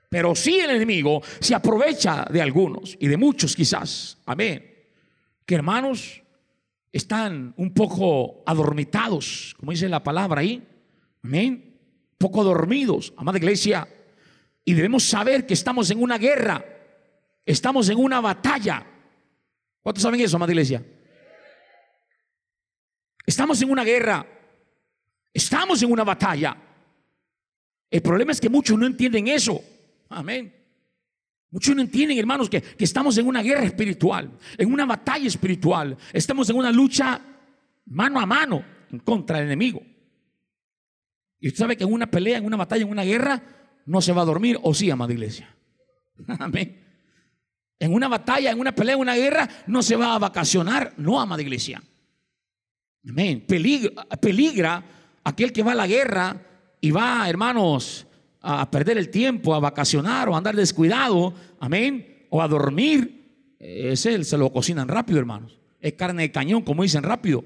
Pero 0.09 0.35
si 0.35 0.59
el 0.59 0.71
enemigo 0.71 1.23
se 1.41 1.55
aprovecha 1.55 2.25
de 2.31 2.41
algunos 2.41 2.97
y 3.01 3.09
de 3.09 3.17
muchos 3.17 3.57
quizás. 3.57 4.19
Amén. 4.27 4.65
Que 5.45 5.57
hermanos 5.57 6.23
están 6.93 7.55
un 7.57 7.75
poco 7.75 8.43
adormitados, 8.47 9.55
como 9.59 9.73
dice 9.73 9.89
la 9.89 10.03
palabra 10.03 10.41
ahí. 10.41 10.67
Amén. 11.23 11.79
Poco 12.19 12.45
dormidos, 12.45 13.13
amada 13.17 13.39
iglesia. 13.39 13.87
Y 14.69 14.75
debemos 14.75 15.05
saber 15.05 15.47
que 15.47 15.55
estamos 15.55 15.89
en 15.93 16.03
una 16.03 16.19
guerra. 16.19 16.63
Estamos 17.45 17.89
en 17.89 17.99
una 17.99 18.21
batalla. 18.21 18.85
¿Cuántos 19.81 20.03
saben 20.03 20.21
eso, 20.21 20.35
amada 20.35 20.51
iglesia? 20.51 20.85
Estamos 23.25 23.63
en 23.63 23.71
una 23.71 23.85
guerra. 23.85 24.27
Estamos 25.33 25.81
en 25.85 25.93
una 25.93 26.03
batalla. 26.03 26.57
El 27.89 28.03
problema 28.03 28.33
es 28.33 28.41
que 28.41 28.49
muchos 28.49 28.77
no 28.77 28.87
entienden 28.87 29.29
eso. 29.29 29.63
Amén. 30.09 30.53
Muchos 31.53 31.77
no 31.77 31.83
entienden, 31.83 32.19
hermanos, 32.19 32.51
que, 32.51 32.61
estamos 32.77 33.17
en 33.19 33.29
una 33.29 33.43
guerra 33.43 33.67
espiritual, 33.67 34.37
en 34.59 34.73
una 34.73 34.85
batalla 34.85 35.29
espiritual. 35.29 35.97
Estamos 36.13 36.51
en 36.51 36.57
una 36.57 36.73
lucha 36.73 37.21
mano 37.85 38.19
a 38.19 38.27
mano 38.27 38.65
en 38.91 38.99
contra 38.99 39.37
del 39.37 39.47
enemigo. 39.47 39.81
Y 41.39 41.47
usted 41.47 41.61
sabe 41.61 41.77
que 41.77 41.85
en 41.85 41.93
una 41.93 42.11
pelea, 42.11 42.39
en 42.39 42.47
una 42.47 42.57
batalla, 42.57 42.83
en 42.83 42.91
una 42.91 43.05
guerra, 43.05 43.56
no 43.87 44.01
se 44.01 44.13
va 44.13 44.23
a 44.23 44.27
dormir, 44.27 44.59
o 44.63 44.75
sí, 44.75 44.91
amada 44.91 45.13
iglesia. 45.13 45.49
Amén. 46.39 46.83
En 47.79 47.93
una 47.93 48.09
batalla, 48.09 48.51
en 48.51 48.61
una 48.61 48.75
pelea, 48.75 48.95
en 48.95 49.01
una 49.01 49.15
guerra, 49.15 49.49
no 49.67 49.83
se 49.83 49.97
va 49.97 50.15
a 50.15 50.19
vacacionar, 50.19 50.95
no, 50.97 51.21
amada 51.21 51.43
iglesia. 51.43 51.83
Amén. 53.09 53.45
Peligra, 53.47 54.05
peligra 54.21 54.85
aquel 55.25 55.53
que 55.53 55.63
va 55.63 55.73
a 55.73 55.77
la 55.77 55.87
guerra 55.87 56.43
y 56.81 56.91
va, 56.91 57.29
hermanos, 57.29 58.07
a 58.41 58.71
perder 58.71 58.99
el 58.99 59.11
tiempo, 59.11 59.55
a 59.55 59.61
vacacionar 59.61 60.29
o 60.29 60.35
a 60.35 60.39
andar 60.39 60.57
descuidado, 60.57 61.35
amén, 61.61 62.27
o 62.31 62.43
a 62.43 62.49
dormir, 62.49 63.57
ese 63.59 64.23
se 64.25 64.39
lo 64.39 64.53
cocinan 64.53 64.89
rápido, 64.89 65.19
hermanos. 65.19 65.59
Es 65.81 65.95
carne 65.95 66.23
de 66.23 66.33
cañón, 66.33 66.63
como 66.63 66.83
dicen 66.83 67.03
rápido. 67.03 67.45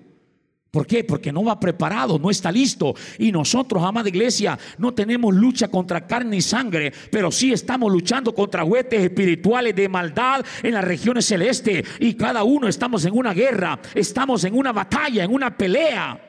¿Por 0.70 0.86
qué? 0.86 1.02
Porque 1.02 1.32
no 1.32 1.44
va 1.44 1.58
preparado, 1.58 2.18
no 2.18 2.30
está 2.30 2.52
listo. 2.52 2.94
Y 3.18 3.32
nosotros, 3.32 3.82
amada 3.82 4.08
iglesia, 4.08 4.56
no 4.78 4.94
tenemos 4.94 5.34
lucha 5.34 5.68
contra 5.68 6.06
carne 6.06 6.36
y 6.36 6.40
sangre, 6.40 6.92
pero 7.10 7.32
sí 7.32 7.52
estamos 7.52 7.90
luchando 7.90 8.32
contra 8.32 8.62
huetes 8.62 9.02
espirituales 9.02 9.74
de 9.74 9.88
maldad 9.88 10.44
en 10.62 10.74
las 10.74 10.84
regiones 10.84 11.26
celestes. 11.26 11.84
Y 11.98 12.14
cada 12.14 12.44
uno 12.44 12.68
estamos 12.68 13.04
en 13.04 13.16
una 13.16 13.34
guerra, 13.34 13.80
estamos 13.94 14.44
en 14.44 14.56
una 14.56 14.72
batalla, 14.72 15.24
en 15.24 15.32
una 15.32 15.56
pelea. 15.56 16.20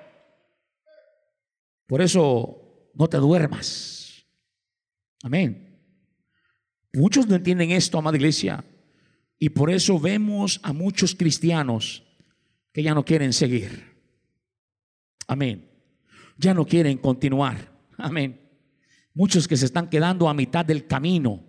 Por 1.86 2.02
eso, 2.02 2.90
no 2.96 3.08
te 3.08 3.18
duermas. 3.18 4.26
Amén. 5.24 5.78
Muchos 6.94 7.28
no 7.28 7.36
entienden 7.36 7.72
esto, 7.72 8.00
amada 8.00 8.18
iglesia. 8.18 8.64
Y 9.38 9.50
por 9.50 9.70
eso 9.70 10.00
vemos 10.00 10.60
a 10.64 10.74
muchos 10.74 11.14
cristianos 11.14 12.04
que 12.74 12.82
ya 12.82 12.96
no 12.96 13.06
quieren 13.06 13.34
seguir. 13.34 13.91
Amén. 15.32 15.70
Ya 16.38 16.54
no 16.54 16.66
quieren 16.66 16.98
continuar. 16.98 17.72
Amén. 17.98 18.40
Muchos 19.14 19.48
que 19.48 19.58
se 19.58 19.66
están 19.66 19.90
quedando 19.90 20.28
a 20.28 20.34
mitad 20.34 20.66
del 20.66 20.88
camino 20.88 21.44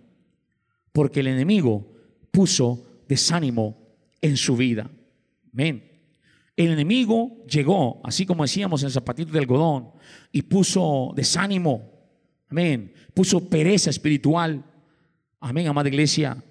porque 0.93 1.21
el 1.21 1.29
enemigo 1.29 1.93
puso 2.31 3.03
desánimo 3.09 3.77
en 4.21 4.37
su 4.37 4.57
vida. 4.57 4.91
Amén. 5.53 5.91
El 6.57 6.73
enemigo 6.73 7.45
llegó, 7.47 8.01
así 8.05 8.27
como 8.27 8.45
decíamos 8.45 8.83
en 8.83 8.87
el 8.87 8.93
zapatito 8.93 9.33
de 9.33 9.39
algodón, 9.39 9.91
y 10.31 10.43
puso 10.43 11.13
desánimo. 11.17 11.91
Amén 12.51 12.93
puso 13.15 13.49
pereza 13.49 13.91
espiritual. 13.91 14.65
Amén, 15.41 15.67
amada 15.67 15.89
iglesia. 15.89 16.43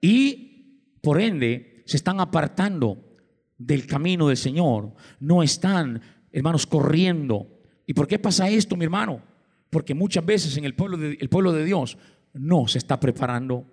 Y 0.00 0.90
por 1.00 1.20
ende 1.20 1.82
se 1.86 1.96
están 1.96 2.20
apartando 2.20 3.16
del 3.56 3.86
camino 3.86 4.28
del 4.28 4.36
Señor. 4.36 4.94
No 5.20 5.42
están, 5.42 6.00
hermanos, 6.32 6.66
corriendo. 6.66 7.46
¿Y 7.86 7.94
por 7.94 8.06
qué 8.06 8.18
pasa 8.18 8.48
esto, 8.48 8.76
mi 8.76 8.84
hermano? 8.84 9.22
Porque 9.70 9.94
muchas 9.94 10.24
veces 10.24 10.56
en 10.56 10.64
el 10.64 10.74
pueblo 10.74 10.96
de, 10.96 11.18
el 11.20 11.28
pueblo 11.28 11.52
de 11.52 11.64
Dios 11.64 11.98
no 12.32 12.68
se 12.68 12.78
está 12.78 13.00
preparando. 13.00 13.66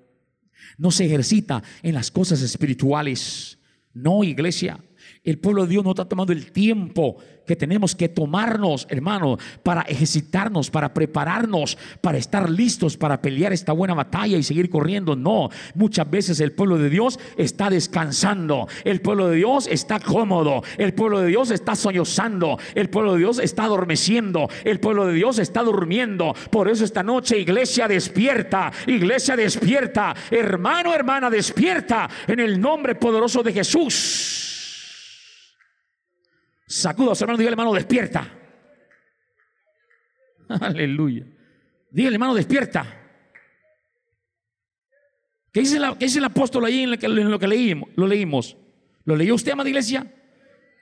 No 0.78 0.92
se 0.92 1.06
ejercita 1.06 1.64
en 1.84 1.94
las 1.94 2.12
cosas 2.12 2.42
espirituales. 2.42 3.60
No, 3.94 4.24
iglesia. 4.24 4.80
El 5.26 5.40
pueblo 5.40 5.64
de 5.64 5.70
Dios 5.70 5.84
no 5.84 5.90
está 5.90 6.06
tomando 6.06 6.32
el 6.32 6.52
tiempo 6.52 7.18
que 7.46 7.56
tenemos 7.56 7.96
que 7.96 8.10
tomarnos, 8.10 8.88
hermano, 8.90 9.38
para 9.64 9.82
ejercitarnos, 9.82 10.70
para 10.70 10.94
prepararnos, 10.94 11.78
para 12.02 12.18
estar 12.18 12.50
listos 12.50 12.98
para 12.98 13.22
pelear 13.22 13.54
esta 13.54 13.72
buena 13.72 13.94
batalla 13.94 14.38
y 14.38 14.44
seguir 14.44 14.70
corriendo. 14.70 15.16
No, 15.16 15.50
muchas 15.74 16.10
veces 16.10 16.40
el 16.40 16.52
pueblo 16.52 16.78
de 16.78 16.90
Dios 16.90 17.20
está 17.38 17.70
descansando, 17.70 18.68
el 18.84 19.02
pueblo 19.02 19.30
de 19.30 19.38
Dios 19.38 19.68
está 19.68 20.00
cómodo, 20.00 20.64
el 20.78 20.94
pueblo 20.94 21.22
de 21.22 21.28
Dios 21.28 21.52
está 21.52 21.76
soñosando, 21.76 22.58
el 22.74 22.90
pueblo 22.90 23.14
de 23.14 23.20
Dios 23.20 23.40
está 23.40 23.64
adormeciendo, 23.64 24.50
el 24.64 24.80
pueblo 24.80 25.08
de 25.08 25.14
Dios 25.14 25.40
está 25.40 25.64
durmiendo. 25.64 26.34
Por 26.50 26.68
eso 26.68 26.84
esta 26.84 27.04
noche, 27.04 27.40
iglesia 27.40 27.88
despierta, 27.88 28.72
iglesia 28.88 29.36
despierta, 29.36 30.16
hermano, 30.32 30.94
hermana, 30.94 31.30
despierta 31.30 32.10
en 32.28 32.40
el 32.40 32.60
nombre 32.60 32.96
poderoso 32.96 33.44
de 33.44 33.54
Jesús. 33.54 34.55
Sacudo 36.76 37.14
a 37.14 37.16
su 37.16 37.24
hermano, 37.24 37.38
dígale 37.38 37.54
hermano, 37.54 37.74
despierta. 37.74 38.30
Aleluya. 40.60 41.26
Dígale 41.90 42.16
hermano, 42.16 42.36
despierta. 42.36 42.86
¿Qué 45.54 45.62
dice, 45.62 45.78
el 45.78 46.26
apóstol 46.26 46.66
ahí 46.66 46.84
en 46.84 46.92
lo 46.92 46.98
que, 46.98 47.06
en 47.06 47.32
lo 47.32 47.40
que 47.40 47.48
leímos, 47.48 47.90
lo 47.96 48.06
leímos? 48.06 48.58
¿Lo 49.06 49.16
leyó 49.16 49.36
usted, 49.36 49.54
amada 49.54 49.70
iglesia? 49.70 50.06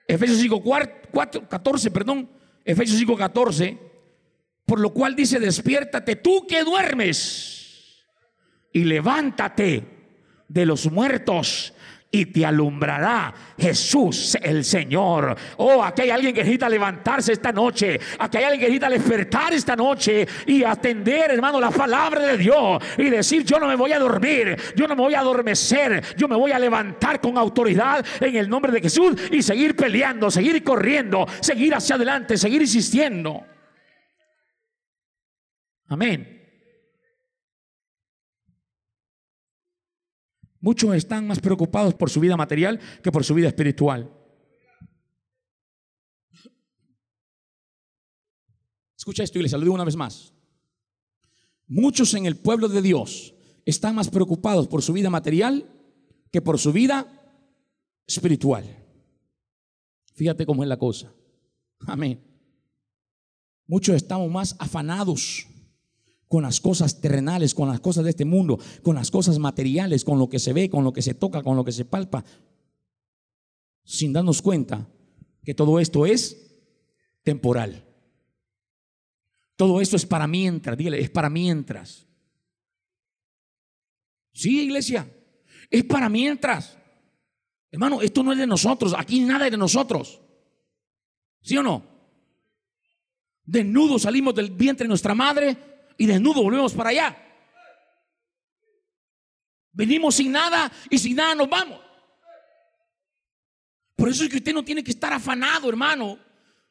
Efesios 0.07 0.39
5, 0.39 0.63
4, 0.63 1.47
14, 1.47 1.91
perdón. 1.91 2.27
Efesios 2.65 2.97
5, 2.97 3.15
14. 3.15 3.77
Por 4.65 4.79
lo 4.79 4.93
cual 4.93 5.15
dice, 5.15 5.39
despiértate 5.39 6.15
tú 6.15 6.47
que 6.47 6.63
duermes 6.63 8.03
y 8.71 8.83
levántate 8.85 9.83
de 10.47 10.65
los 10.65 10.91
muertos 10.91 11.72
y 12.15 12.27
te 12.27 12.45
alumbrará 12.45 13.33
Jesús 13.57 14.37
el 14.39 14.63
Señor. 14.63 15.35
Oh, 15.57 15.83
aquí 15.83 16.03
hay 16.03 16.11
alguien 16.11 16.31
que 16.31 16.41
necesita 16.41 16.69
levantarse 16.69 17.33
esta 17.33 17.51
noche. 17.51 17.99
Aquí 18.19 18.37
hay 18.37 18.43
alguien 18.43 18.59
que 18.59 18.67
necesita 18.67 18.89
despertar 18.89 19.51
esta 19.51 19.75
noche 19.75 20.27
y 20.45 20.63
atender, 20.63 21.31
hermano, 21.31 21.59
la 21.59 21.71
palabra 21.71 22.21
de 22.21 22.37
Dios 22.37 22.83
y 22.99 23.09
decir, 23.09 23.43
yo 23.43 23.59
no 23.59 23.67
me 23.67 23.75
voy 23.75 23.93
a 23.93 23.99
dormir, 23.99 24.55
yo 24.75 24.87
no 24.87 24.95
me 24.95 25.01
voy 25.01 25.15
a 25.15 25.21
adormecer, 25.21 26.15
yo 26.15 26.27
me 26.27 26.35
voy 26.35 26.51
a 26.51 26.59
levantar 26.59 27.19
con 27.19 27.35
autoridad 27.35 28.05
en 28.19 28.35
el 28.35 28.47
nombre 28.47 28.71
de 28.71 28.81
Jesús 28.81 29.15
y 29.31 29.41
seguir 29.41 29.75
peleando, 29.75 30.29
seguir 30.29 30.63
corriendo, 30.63 31.25
seguir 31.41 31.73
hacia 31.73 31.95
adelante, 31.95 32.37
seguir 32.37 32.61
insistiendo. 32.61 33.43
Amén. 35.87 36.32
Muchos 40.63 40.95
están 40.95 41.27
más 41.27 41.41
preocupados 41.41 41.93
por 41.93 42.09
su 42.09 42.21
vida 42.21 42.37
material 42.37 42.79
que 43.03 43.11
por 43.11 43.25
su 43.25 43.33
vida 43.33 43.49
espiritual. 43.49 44.09
Escucha 48.97 49.23
esto 49.23 49.39
y 49.39 49.41
les 49.41 49.51
saludo 49.51 49.73
una 49.73 49.83
vez 49.83 49.97
más. 49.97 50.31
Muchos 51.67 52.13
en 52.13 52.27
el 52.27 52.37
pueblo 52.37 52.69
de 52.69 52.81
Dios 52.81 53.35
están 53.65 53.93
más 53.95 54.09
preocupados 54.09 54.69
por 54.69 54.81
su 54.81 54.93
vida 54.93 55.09
material 55.09 55.69
que 56.31 56.41
por 56.41 56.57
su 56.57 56.71
vida 56.71 57.11
espiritual. 58.07 58.63
Fíjate 60.13 60.45
cómo 60.45 60.63
es 60.63 60.69
la 60.69 60.77
cosa. 60.79 61.13
Amén. 61.79 62.23
Muchos 63.67 63.97
estamos 63.97 64.31
más 64.31 64.55
afanados 64.59 65.45
con 66.33 66.41
las 66.41 66.61
cosas 66.61 66.99
terrenales, 66.99 67.53
con 67.53 67.69
las 67.69 67.79
cosas 67.79 68.05
de 68.05 68.09
este 68.09 68.25
mundo, 68.25 68.57
con 68.81 68.95
las 68.95 69.11
cosas 69.11 69.37
materiales, 69.37 70.03
con 70.03 70.17
lo 70.17 70.27
que 70.27 70.39
se 70.39 70.51
ve, 70.51 70.67
con 70.67 70.83
lo 70.83 70.91
que 70.91 71.03
se 71.03 71.13
toca, 71.13 71.43
con 71.43 71.55
lo 71.55 71.63
que 71.63 71.71
se 71.71 71.85
palpa, 71.85 72.25
sin 73.83 74.11
darnos 74.13 74.41
cuenta 74.41 74.89
que 75.43 75.53
todo 75.53 75.79
esto 75.79 76.07
es 76.07 76.59
temporal. 77.21 77.87
Todo 79.55 79.79
esto 79.79 79.95
es 79.95 80.07
para 80.07 80.25
mientras, 80.25 80.75
dígale, 80.75 81.01
es 81.01 81.11
para 81.11 81.29
mientras. 81.29 82.07
Sí, 84.31 84.61
iglesia, 84.61 85.07
es 85.69 85.83
para 85.83 86.09
mientras. 86.09 86.75
Hermano, 87.69 88.01
esto 88.01 88.23
no 88.23 88.31
es 88.31 88.39
de 88.39 88.47
nosotros, 88.47 88.95
aquí 88.97 89.19
nada 89.19 89.45
es 89.45 89.51
de 89.51 89.57
nosotros. 89.59 90.19
¿Sí 91.43 91.55
o 91.57 91.61
no? 91.61 91.83
Desnudos 93.45 94.01
salimos 94.01 94.33
del 94.33 94.49
vientre 94.49 94.85
de 94.85 94.89
nuestra 94.89 95.13
madre 95.13 95.72
y 95.97 96.05
desnudos 96.05 96.43
volvemos 96.43 96.73
para 96.73 96.89
allá. 96.89 97.17
Venimos 99.71 100.15
sin 100.15 100.31
nada 100.31 100.71
y 100.89 100.97
sin 100.97 101.15
nada 101.15 101.35
nos 101.35 101.49
vamos. 101.49 101.79
Por 103.95 104.09
eso 104.09 104.23
es 104.23 104.29
que 104.29 104.37
usted 104.37 104.53
no 104.53 104.63
tiene 104.63 104.83
que 104.83 104.91
estar 104.91 105.13
afanado, 105.13 105.69
hermano, 105.69 106.19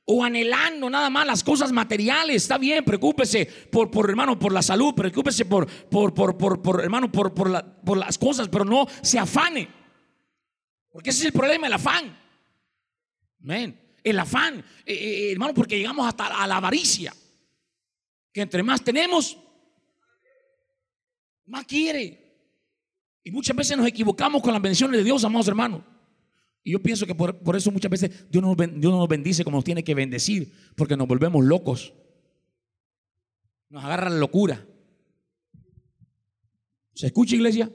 o 0.04 0.24
anhelando 0.24 0.90
nada 0.90 1.08
más 1.10 1.26
las 1.26 1.42
cosas 1.42 1.72
materiales. 1.72 2.42
Está 2.42 2.58
bien, 2.58 2.84
preocúpese 2.84 3.46
por, 3.46 3.90
por 3.90 4.08
hermano, 4.08 4.38
por 4.38 4.52
la 4.52 4.62
salud, 4.62 4.94
preocúpese 4.94 5.44
por, 5.44 5.66
por, 5.66 6.14
por, 6.14 6.36
por, 6.36 6.80
hermano, 6.82 7.10
por, 7.10 7.34
por, 7.34 7.50
la, 7.50 7.64
por 7.64 7.96
las 7.96 8.18
cosas, 8.18 8.48
pero 8.48 8.64
no 8.64 8.86
se 9.02 9.18
afane. 9.18 9.68
Porque 10.92 11.10
ese 11.10 11.20
es 11.20 11.26
el 11.26 11.32
problema, 11.32 11.66
el 11.66 11.72
afán. 11.72 12.18
Amén. 13.42 13.78
El 14.04 14.18
afán, 14.18 14.58
eh, 14.84 14.94
eh, 14.94 15.32
hermano, 15.32 15.54
porque 15.54 15.78
llegamos 15.78 16.06
hasta 16.06 16.46
la 16.46 16.56
avaricia. 16.56 17.14
Que 18.32 18.40
entre 18.40 18.62
más 18.62 18.82
tenemos, 18.82 19.38
más 21.46 21.64
quiere. 21.66 22.22
Y 23.24 23.30
muchas 23.30 23.56
veces 23.56 23.76
nos 23.76 23.86
equivocamos 23.86 24.42
con 24.42 24.52
las 24.52 24.62
bendiciones 24.62 24.98
de 24.98 25.04
Dios, 25.04 25.24
amados 25.24 25.48
hermanos. 25.48 25.82
Y 26.64 26.72
yo 26.72 26.82
pienso 26.82 27.06
que 27.06 27.14
por, 27.14 27.56
eso 27.56 27.70
muchas 27.70 27.90
veces 27.90 28.30
Dios 28.30 28.42
no, 28.42 28.54
Dios 28.54 28.92
no 28.92 28.98
nos 28.98 29.08
bendice 29.08 29.44
como 29.44 29.58
nos 29.58 29.64
tiene 29.64 29.82
que 29.82 29.94
bendecir, 29.94 30.52
porque 30.76 30.96
nos 30.96 31.08
volvemos 31.08 31.44
locos. 31.44 31.92
Nos 33.68 33.84
agarra 33.84 34.10
la 34.10 34.18
locura. 34.18 34.66
¿Se 36.94 37.06
escucha, 37.06 37.34
iglesia? 37.34 37.70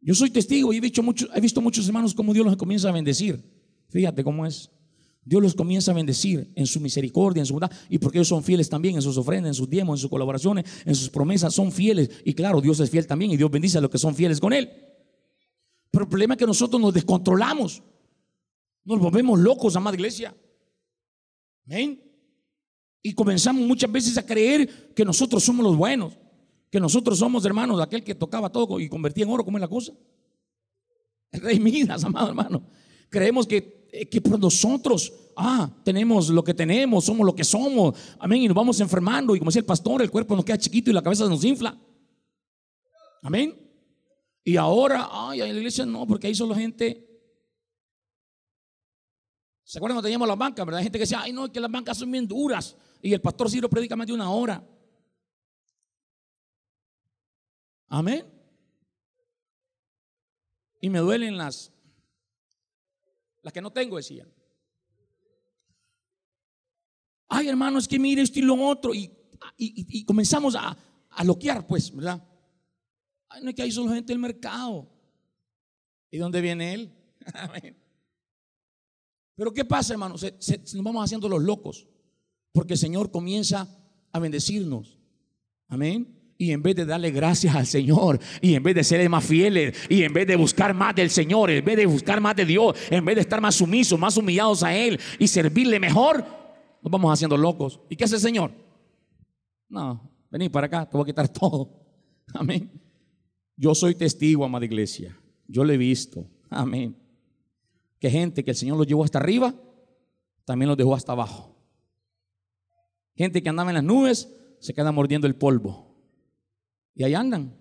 Yo 0.00 0.14
soy 0.14 0.30
testigo 0.30 0.72
y 0.72 0.76
he 0.76 0.80
visto, 0.80 1.02
mucho, 1.02 1.26
he 1.34 1.40
visto 1.40 1.62
muchos 1.62 1.86
hermanos 1.86 2.12
como 2.12 2.34
Dios 2.34 2.44
los 2.44 2.56
comienza 2.56 2.90
a 2.90 2.92
bendecir. 2.92 3.42
Fíjate 3.88 4.22
cómo 4.22 4.44
es. 4.44 4.70
Dios 5.24 5.42
los 5.42 5.54
comienza 5.54 5.92
a 5.92 5.94
bendecir 5.94 6.52
en 6.54 6.66
su 6.66 6.80
misericordia, 6.80 7.40
en 7.40 7.46
su 7.46 7.54
bondad, 7.54 7.70
y 7.88 7.98
porque 7.98 8.18
ellos 8.18 8.28
son 8.28 8.42
fieles 8.42 8.68
también 8.68 8.96
en 8.96 9.02
sus 9.02 9.16
ofrendas, 9.16 9.48
en 9.48 9.54
sus 9.54 9.68
diezmos, 9.68 9.98
en 9.98 10.02
sus 10.02 10.10
colaboraciones, 10.10 10.64
en 10.84 10.94
sus 10.94 11.08
promesas, 11.08 11.54
son 11.54 11.72
fieles. 11.72 12.10
Y 12.24 12.34
claro, 12.34 12.60
Dios 12.60 12.78
es 12.80 12.90
fiel 12.90 13.06
también 13.06 13.30
y 13.30 13.36
Dios 13.36 13.50
bendice 13.50 13.78
a 13.78 13.80
los 13.80 13.90
que 13.90 13.98
son 13.98 14.14
fieles 14.14 14.40
con 14.40 14.52
Él. 14.52 14.70
Pero 15.90 16.04
el 16.04 16.08
problema 16.08 16.34
es 16.34 16.38
que 16.38 16.46
nosotros 16.46 16.80
nos 16.80 16.92
descontrolamos, 16.92 17.82
nos 18.84 18.98
volvemos 18.98 19.38
locos, 19.38 19.76
amada 19.76 19.96
iglesia. 19.96 20.34
¿Ven? 21.64 22.02
Y 23.02 23.12
comenzamos 23.14 23.66
muchas 23.66 23.90
veces 23.90 24.18
a 24.18 24.26
creer 24.26 24.92
que 24.94 25.04
nosotros 25.04 25.42
somos 25.42 25.64
los 25.64 25.76
buenos 25.76 26.18
que 26.74 26.80
nosotros 26.80 27.20
somos 27.20 27.44
hermanos 27.44 27.80
aquel 27.80 28.02
que 28.02 28.16
tocaba 28.16 28.50
todo 28.50 28.80
y 28.80 28.88
convertía 28.88 29.22
en 29.22 29.30
oro, 29.30 29.44
¿cómo 29.44 29.58
es 29.58 29.60
la 29.60 29.68
cosa? 29.68 29.92
El 31.30 31.40
rey 31.42 31.60
Midas, 31.60 32.02
amado 32.04 32.30
hermano. 32.30 32.66
Creemos 33.10 33.46
que, 33.46 33.83
que 34.10 34.20
por 34.20 34.38
nosotros, 34.38 35.12
ah, 35.36 35.70
tenemos 35.84 36.28
lo 36.28 36.42
que 36.42 36.52
tenemos, 36.52 37.04
somos 37.04 37.24
lo 37.24 37.34
que 37.34 37.44
somos, 37.44 37.96
amén, 38.18 38.42
y 38.42 38.48
nos 38.48 38.56
vamos 38.56 38.80
enfermando, 38.80 39.36
y 39.36 39.38
como 39.38 39.50
decía 39.50 39.60
el 39.60 39.66
pastor, 39.66 40.02
el 40.02 40.10
cuerpo 40.10 40.34
nos 40.34 40.44
queda 40.44 40.58
chiquito 40.58 40.90
y 40.90 40.94
la 40.94 41.02
cabeza 41.02 41.28
nos 41.28 41.44
infla. 41.44 41.78
Amén. 43.22 43.56
Y 44.44 44.56
ahora, 44.56 45.08
ay, 45.10 45.40
en 45.40 45.48
la 45.48 45.58
iglesia 45.58 45.86
no, 45.86 46.06
porque 46.06 46.26
ahí 46.26 46.34
solo 46.34 46.54
gente. 46.54 47.08
¿Se 49.62 49.78
acuerdan 49.78 49.96
cuando 49.96 50.06
teníamos 50.06 50.28
las 50.28 50.36
bancas, 50.36 50.66
verdad? 50.66 50.78
Hay 50.80 50.84
gente 50.84 50.98
que 50.98 51.04
decía, 51.04 51.22
ay, 51.22 51.32
no, 51.32 51.50
que 51.50 51.58
las 51.58 51.70
bancas 51.70 51.96
son 51.96 52.10
bien 52.10 52.28
duras. 52.28 52.76
Y 53.00 53.14
el 53.14 53.20
pastor 53.20 53.50
Ciro 53.50 53.70
predica 53.70 53.96
más 53.96 54.06
de 54.06 54.12
una 54.12 54.30
hora. 54.30 54.62
Amén. 57.88 58.26
Y 60.80 60.90
me 60.90 60.98
duelen 60.98 61.38
las, 61.38 61.72
las 63.44 63.52
que 63.52 63.60
no 63.60 63.70
tengo, 63.70 63.98
decían. 63.98 64.28
Ay, 67.28 67.48
hermano, 67.48 67.78
es 67.78 67.86
que 67.86 67.98
mire 67.98 68.22
esto 68.22 68.38
y 68.38 68.42
lo 68.42 68.54
otro. 68.54 68.94
Y, 68.94 69.12
y, 69.58 70.04
comenzamos 70.04 70.56
a, 70.56 70.76
a 71.10 71.24
loquear, 71.24 71.66
pues, 71.66 71.94
¿verdad? 71.94 72.26
Ay, 73.28 73.42
no 73.42 73.50
es 73.50 73.54
que 73.54 73.62
hay 73.62 73.70
solo 73.70 73.92
gente 73.92 74.12
del 74.12 74.18
mercado. 74.18 74.90
¿Y 76.10 76.16
dónde 76.16 76.40
viene 76.40 76.72
él? 76.72 76.94
Pero 79.36 79.52
¿qué 79.52 79.64
pasa, 79.64 79.92
hermano? 79.92 80.14
nos 80.14 80.82
vamos 80.82 81.04
haciendo 81.04 81.28
los 81.28 81.42
locos. 81.42 81.86
Porque 82.50 82.74
el 82.74 82.78
Señor 82.78 83.10
comienza 83.10 83.68
a 84.10 84.18
bendecirnos. 84.20 84.98
Amén. 85.68 86.23
Y 86.36 86.50
en 86.50 86.62
vez 86.62 86.74
de 86.74 86.84
darle 86.84 87.10
gracias 87.10 87.54
al 87.54 87.66
Señor, 87.66 88.18
y 88.40 88.54
en 88.54 88.62
vez 88.62 88.74
de 88.74 88.82
ser 88.82 89.08
más 89.08 89.24
fieles, 89.24 89.76
y 89.88 90.02
en 90.02 90.12
vez 90.12 90.26
de 90.26 90.34
buscar 90.36 90.74
más 90.74 90.94
del 90.94 91.10
Señor, 91.10 91.50
en 91.50 91.64
vez 91.64 91.76
de 91.76 91.86
buscar 91.86 92.20
más 92.20 92.34
de 92.34 92.44
Dios, 92.44 92.76
en 92.90 93.04
vez 93.04 93.14
de 93.14 93.20
estar 93.20 93.40
más 93.40 93.54
sumisos, 93.54 93.98
más 93.98 94.16
humillados 94.16 94.62
a 94.62 94.74
Él 94.74 94.98
y 95.18 95.28
servirle 95.28 95.78
mejor, 95.78 96.24
nos 96.82 96.90
vamos 96.90 97.12
haciendo 97.12 97.36
locos. 97.36 97.80
¿Y 97.88 97.96
qué 97.96 98.04
hace 98.04 98.16
el 98.16 98.20
Señor? 98.20 98.50
No, 99.68 100.10
vení 100.30 100.48
para 100.48 100.66
acá, 100.66 100.88
te 100.88 100.96
voy 100.96 101.04
a 101.04 101.06
quitar 101.06 101.28
todo. 101.32 101.70
Amén. 102.34 102.70
Yo 103.56 103.74
soy 103.74 103.94
testigo, 103.94 104.44
amada 104.44 104.64
iglesia. 104.64 105.16
Yo 105.46 105.64
le 105.64 105.74
he 105.74 105.78
visto. 105.78 106.28
Amén. 106.50 106.96
Que 108.00 108.10
gente 108.10 108.44
que 108.44 108.50
el 108.50 108.56
Señor 108.56 108.76
los 108.76 108.86
llevó 108.86 109.04
hasta 109.04 109.18
arriba, 109.18 109.54
también 110.44 110.68
los 110.68 110.76
dejó 110.76 110.94
hasta 110.94 111.12
abajo. 111.12 111.56
Gente 113.14 113.42
que 113.42 113.48
andaba 113.48 113.70
en 113.70 113.74
las 113.74 113.84
nubes, 113.84 114.34
se 114.58 114.74
queda 114.74 114.90
mordiendo 114.90 115.26
el 115.26 115.36
polvo. 115.36 115.93
Y 116.94 117.04
ahí 117.04 117.14
andan. 117.14 117.56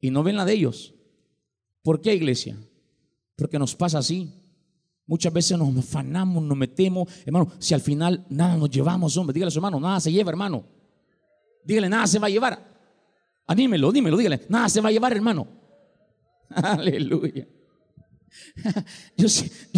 Y 0.00 0.10
no 0.10 0.22
ven 0.22 0.36
la 0.36 0.44
de 0.44 0.52
ellos. 0.52 0.94
¿Por 1.82 2.00
qué, 2.00 2.14
iglesia? 2.14 2.56
Porque 3.36 3.58
nos 3.58 3.74
pasa 3.74 3.98
así. 3.98 4.32
Muchas 5.06 5.32
veces 5.32 5.58
nos 5.58 5.76
afanamos, 5.76 6.42
nos 6.42 6.56
metemos. 6.56 7.08
Hermano, 7.26 7.50
si 7.58 7.74
al 7.74 7.80
final 7.80 8.24
nada 8.28 8.56
nos 8.56 8.70
llevamos, 8.70 9.16
hombre, 9.16 9.34
dígale 9.34 9.48
a 9.48 9.50
su 9.50 9.58
hermano, 9.58 9.80
nada 9.80 9.98
se 9.98 10.12
lleva, 10.12 10.30
hermano. 10.30 10.64
Dígale, 11.64 11.88
nada 11.88 12.06
se 12.06 12.18
va 12.18 12.28
a 12.28 12.30
llevar. 12.30 12.70
Anímelo, 13.46 13.90
dímelo, 13.90 14.16
dígale, 14.16 14.42
nada 14.48 14.68
se 14.68 14.80
va 14.80 14.88
a 14.88 14.92
llevar, 14.92 15.12
hermano. 15.12 15.48
Aleluya. 16.50 17.48
Yo, 19.16 19.28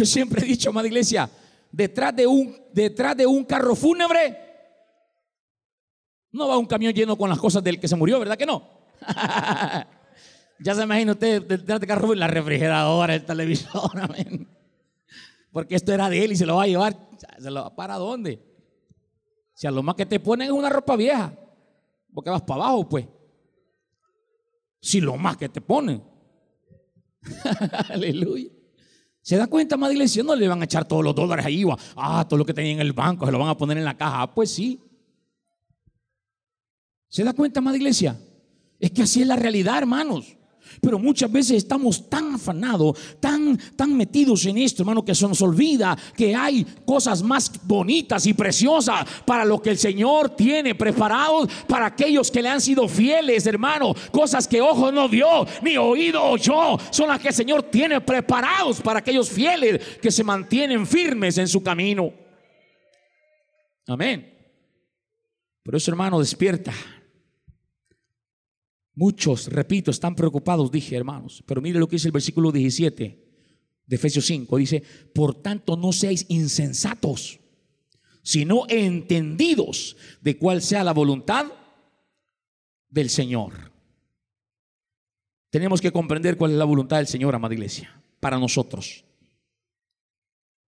siempre 0.04 0.42
he 0.42 0.48
dicho, 0.48 0.70
amada 0.70 0.86
iglesia, 0.86 1.30
detrás 1.70 2.14
de 2.14 2.26
un, 2.26 2.54
detrás 2.72 3.16
de 3.16 3.26
un 3.26 3.44
carro 3.44 3.74
fúnebre 3.74 4.51
no 6.32 6.48
va 6.48 6.58
un 6.58 6.66
camión 6.66 6.92
lleno 6.92 7.16
con 7.16 7.28
las 7.28 7.38
cosas 7.38 7.62
del 7.62 7.78
que 7.78 7.88
se 7.88 7.96
murió, 7.96 8.18
¿verdad 8.18 8.36
que 8.36 8.46
no? 8.46 8.68
ya 10.60 10.74
se 10.74 10.82
imagina 10.82 11.12
usted 11.12 11.42
detrás 11.42 11.80
de 11.80 11.86
carro 11.86 12.14
la 12.14 12.26
refrigeradora, 12.26 13.14
el 13.14 13.24
televisor, 13.24 13.90
amén. 14.00 14.48
Porque 15.52 15.74
esto 15.74 15.92
era 15.92 16.08
de 16.08 16.24
él 16.24 16.32
y 16.32 16.36
se 16.36 16.46
lo 16.46 16.56
va 16.56 16.62
a 16.62 16.66
llevar. 16.66 16.96
¿Se 17.38 17.50
lo, 17.50 17.74
¿Para 17.74 17.96
dónde? 17.96 18.42
Si 19.54 19.66
a 19.66 19.70
lo 19.70 19.82
más 19.82 19.94
que 19.94 20.06
te 20.06 20.18
ponen 20.18 20.46
es 20.46 20.52
una 20.52 20.70
ropa 20.70 20.96
vieja, 20.96 21.34
porque 22.14 22.30
vas 22.30 22.42
para 22.42 22.64
abajo, 22.64 22.88
pues. 22.88 23.06
Si 24.80 25.00
lo 25.00 25.16
más 25.16 25.36
que 25.36 25.50
te 25.50 25.60
ponen. 25.60 26.02
Aleluya. 27.90 28.50
¿Se 29.20 29.36
da 29.36 29.46
cuenta, 29.46 29.76
madre 29.76 29.94
iglesia? 29.94 30.22
No 30.24 30.34
le 30.34 30.48
van 30.48 30.62
a 30.62 30.64
echar 30.64 30.86
todos 30.86 31.04
los 31.04 31.14
dólares 31.14 31.46
ahí, 31.46 31.64
ah, 31.96 32.26
todo 32.28 32.38
lo 32.38 32.44
que 32.44 32.54
tenía 32.54 32.72
en 32.72 32.80
el 32.80 32.92
banco, 32.92 33.24
se 33.24 33.30
lo 33.30 33.38
van 33.38 33.50
a 33.50 33.56
poner 33.56 33.78
en 33.78 33.84
la 33.84 33.96
caja. 33.96 34.22
Ah, 34.22 34.34
pues 34.34 34.50
sí. 34.50 34.80
¿Se 37.12 37.22
da 37.22 37.34
cuenta, 37.34 37.60
amada 37.60 37.76
iglesia? 37.76 38.18
Es 38.80 38.90
que 38.90 39.02
así 39.02 39.20
es 39.20 39.26
la 39.26 39.36
realidad, 39.36 39.76
hermanos. 39.76 40.34
Pero 40.80 40.98
muchas 40.98 41.30
veces 41.30 41.58
estamos 41.58 42.08
tan 42.08 42.36
afanados, 42.36 42.98
tan, 43.20 43.58
tan 43.76 43.94
metidos 43.94 44.46
en 44.46 44.56
esto, 44.56 44.82
hermano, 44.82 45.04
que 45.04 45.14
se 45.14 45.28
nos 45.28 45.42
olvida 45.42 45.94
que 46.16 46.34
hay 46.34 46.64
cosas 46.86 47.22
más 47.22 47.52
bonitas 47.64 48.24
y 48.24 48.32
preciosas 48.32 49.06
para 49.26 49.44
lo 49.44 49.60
que 49.60 49.68
el 49.68 49.76
Señor 49.76 50.30
tiene 50.30 50.74
preparados 50.74 51.50
para 51.68 51.84
aquellos 51.84 52.30
que 52.30 52.40
le 52.40 52.48
han 52.48 52.62
sido 52.62 52.88
fieles, 52.88 53.46
hermano. 53.46 53.94
Cosas 54.10 54.48
que 54.48 54.62
ojo 54.62 54.90
no 54.90 55.06
vio, 55.06 55.46
ni 55.60 55.76
oído 55.76 56.24
oyó, 56.24 56.78
son 56.90 57.08
las 57.08 57.20
que 57.20 57.28
el 57.28 57.34
Señor 57.34 57.64
tiene 57.64 58.00
preparados 58.00 58.80
para 58.80 59.00
aquellos 59.00 59.28
fieles 59.28 59.98
que 60.00 60.10
se 60.10 60.24
mantienen 60.24 60.86
firmes 60.86 61.36
en 61.36 61.46
su 61.46 61.62
camino. 61.62 62.10
Amén. 63.86 64.32
Por 65.62 65.76
eso, 65.76 65.90
hermano, 65.90 66.18
despierta. 66.18 66.72
Muchos, 68.94 69.46
repito, 69.46 69.90
están 69.90 70.14
preocupados, 70.14 70.70
dije 70.70 70.96
hermanos, 70.96 71.42
pero 71.46 71.62
mire 71.62 71.78
lo 71.78 71.88
que 71.88 71.96
dice 71.96 72.08
el 72.08 72.12
versículo 72.12 72.52
17 72.52 73.18
de 73.86 73.96
Efesios 73.96 74.26
5. 74.26 74.56
Dice, 74.58 74.82
por 75.14 75.34
tanto 75.34 75.76
no 75.76 75.92
seáis 75.92 76.26
insensatos, 76.28 77.40
sino 78.22 78.64
entendidos 78.68 79.96
de 80.20 80.36
cuál 80.36 80.60
sea 80.60 80.84
la 80.84 80.92
voluntad 80.92 81.46
del 82.90 83.08
Señor. 83.08 83.72
Tenemos 85.48 85.80
que 85.80 85.92
comprender 85.92 86.36
cuál 86.36 86.52
es 86.52 86.58
la 86.58 86.64
voluntad 86.64 86.98
del 86.98 87.06
Señor, 87.06 87.34
amada 87.34 87.54
iglesia, 87.54 88.02
para 88.20 88.38
nosotros. 88.38 89.04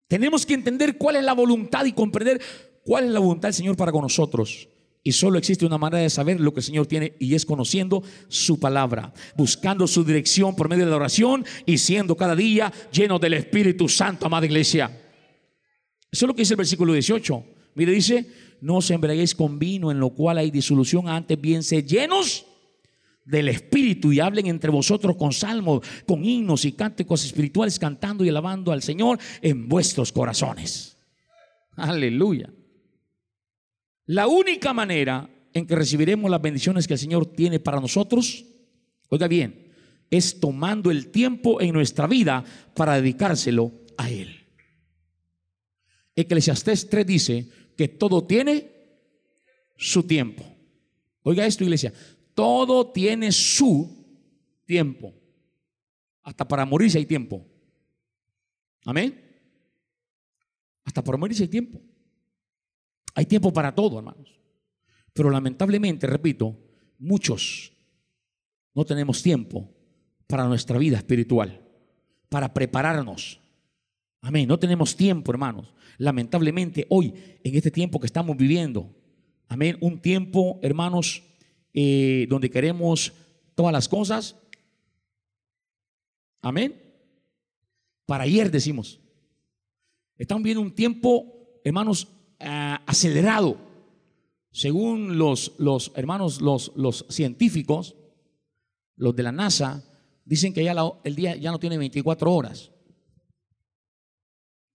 Tenemos 0.09 0.45
que 0.45 0.55
entender 0.55 0.99
cuál 0.99 1.17
es 1.17 1.25
la 1.25 1.33
voluntad 1.33 1.85
y 1.85 1.93
comprender 1.93 2.41
cuál 2.85 3.05
es 3.05 3.11
la 3.11 3.21
voluntad 3.21 3.49
del 3.49 3.55
Señor 3.55 3.77
para 3.77 3.93
con 3.93 4.03
nosotros. 4.03 4.69
Y 5.07 5.13
solo 5.13 5.37
existe 5.37 5.67
una 5.67 5.77
manera 5.77 6.03
de 6.03 6.09
saber 6.09 6.41
lo 6.41 6.55
que 6.55 6.61
el 6.61 6.65
Señor 6.65 6.87
tiene 6.87 7.15
y 7.21 7.35
es 7.35 7.45
conociendo 7.45 8.03
su 8.29 8.59
palabra, 8.59 9.13
buscando 9.37 9.87
su 9.87 10.03
dirección 10.03 10.57
por 10.57 10.71
medio 10.71 10.87
de 10.87 10.91
la 10.91 10.97
oración 10.97 11.45
y 11.67 11.77
siendo 11.77 12.17
cada 12.17 12.35
día 12.35 12.73
lleno 12.91 13.19
del 13.19 13.35
Espíritu 13.35 13.87
Santo, 13.87 14.25
amada 14.25 14.47
iglesia. 14.47 14.87
Eso 16.11 16.25
es 16.25 16.27
lo 16.27 16.35
que 16.35 16.41
dice 16.41 16.55
el 16.55 16.59
versículo 16.59 16.95
18. 16.95 17.45
Mire, 17.75 17.93
dice, 17.93 18.27
no 18.63 18.77
os 18.77 18.91
embriaguéis 18.91 19.35
con 19.35 19.59
vino 19.59 19.91
en 19.91 20.01
lo 20.01 20.09
cual 20.09 20.39
hay 20.39 20.51
disolución, 20.51 21.07
antes 21.07 21.39
bien 21.39 21.63
se 21.63 21.83
llenos 21.83 22.47
del 23.27 23.49
Espíritu 23.51 24.11
y 24.11 24.21
hablen 24.21 24.47
entre 24.47 24.71
vosotros 24.71 25.17
con 25.17 25.33
salmos, 25.33 25.87
con 26.07 26.25
himnos 26.25 26.65
y 26.65 26.73
cánticos 26.73 27.27
espirituales, 27.27 27.79
cantando 27.79 28.25
y 28.25 28.31
alabando 28.31 28.73
al 28.73 28.83
Señor 28.83 29.19
en 29.43 29.69
vuestros 29.69 30.13
corazones. 30.13 30.97
Aleluya. 31.77 32.51
La 34.07 34.27
única 34.27 34.73
manera 34.73 35.29
en 35.53 35.67
que 35.67 35.77
recibiremos 35.77 36.31
las 36.31 36.43
bendiciones 36.43 36.87
que 36.87 36.95
el 36.95 36.99
Señor 36.99 37.27
tiene 37.27 37.61
para 37.61 37.81
nosotros, 37.81 38.45
oiga 39.09 39.29
bien, 39.29 39.73
es 40.11 40.41
tomando 40.41 40.91
el 40.91 41.11
tiempo 41.11 41.61
en 41.61 41.73
nuestra 41.73 42.07
vida 42.07 42.45
para 42.75 43.01
dedicárselo 43.01 43.73
a 43.97 44.11
Él. 44.11 44.47
Eclesiastés 46.17 46.89
3 46.89 47.07
dice 47.07 47.49
que 47.77 47.89
todo 47.89 48.25
tiene 48.25 48.71
su 49.77 50.03
tiempo. 50.03 50.45
Oiga 51.23 51.47
esto, 51.47 51.65
iglesia, 51.65 51.93
todo 52.35 52.91
tiene 52.91 53.33
su 53.33 54.05
tiempo. 54.67 55.15
Hasta 56.23 56.47
para 56.47 56.65
morirse 56.65 56.99
hay 56.99 57.07
tiempo. 57.07 57.45
Amén. 58.85 59.21
Hasta 60.85 61.03
para 61.03 61.17
morirse 61.17 61.45
hay 61.45 61.49
tiempo. 61.49 61.81
Hay 63.15 63.27
tiempo 63.27 63.53
para 63.53 63.75
todo, 63.75 63.99
hermanos. 63.99 64.39
Pero 65.13 65.31
lamentablemente, 65.31 66.07
repito, 66.07 66.57
muchos 66.99 67.73
no 68.75 68.85
tenemos 68.85 69.23
tiempo 69.23 69.71
para 70.27 70.47
nuestra 70.47 70.79
vida 70.79 70.97
espiritual, 70.97 71.61
para 72.29 72.53
prepararnos. 72.53 73.41
Amén. 74.21 74.49
No 74.49 74.59
tenemos 74.59 74.97
tiempo, 74.97 75.31
hermanos. 75.31 75.73
Lamentablemente, 75.99 76.87
hoy, 76.89 77.15
en 77.45 77.55
este 77.55 77.71
tiempo 77.71 78.01
que 78.01 78.07
estamos 78.07 78.37
viviendo, 78.37 78.91
amén, 79.49 79.77
un 79.81 80.01
tiempo, 80.01 80.59
hermanos, 80.63 81.23
eh, 81.73 82.27
donde 82.29 82.51
queremos 82.51 83.13
todas 83.55 83.73
las 83.73 83.89
cosas. 83.89 84.37
Amén. 86.43 86.81
Para 88.07 88.25
ayer 88.25 88.51
decimos. 88.51 89.01
Estamos 90.17 90.43
viviendo 90.43 90.63
un 90.63 90.75
tiempo, 90.75 91.61
hermanos, 91.65 92.09
Ah, 92.41 92.83
acelerado. 92.87 93.59
Según 94.51 95.19
los, 95.19 95.53
hermanos, 95.97 96.41
los, 96.41 96.73
los, 96.77 97.07
científicos, 97.09 97.97
los 98.97 99.17
de 99.17 99.23
la 99.23 99.33
NASA, 99.33 99.83
dicen 100.25 100.53
que 100.55 100.63
ya 100.63 100.75
el 101.03 101.17
día 101.17 101.37
ya 101.37 101.51
no 101.51 101.59
tiene 101.59 101.77
24 101.79 102.33
horas. 102.33 102.71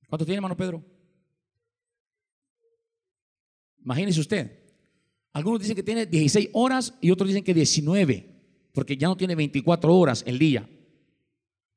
¿Cuánto 0.08 0.26
tiene, 0.26 0.38
hermano 0.38 0.58
Pedro? 0.58 0.84
Imagínese 3.84 4.20
usted. 4.20 4.60
Algunos 5.32 5.62
dicen 5.62 5.76
que 5.76 5.84
tiene 5.84 6.06
16 6.06 6.50
horas 6.54 6.96
y 7.00 7.12
otros 7.12 7.30
dicen 7.30 7.44
que 7.44 7.54
19, 7.54 8.70
porque 8.74 8.98
ya 8.98 9.08
no 9.08 9.16
tiene 9.16 9.36
24 9.36 9.96
horas 9.96 10.24
el 10.26 10.40
día. 10.40 10.68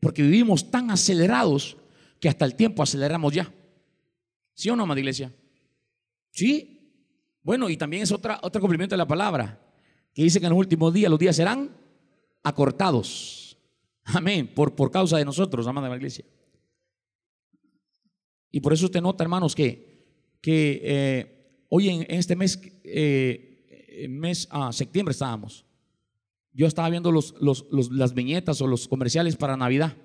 Porque 0.00 0.22
vivimos 0.22 0.70
tan 0.70 0.90
acelerados 0.90 1.76
que 2.18 2.28
hasta 2.28 2.44
el 2.44 2.56
tiempo 2.56 2.82
aceleramos 2.82 3.32
ya. 3.32 3.52
¿Sí 4.54 4.68
o 4.70 4.76
no, 4.76 4.82
amada 4.82 5.00
iglesia? 5.00 5.32
Sí. 6.32 6.80
Bueno, 7.42 7.70
y 7.70 7.76
también 7.76 8.02
es 8.02 8.10
otra, 8.10 8.40
otro 8.42 8.60
cumplimiento 8.60 8.94
de 8.94 8.98
la 8.98 9.06
palabra, 9.06 9.60
que 10.12 10.24
dice 10.24 10.40
que 10.40 10.46
en 10.46 10.50
los 10.50 10.58
últimos 10.58 10.92
días 10.92 11.10
los 11.10 11.18
días 11.18 11.36
serán 11.36 11.70
acortados. 12.42 13.56
Amén. 14.04 14.50
Por, 14.52 14.74
por 14.74 14.90
causa 14.90 15.18
de 15.18 15.24
nosotros, 15.24 15.66
amada 15.66 15.88
la 15.88 15.96
iglesia. 15.96 16.24
Y 18.50 18.60
por 18.60 18.72
eso 18.72 18.86
usted 18.86 19.00
nota, 19.00 19.24
hermanos, 19.24 19.54
que, 19.54 20.04
que 20.40 20.80
eh, 20.84 21.64
hoy 21.68 21.88
en, 21.88 22.06
este 22.08 22.36
mes, 22.36 22.60
eh, 22.84 24.06
mes 24.08 24.48
ah, 24.50 24.72
septiembre 24.72 25.12
estábamos. 25.12 25.64
Yo 26.52 26.66
estaba 26.66 26.90
viendo 26.90 27.10
los, 27.10 27.34
los, 27.40 27.66
las 27.90 28.12
viñetas 28.12 28.60
o 28.60 28.66
los 28.66 28.88
comerciales 28.88 29.36
para 29.36 29.56
Navidad. 29.56 29.96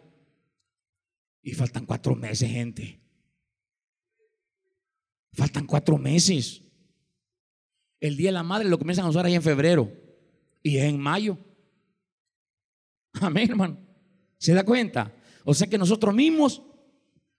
Y 1.44 1.52
faltan 1.52 1.86
cuatro 1.86 2.16
meses, 2.16 2.50
gente. 2.50 3.00
Faltan 5.38 5.68
cuatro 5.68 6.00
meses. 6.00 6.64
El 8.00 8.18
Día 8.18 8.30
de 8.30 8.34
la 8.34 8.44
Madre 8.44 8.68
lo 8.68 8.80
comienzan 8.80 9.06
a 9.06 9.10
usar 9.10 9.24
ahí 9.28 9.36
en 9.36 9.44
febrero 9.44 9.92
y 10.64 10.78
es 10.78 10.84
en 10.86 11.00
mayo. 11.00 11.38
Amén, 13.22 13.48
hermano. 13.52 13.78
¿Se 14.40 14.56
da 14.56 14.66
cuenta? 14.66 15.14
O 15.46 15.54
sea 15.54 15.68
que 15.68 15.78
nosotros 15.78 16.14
mismos 16.16 16.64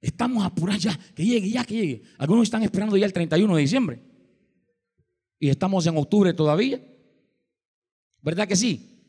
estamos 0.01 0.44
apurados 0.44 0.84
ya, 0.84 0.96
que 1.16 1.24
llegue, 1.24 1.51
ya 1.51 1.64
que 1.64 1.74
llegue. 1.74 2.03
Algunos 2.18 2.44
están 2.44 2.62
esperando 2.62 2.96
ya 2.96 3.05
el 3.05 3.12
31 3.12 3.57
de 3.57 3.61
diciembre. 3.61 4.01
Y 5.40 5.49
estamos 5.49 5.84
en 5.86 5.96
octubre 5.96 6.32
todavía. 6.32 6.80
¿Verdad 8.22 8.46
que 8.46 8.55
sí? 8.55 9.03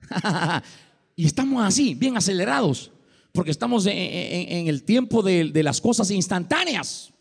y 1.16 1.26
estamos 1.26 1.64
así, 1.64 1.94
bien 1.96 2.16
acelerados, 2.16 2.92
porque 3.32 3.50
estamos 3.50 3.84
en, 3.86 4.68
el 4.68 4.84
tiempo 4.84 5.22
de 5.24 5.62
las 5.64 5.80
cosas 5.80 6.12
instantáneas. 6.12 7.12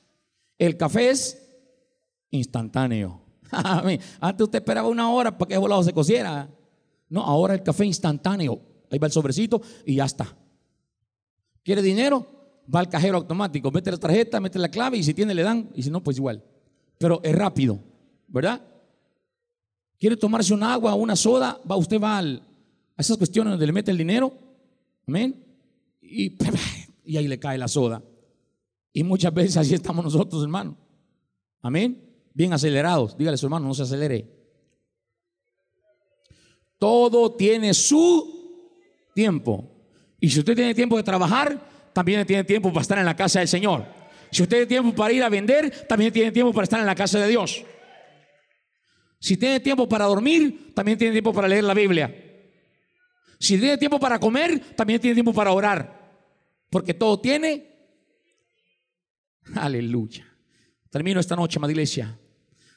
El 0.57 0.77
café 0.77 1.09
es 1.09 1.37
instantáneo. 2.31 3.21
Antes 4.19 4.43
usted 4.43 4.59
esperaba 4.59 4.87
una 4.87 5.09
hora 5.11 5.37
para 5.37 5.47
que 5.47 5.53
el 5.53 5.59
volado 5.59 5.83
se 5.83 5.93
cociera. 5.93 6.49
No, 7.09 7.21
ahora 7.21 7.53
el 7.53 7.63
café 7.63 7.85
instantáneo. 7.85 8.59
Ahí 8.89 8.99
va 8.99 9.07
el 9.07 9.13
sobrecito 9.13 9.61
y 9.85 9.95
ya 9.95 10.05
está. 10.05 10.35
¿Quiere 11.63 11.81
dinero? 11.81 12.25
Va 12.73 12.79
al 12.79 12.89
cajero 12.89 13.17
automático. 13.17 13.71
Mete 13.71 13.91
la 13.91 13.97
tarjeta, 13.97 14.39
mete 14.39 14.59
la 14.59 14.69
clave 14.69 14.97
y 14.97 15.03
si 15.03 15.13
tiene 15.13 15.33
le 15.33 15.43
dan 15.43 15.69
y 15.73 15.83
si 15.83 15.89
no, 15.89 16.01
pues 16.01 16.17
igual. 16.17 16.43
Pero 16.97 17.21
es 17.23 17.35
rápido, 17.35 17.79
¿verdad? 18.27 18.61
¿Quiere 19.99 20.17
tomarse 20.17 20.53
un 20.53 20.63
agua 20.63 20.93
o 20.93 20.97
una 20.97 21.15
soda? 21.15 21.59
Va, 21.69 21.75
usted 21.75 21.99
va 22.01 22.19
a 22.19 22.23
esas 22.97 23.17
cuestiones 23.17 23.51
donde 23.51 23.65
le 23.65 23.73
mete 23.73 23.91
el 23.91 23.97
dinero. 23.97 24.33
Amén. 25.07 25.43
Y, 26.01 26.37
y 27.05 27.17
ahí 27.17 27.27
le 27.27 27.39
cae 27.39 27.57
la 27.57 27.67
soda. 27.67 28.01
Y 28.93 29.03
muchas 29.03 29.33
veces 29.33 29.57
así 29.57 29.73
estamos 29.73 30.03
nosotros, 30.03 30.41
hermano. 30.43 30.77
Amén. 31.61 32.03
Bien 32.33 32.53
acelerados. 32.53 33.17
Dígale 33.17 33.35
a 33.35 33.37
su 33.37 33.45
hermano, 33.45 33.67
no 33.67 33.73
se 33.73 33.83
acelere. 33.83 34.37
Todo 36.79 37.35
tiene 37.35 37.73
su 37.73 39.11
tiempo. 39.13 39.69
Y 40.19 40.29
si 40.29 40.39
usted 40.39 40.55
tiene 40.55 40.75
tiempo 40.75 40.97
de 40.97 41.03
trabajar, 41.03 41.59
también 41.93 42.25
tiene 42.25 42.43
tiempo 42.43 42.69
para 42.69 42.81
estar 42.81 42.97
en 42.99 43.05
la 43.05 43.15
casa 43.15 43.39
del 43.39 43.47
Señor. 43.47 43.85
Si 44.31 44.43
usted 44.43 44.57
tiene 44.57 44.65
tiempo 44.67 44.95
para 44.95 45.13
ir 45.13 45.23
a 45.23 45.29
vender, 45.29 45.87
también 45.87 46.11
tiene 46.11 46.31
tiempo 46.31 46.53
para 46.53 46.63
estar 46.63 46.79
en 46.79 46.85
la 46.85 46.95
casa 46.95 47.19
de 47.19 47.27
Dios. 47.27 47.63
Si 49.19 49.37
tiene 49.37 49.59
tiempo 49.59 49.89
para 49.89 50.05
dormir, 50.05 50.73
también 50.75 50.97
tiene 50.97 51.13
tiempo 51.13 51.33
para 51.33 51.47
leer 51.47 51.63
la 51.63 51.73
Biblia. 51.73 52.13
Si 53.39 53.57
tiene 53.57 53.77
tiempo 53.77 53.99
para 53.99 54.19
comer, 54.19 54.75
también 54.75 54.99
tiene 54.99 55.15
tiempo 55.15 55.33
para 55.33 55.51
orar. 55.51 55.97
Porque 56.69 56.93
todo 56.93 57.19
tiene 57.19 57.66
Aleluya. 59.55 60.25
Termino 60.89 61.19
esta 61.19 61.35
noche, 61.35 61.57
amada 61.57 61.71
iglesia. 61.71 62.17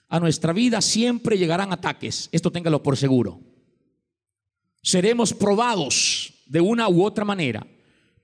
A 0.09 0.19
nuestra 0.19 0.53
vida 0.53 0.81
siempre 0.81 1.39
llegarán 1.39 1.73
ataques. 1.73 2.29
Esto 2.33 2.51
téngalo 2.51 2.83
por 2.83 2.97
seguro. 2.97 3.41
Seremos 4.83 5.33
probados 5.33 6.35
de 6.47 6.61
una 6.61 6.89
u 6.89 7.05
otra 7.05 7.25
manera. 7.25 7.67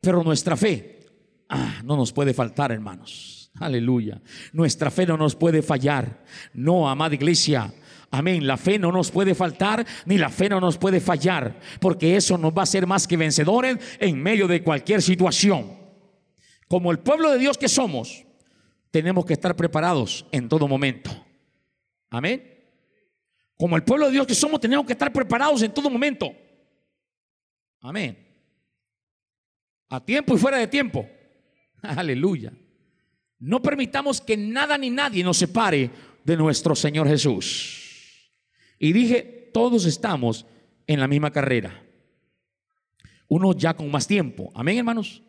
Pero 0.00 0.22
nuestra 0.22 0.56
fe 0.56 1.06
ah, 1.48 1.80
no 1.84 1.96
nos 1.96 2.12
puede 2.12 2.34
faltar, 2.34 2.72
hermanos. 2.72 3.50
Aleluya. 3.60 4.20
Nuestra 4.52 4.90
fe 4.90 5.06
no 5.06 5.16
nos 5.16 5.34
puede 5.34 5.62
fallar. 5.62 6.24
No, 6.52 6.88
amada 6.88 7.14
iglesia. 7.14 7.72
Amén. 8.10 8.46
La 8.46 8.56
fe 8.56 8.78
no 8.78 8.92
nos 8.92 9.10
puede 9.10 9.34
faltar, 9.34 9.86
ni 10.04 10.18
la 10.18 10.30
fe 10.30 10.48
no 10.48 10.60
nos 10.60 10.78
puede 10.78 11.00
fallar, 11.00 11.58
porque 11.80 12.16
eso 12.16 12.38
nos 12.38 12.52
va 12.52 12.60
a 12.60 12.62
hacer 12.62 12.86
más 12.86 13.06
que 13.06 13.16
vencedores 13.16 13.78
en 13.98 14.22
medio 14.22 14.46
de 14.48 14.62
cualquier 14.62 15.02
situación. 15.02 15.72
Como 16.68 16.90
el 16.90 16.98
pueblo 16.98 17.30
de 17.30 17.38
Dios 17.38 17.58
que 17.58 17.68
somos, 17.68 18.25
tenemos 18.96 19.26
que 19.26 19.34
estar 19.34 19.54
preparados 19.54 20.24
en 20.32 20.48
todo 20.48 20.66
momento. 20.66 21.10
Amén. 22.08 22.42
Como 23.58 23.76
el 23.76 23.84
pueblo 23.84 24.06
de 24.06 24.12
Dios 24.12 24.26
que 24.26 24.34
somos, 24.34 24.58
tenemos 24.58 24.86
que 24.86 24.94
estar 24.94 25.12
preparados 25.12 25.60
en 25.60 25.70
todo 25.74 25.90
momento. 25.90 26.34
Amén. 27.82 28.16
A 29.90 30.02
tiempo 30.02 30.34
y 30.34 30.38
fuera 30.38 30.56
de 30.56 30.66
tiempo. 30.66 31.06
Aleluya. 31.82 32.54
No 33.38 33.60
permitamos 33.60 34.18
que 34.18 34.34
nada 34.34 34.78
ni 34.78 34.88
nadie 34.88 35.22
nos 35.22 35.36
separe 35.36 35.90
de 36.24 36.36
nuestro 36.38 36.74
Señor 36.74 37.06
Jesús. 37.06 38.32
Y 38.78 38.94
dije, 38.94 39.50
todos 39.52 39.84
estamos 39.84 40.46
en 40.86 41.00
la 41.00 41.06
misma 41.06 41.30
carrera. 41.30 41.84
Uno 43.28 43.52
ya 43.52 43.74
con 43.74 43.90
más 43.90 44.06
tiempo. 44.06 44.50
Amén, 44.54 44.78
hermanos. 44.78 45.22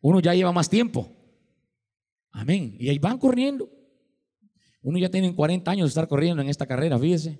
Uno 0.00 0.18
ya 0.18 0.34
lleva 0.34 0.50
más 0.50 0.68
tiempo. 0.68 1.21
Amén. 2.32 2.76
Y 2.78 2.88
ahí 2.88 2.98
van 2.98 3.18
corriendo. 3.18 3.68
Unos 4.82 5.00
ya 5.00 5.10
tienen 5.10 5.32
40 5.34 5.70
años 5.70 5.84
de 5.86 5.88
estar 5.88 6.08
corriendo 6.08 6.42
en 6.42 6.48
esta 6.48 6.66
carrera, 6.66 6.98
fíjese. 6.98 7.38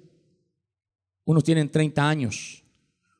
Unos 1.24 1.42
tienen 1.42 1.70
30 1.70 2.08
años, 2.08 2.64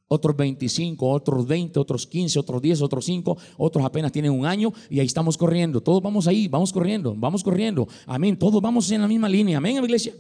otros 0.08 0.36
25, 0.36 1.08
otros 1.08 1.46
20, 1.46 1.78
otros 1.78 2.06
15, 2.06 2.38
otros 2.38 2.60
10, 2.62 2.82
otros 2.82 3.04
5, 3.04 3.36
otros 3.56 3.84
apenas 3.84 4.12
tienen 4.12 4.32
un 4.32 4.44
año 4.44 4.72
y 4.90 5.00
ahí 5.00 5.06
estamos 5.06 5.36
corriendo. 5.36 5.80
Todos 5.80 6.02
vamos 6.02 6.26
ahí, 6.26 6.48
vamos 6.48 6.72
corriendo, 6.72 7.14
vamos 7.16 7.42
corriendo. 7.42 7.88
Amén. 8.06 8.36
Todos 8.38 8.60
vamos 8.60 8.90
en 8.90 9.00
la 9.00 9.08
misma 9.08 9.28
línea. 9.28 9.58
Amén, 9.58 9.76
iglesia. 9.76 10.12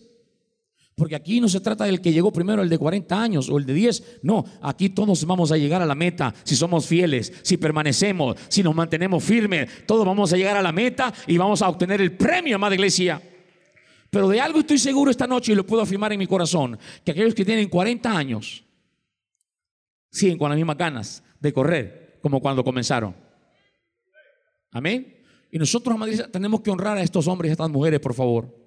Porque 0.94 1.16
aquí 1.16 1.40
no 1.40 1.48
se 1.48 1.60
trata 1.60 1.84
del 1.84 2.00
que 2.00 2.12
llegó 2.12 2.32
primero, 2.32 2.62
el 2.62 2.68
de 2.68 2.76
40 2.76 3.22
años 3.22 3.48
o 3.48 3.56
el 3.56 3.64
de 3.64 3.72
10. 3.72 4.20
No, 4.22 4.44
aquí 4.60 4.90
todos 4.90 5.24
vamos 5.24 5.50
a 5.50 5.56
llegar 5.56 5.80
a 5.80 5.86
la 5.86 5.94
meta 5.94 6.34
si 6.44 6.54
somos 6.54 6.86
fieles, 6.86 7.32
si 7.42 7.56
permanecemos, 7.56 8.36
si 8.48 8.62
nos 8.62 8.74
mantenemos 8.74 9.24
firmes. 9.24 9.86
Todos 9.86 10.04
vamos 10.04 10.32
a 10.32 10.36
llegar 10.36 10.56
a 10.56 10.62
la 10.62 10.72
meta 10.72 11.12
y 11.26 11.38
vamos 11.38 11.62
a 11.62 11.68
obtener 11.68 12.00
el 12.00 12.12
premio, 12.12 12.56
amada 12.56 12.74
iglesia. 12.74 13.22
Pero 14.10 14.28
de 14.28 14.40
algo 14.40 14.60
estoy 14.60 14.78
seguro 14.78 15.10
esta 15.10 15.26
noche 15.26 15.52
y 15.52 15.54
lo 15.54 15.64
puedo 15.64 15.82
afirmar 15.82 16.12
en 16.12 16.18
mi 16.18 16.26
corazón, 16.26 16.78
que 17.02 17.12
aquellos 17.12 17.34
que 17.34 17.46
tienen 17.46 17.70
40 17.70 18.14
años 18.14 18.62
siguen 20.10 20.36
con 20.36 20.50
las 20.50 20.56
mismas 20.58 20.76
ganas 20.76 21.24
de 21.40 21.52
correr 21.54 22.18
como 22.20 22.38
cuando 22.38 22.62
comenzaron. 22.62 23.16
Amén. 24.70 25.22
Y 25.50 25.58
nosotros, 25.58 25.94
amada 25.94 26.28
tenemos 26.28 26.60
que 26.60 26.70
honrar 26.70 26.98
a 26.98 27.02
estos 27.02 27.26
hombres 27.26 27.48
y 27.48 27.50
a 27.50 27.52
estas 27.52 27.70
mujeres, 27.70 27.98
por 27.98 28.12
favor 28.12 28.61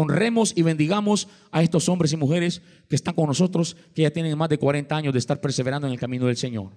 honremos 0.00 0.52
y 0.56 0.62
bendigamos 0.62 1.28
a 1.50 1.62
estos 1.62 1.88
hombres 1.88 2.12
y 2.12 2.16
mujeres 2.16 2.62
que 2.88 2.96
están 2.96 3.14
con 3.14 3.26
nosotros, 3.26 3.76
que 3.94 4.02
ya 4.02 4.10
tienen 4.10 4.36
más 4.36 4.48
de 4.48 4.58
40 4.58 4.96
años 4.96 5.12
de 5.12 5.18
estar 5.18 5.40
perseverando 5.40 5.86
en 5.86 5.92
el 5.92 5.98
camino 5.98 6.26
del 6.26 6.36
Señor. 6.36 6.70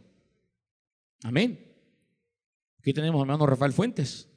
Amén. 1.24 1.74
Aquí 2.80 2.94
tenemos 2.94 3.22
a 3.22 3.26
mi 3.26 3.32
hermano 3.32 3.46
Rafael 3.46 3.72
Fuentes, 3.72 4.28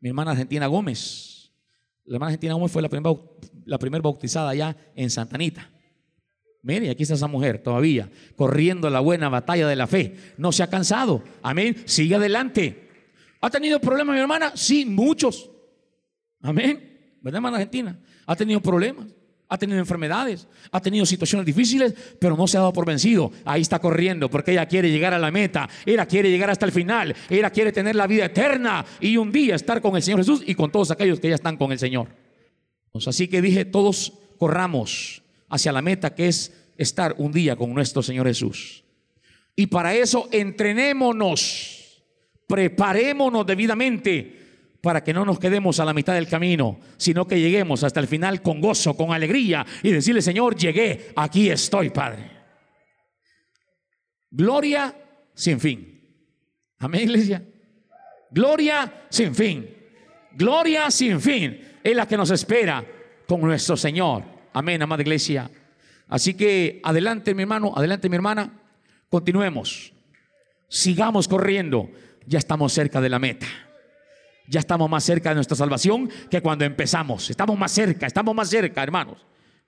mi 0.00 0.08
hermana 0.08 0.30
Argentina 0.30 0.66
Gómez. 0.66 1.50
La 2.04 2.16
hermana 2.16 2.28
Argentina 2.30 2.54
Gómez 2.54 2.72
fue 2.72 2.80
la 2.80 2.88
primera, 2.88 3.14
la 3.66 4.00
bautizada 4.00 4.50
allá 4.50 4.76
en 4.94 5.10
Santanita. 5.10 5.70
Mire, 6.62 6.90
aquí 6.90 7.02
está 7.02 7.14
esa 7.14 7.26
mujer 7.26 7.62
todavía, 7.62 8.10
corriendo 8.36 8.90
la 8.90 9.00
buena 9.00 9.28
batalla 9.28 9.68
de 9.68 9.76
la 9.76 9.86
fe. 9.86 10.16
No 10.36 10.52
se 10.52 10.62
ha 10.62 10.70
cansado. 10.70 11.22
Amén. 11.42 11.76
Sigue 11.86 12.14
adelante. 12.14 12.88
¿Ha 13.40 13.50
tenido 13.50 13.80
problemas 13.80 14.14
mi 14.14 14.20
hermana? 14.20 14.52
Sí, 14.54 14.84
muchos. 14.84 15.50
Amén. 16.40 16.87
¿Verdad, 17.20 17.38
hermana 17.38 17.56
Argentina? 17.56 17.98
Ha 18.26 18.36
tenido 18.36 18.60
problemas, 18.60 19.06
ha 19.48 19.56
tenido 19.56 19.78
enfermedades, 19.78 20.46
ha 20.70 20.80
tenido 20.80 21.06
situaciones 21.06 21.46
difíciles, 21.46 21.94
pero 22.20 22.36
no 22.36 22.46
se 22.46 22.58
ha 22.58 22.60
dado 22.60 22.72
por 22.72 22.84
vencido. 22.84 23.32
Ahí 23.44 23.62
está 23.62 23.78
corriendo 23.78 24.28
porque 24.28 24.52
ella 24.52 24.66
quiere 24.66 24.90
llegar 24.90 25.14
a 25.14 25.18
la 25.18 25.30
meta, 25.30 25.68
ella 25.86 26.06
quiere 26.06 26.30
llegar 26.30 26.50
hasta 26.50 26.66
el 26.66 26.72
final, 26.72 27.14
ella 27.30 27.50
quiere 27.50 27.72
tener 27.72 27.96
la 27.96 28.06
vida 28.06 28.26
eterna 28.26 28.84
y 29.00 29.16
un 29.16 29.32
día 29.32 29.54
estar 29.54 29.80
con 29.80 29.96
el 29.96 30.02
Señor 30.02 30.20
Jesús 30.20 30.42
y 30.46 30.54
con 30.54 30.70
todos 30.70 30.90
aquellos 30.90 31.18
que 31.18 31.30
ya 31.30 31.34
están 31.34 31.56
con 31.56 31.72
el 31.72 31.78
Señor. 31.78 32.08
Pues 32.92 33.08
así 33.08 33.28
que 33.28 33.40
dije, 33.40 33.64
todos 33.64 34.12
corramos 34.38 35.22
hacia 35.48 35.72
la 35.72 35.82
meta 35.82 36.14
que 36.14 36.28
es 36.28 36.52
estar 36.76 37.14
un 37.18 37.32
día 37.32 37.56
con 37.56 37.72
nuestro 37.72 38.02
Señor 38.02 38.26
Jesús. 38.26 38.84
Y 39.56 39.66
para 39.66 39.94
eso 39.94 40.28
entrenémonos, 40.30 42.04
preparémonos 42.46 43.46
debidamente 43.46 44.47
para 44.80 45.02
que 45.02 45.12
no 45.12 45.24
nos 45.24 45.38
quedemos 45.38 45.80
a 45.80 45.84
la 45.84 45.92
mitad 45.92 46.14
del 46.14 46.28
camino, 46.28 46.78
sino 46.96 47.26
que 47.26 47.40
lleguemos 47.40 47.82
hasta 47.82 48.00
el 48.00 48.06
final 48.06 48.42
con 48.42 48.60
gozo, 48.60 48.96
con 48.96 49.12
alegría 49.12 49.66
y 49.82 49.90
decirle, 49.90 50.22
Señor, 50.22 50.56
llegué, 50.56 51.12
aquí 51.16 51.50
estoy, 51.50 51.90
Padre. 51.90 52.30
Gloria 54.30 54.94
sin 55.34 55.58
fin. 55.58 56.00
Amén, 56.78 57.02
iglesia. 57.02 57.42
Gloria 58.30 59.06
sin 59.08 59.34
fin. 59.34 59.68
Gloria 60.32 60.90
sin 60.90 61.20
fin 61.20 61.60
es 61.82 61.96
la 61.96 62.06
que 62.06 62.16
nos 62.16 62.30
espera 62.30 62.84
con 63.26 63.40
nuestro 63.40 63.76
Señor. 63.76 64.22
Amén, 64.52 64.80
amada 64.80 65.02
iglesia. 65.02 65.50
Así 66.08 66.34
que 66.34 66.80
adelante, 66.84 67.34
mi 67.34 67.42
hermano, 67.42 67.72
adelante, 67.74 68.08
mi 68.08 68.16
hermana. 68.16 68.60
Continuemos. 69.08 69.92
Sigamos 70.68 71.26
corriendo. 71.26 71.90
Ya 72.26 72.38
estamos 72.38 72.72
cerca 72.72 73.00
de 73.00 73.08
la 73.08 73.18
meta 73.18 73.46
ya 74.48 74.60
estamos 74.60 74.88
más 74.88 75.04
cerca 75.04 75.28
de 75.28 75.36
nuestra 75.36 75.56
salvación 75.56 76.08
que 76.30 76.40
cuando 76.40 76.64
empezamos. 76.64 77.28
Estamos 77.30 77.58
más 77.58 77.70
cerca, 77.70 78.06
estamos 78.06 78.34
más 78.34 78.48
cerca, 78.48 78.82
hermanos, 78.82 79.18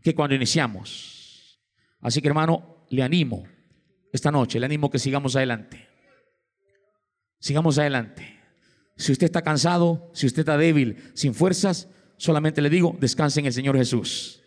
que 0.02 0.14
cuando 0.14 0.34
iniciamos. 0.34 1.60
Así 2.00 2.22
que, 2.22 2.28
hermano, 2.28 2.86
le 2.88 3.02
animo 3.02 3.44
esta 4.12 4.30
noche, 4.30 4.58
le 4.58 4.66
animo 4.66 4.90
que 4.90 4.98
sigamos 4.98 5.36
adelante. 5.36 5.86
Sigamos 7.38 7.78
adelante. 7.78 8.38
Si 8.96 9.12
usted 9.12 9.26
está 9.26 9.42
cansado, 9.42 10.10
si 10.14 10.26
usted 10.26 10.40
está 10.40 10.56
débil, 10.56 10.96
sin 11.14 11.34
fuerzas, 11.34 11.88
solamente 12.16 12.60
le 12.60 12.70
digo, 12.70 12.96
descanse 13.00 13.40
en 13.40 13.46
el 13.46 13.52
Señor 13.52 13.76
Jesús. 13.76 14.42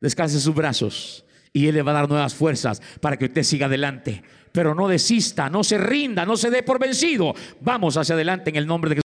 Descanse 0.00 0.36
en 0.36 0.40
sus 0.40 0.54
brazos 0.54 1.24
y 1.52 1.66
Él 1.66 1.74
le 1.74 1.82
va 1.82 1.92
a 1.92 1.94
dar 1.94 2.08
nuevas 2.08 2.34
fuerzas 2.34 2.80
para 3.00 3.16
que 3.16 3.26
usted 3.26 3.42
siga 3.42 3.66
adelante. 3.66 4.22
Pero 4.52 4.74
no 4.74 4.88
desista, 4.88 5.48
no 5.48 5.64
se 5.64 5.78
rinda, 5.78 6.26
no 6.26 6.36
se 6.36 6.50
dé 6.50 6.62
por 6.62 6.78
vencido. 6.78 7.34
Vamos 7.60 7.96
hacia 7.96 8.14
adelante 8.14 8.50
en 8.50 8.56
el 8.56 8.66
nombre 8.66 8.90
de 8.90 8.96
Jesús. 8.96 9.00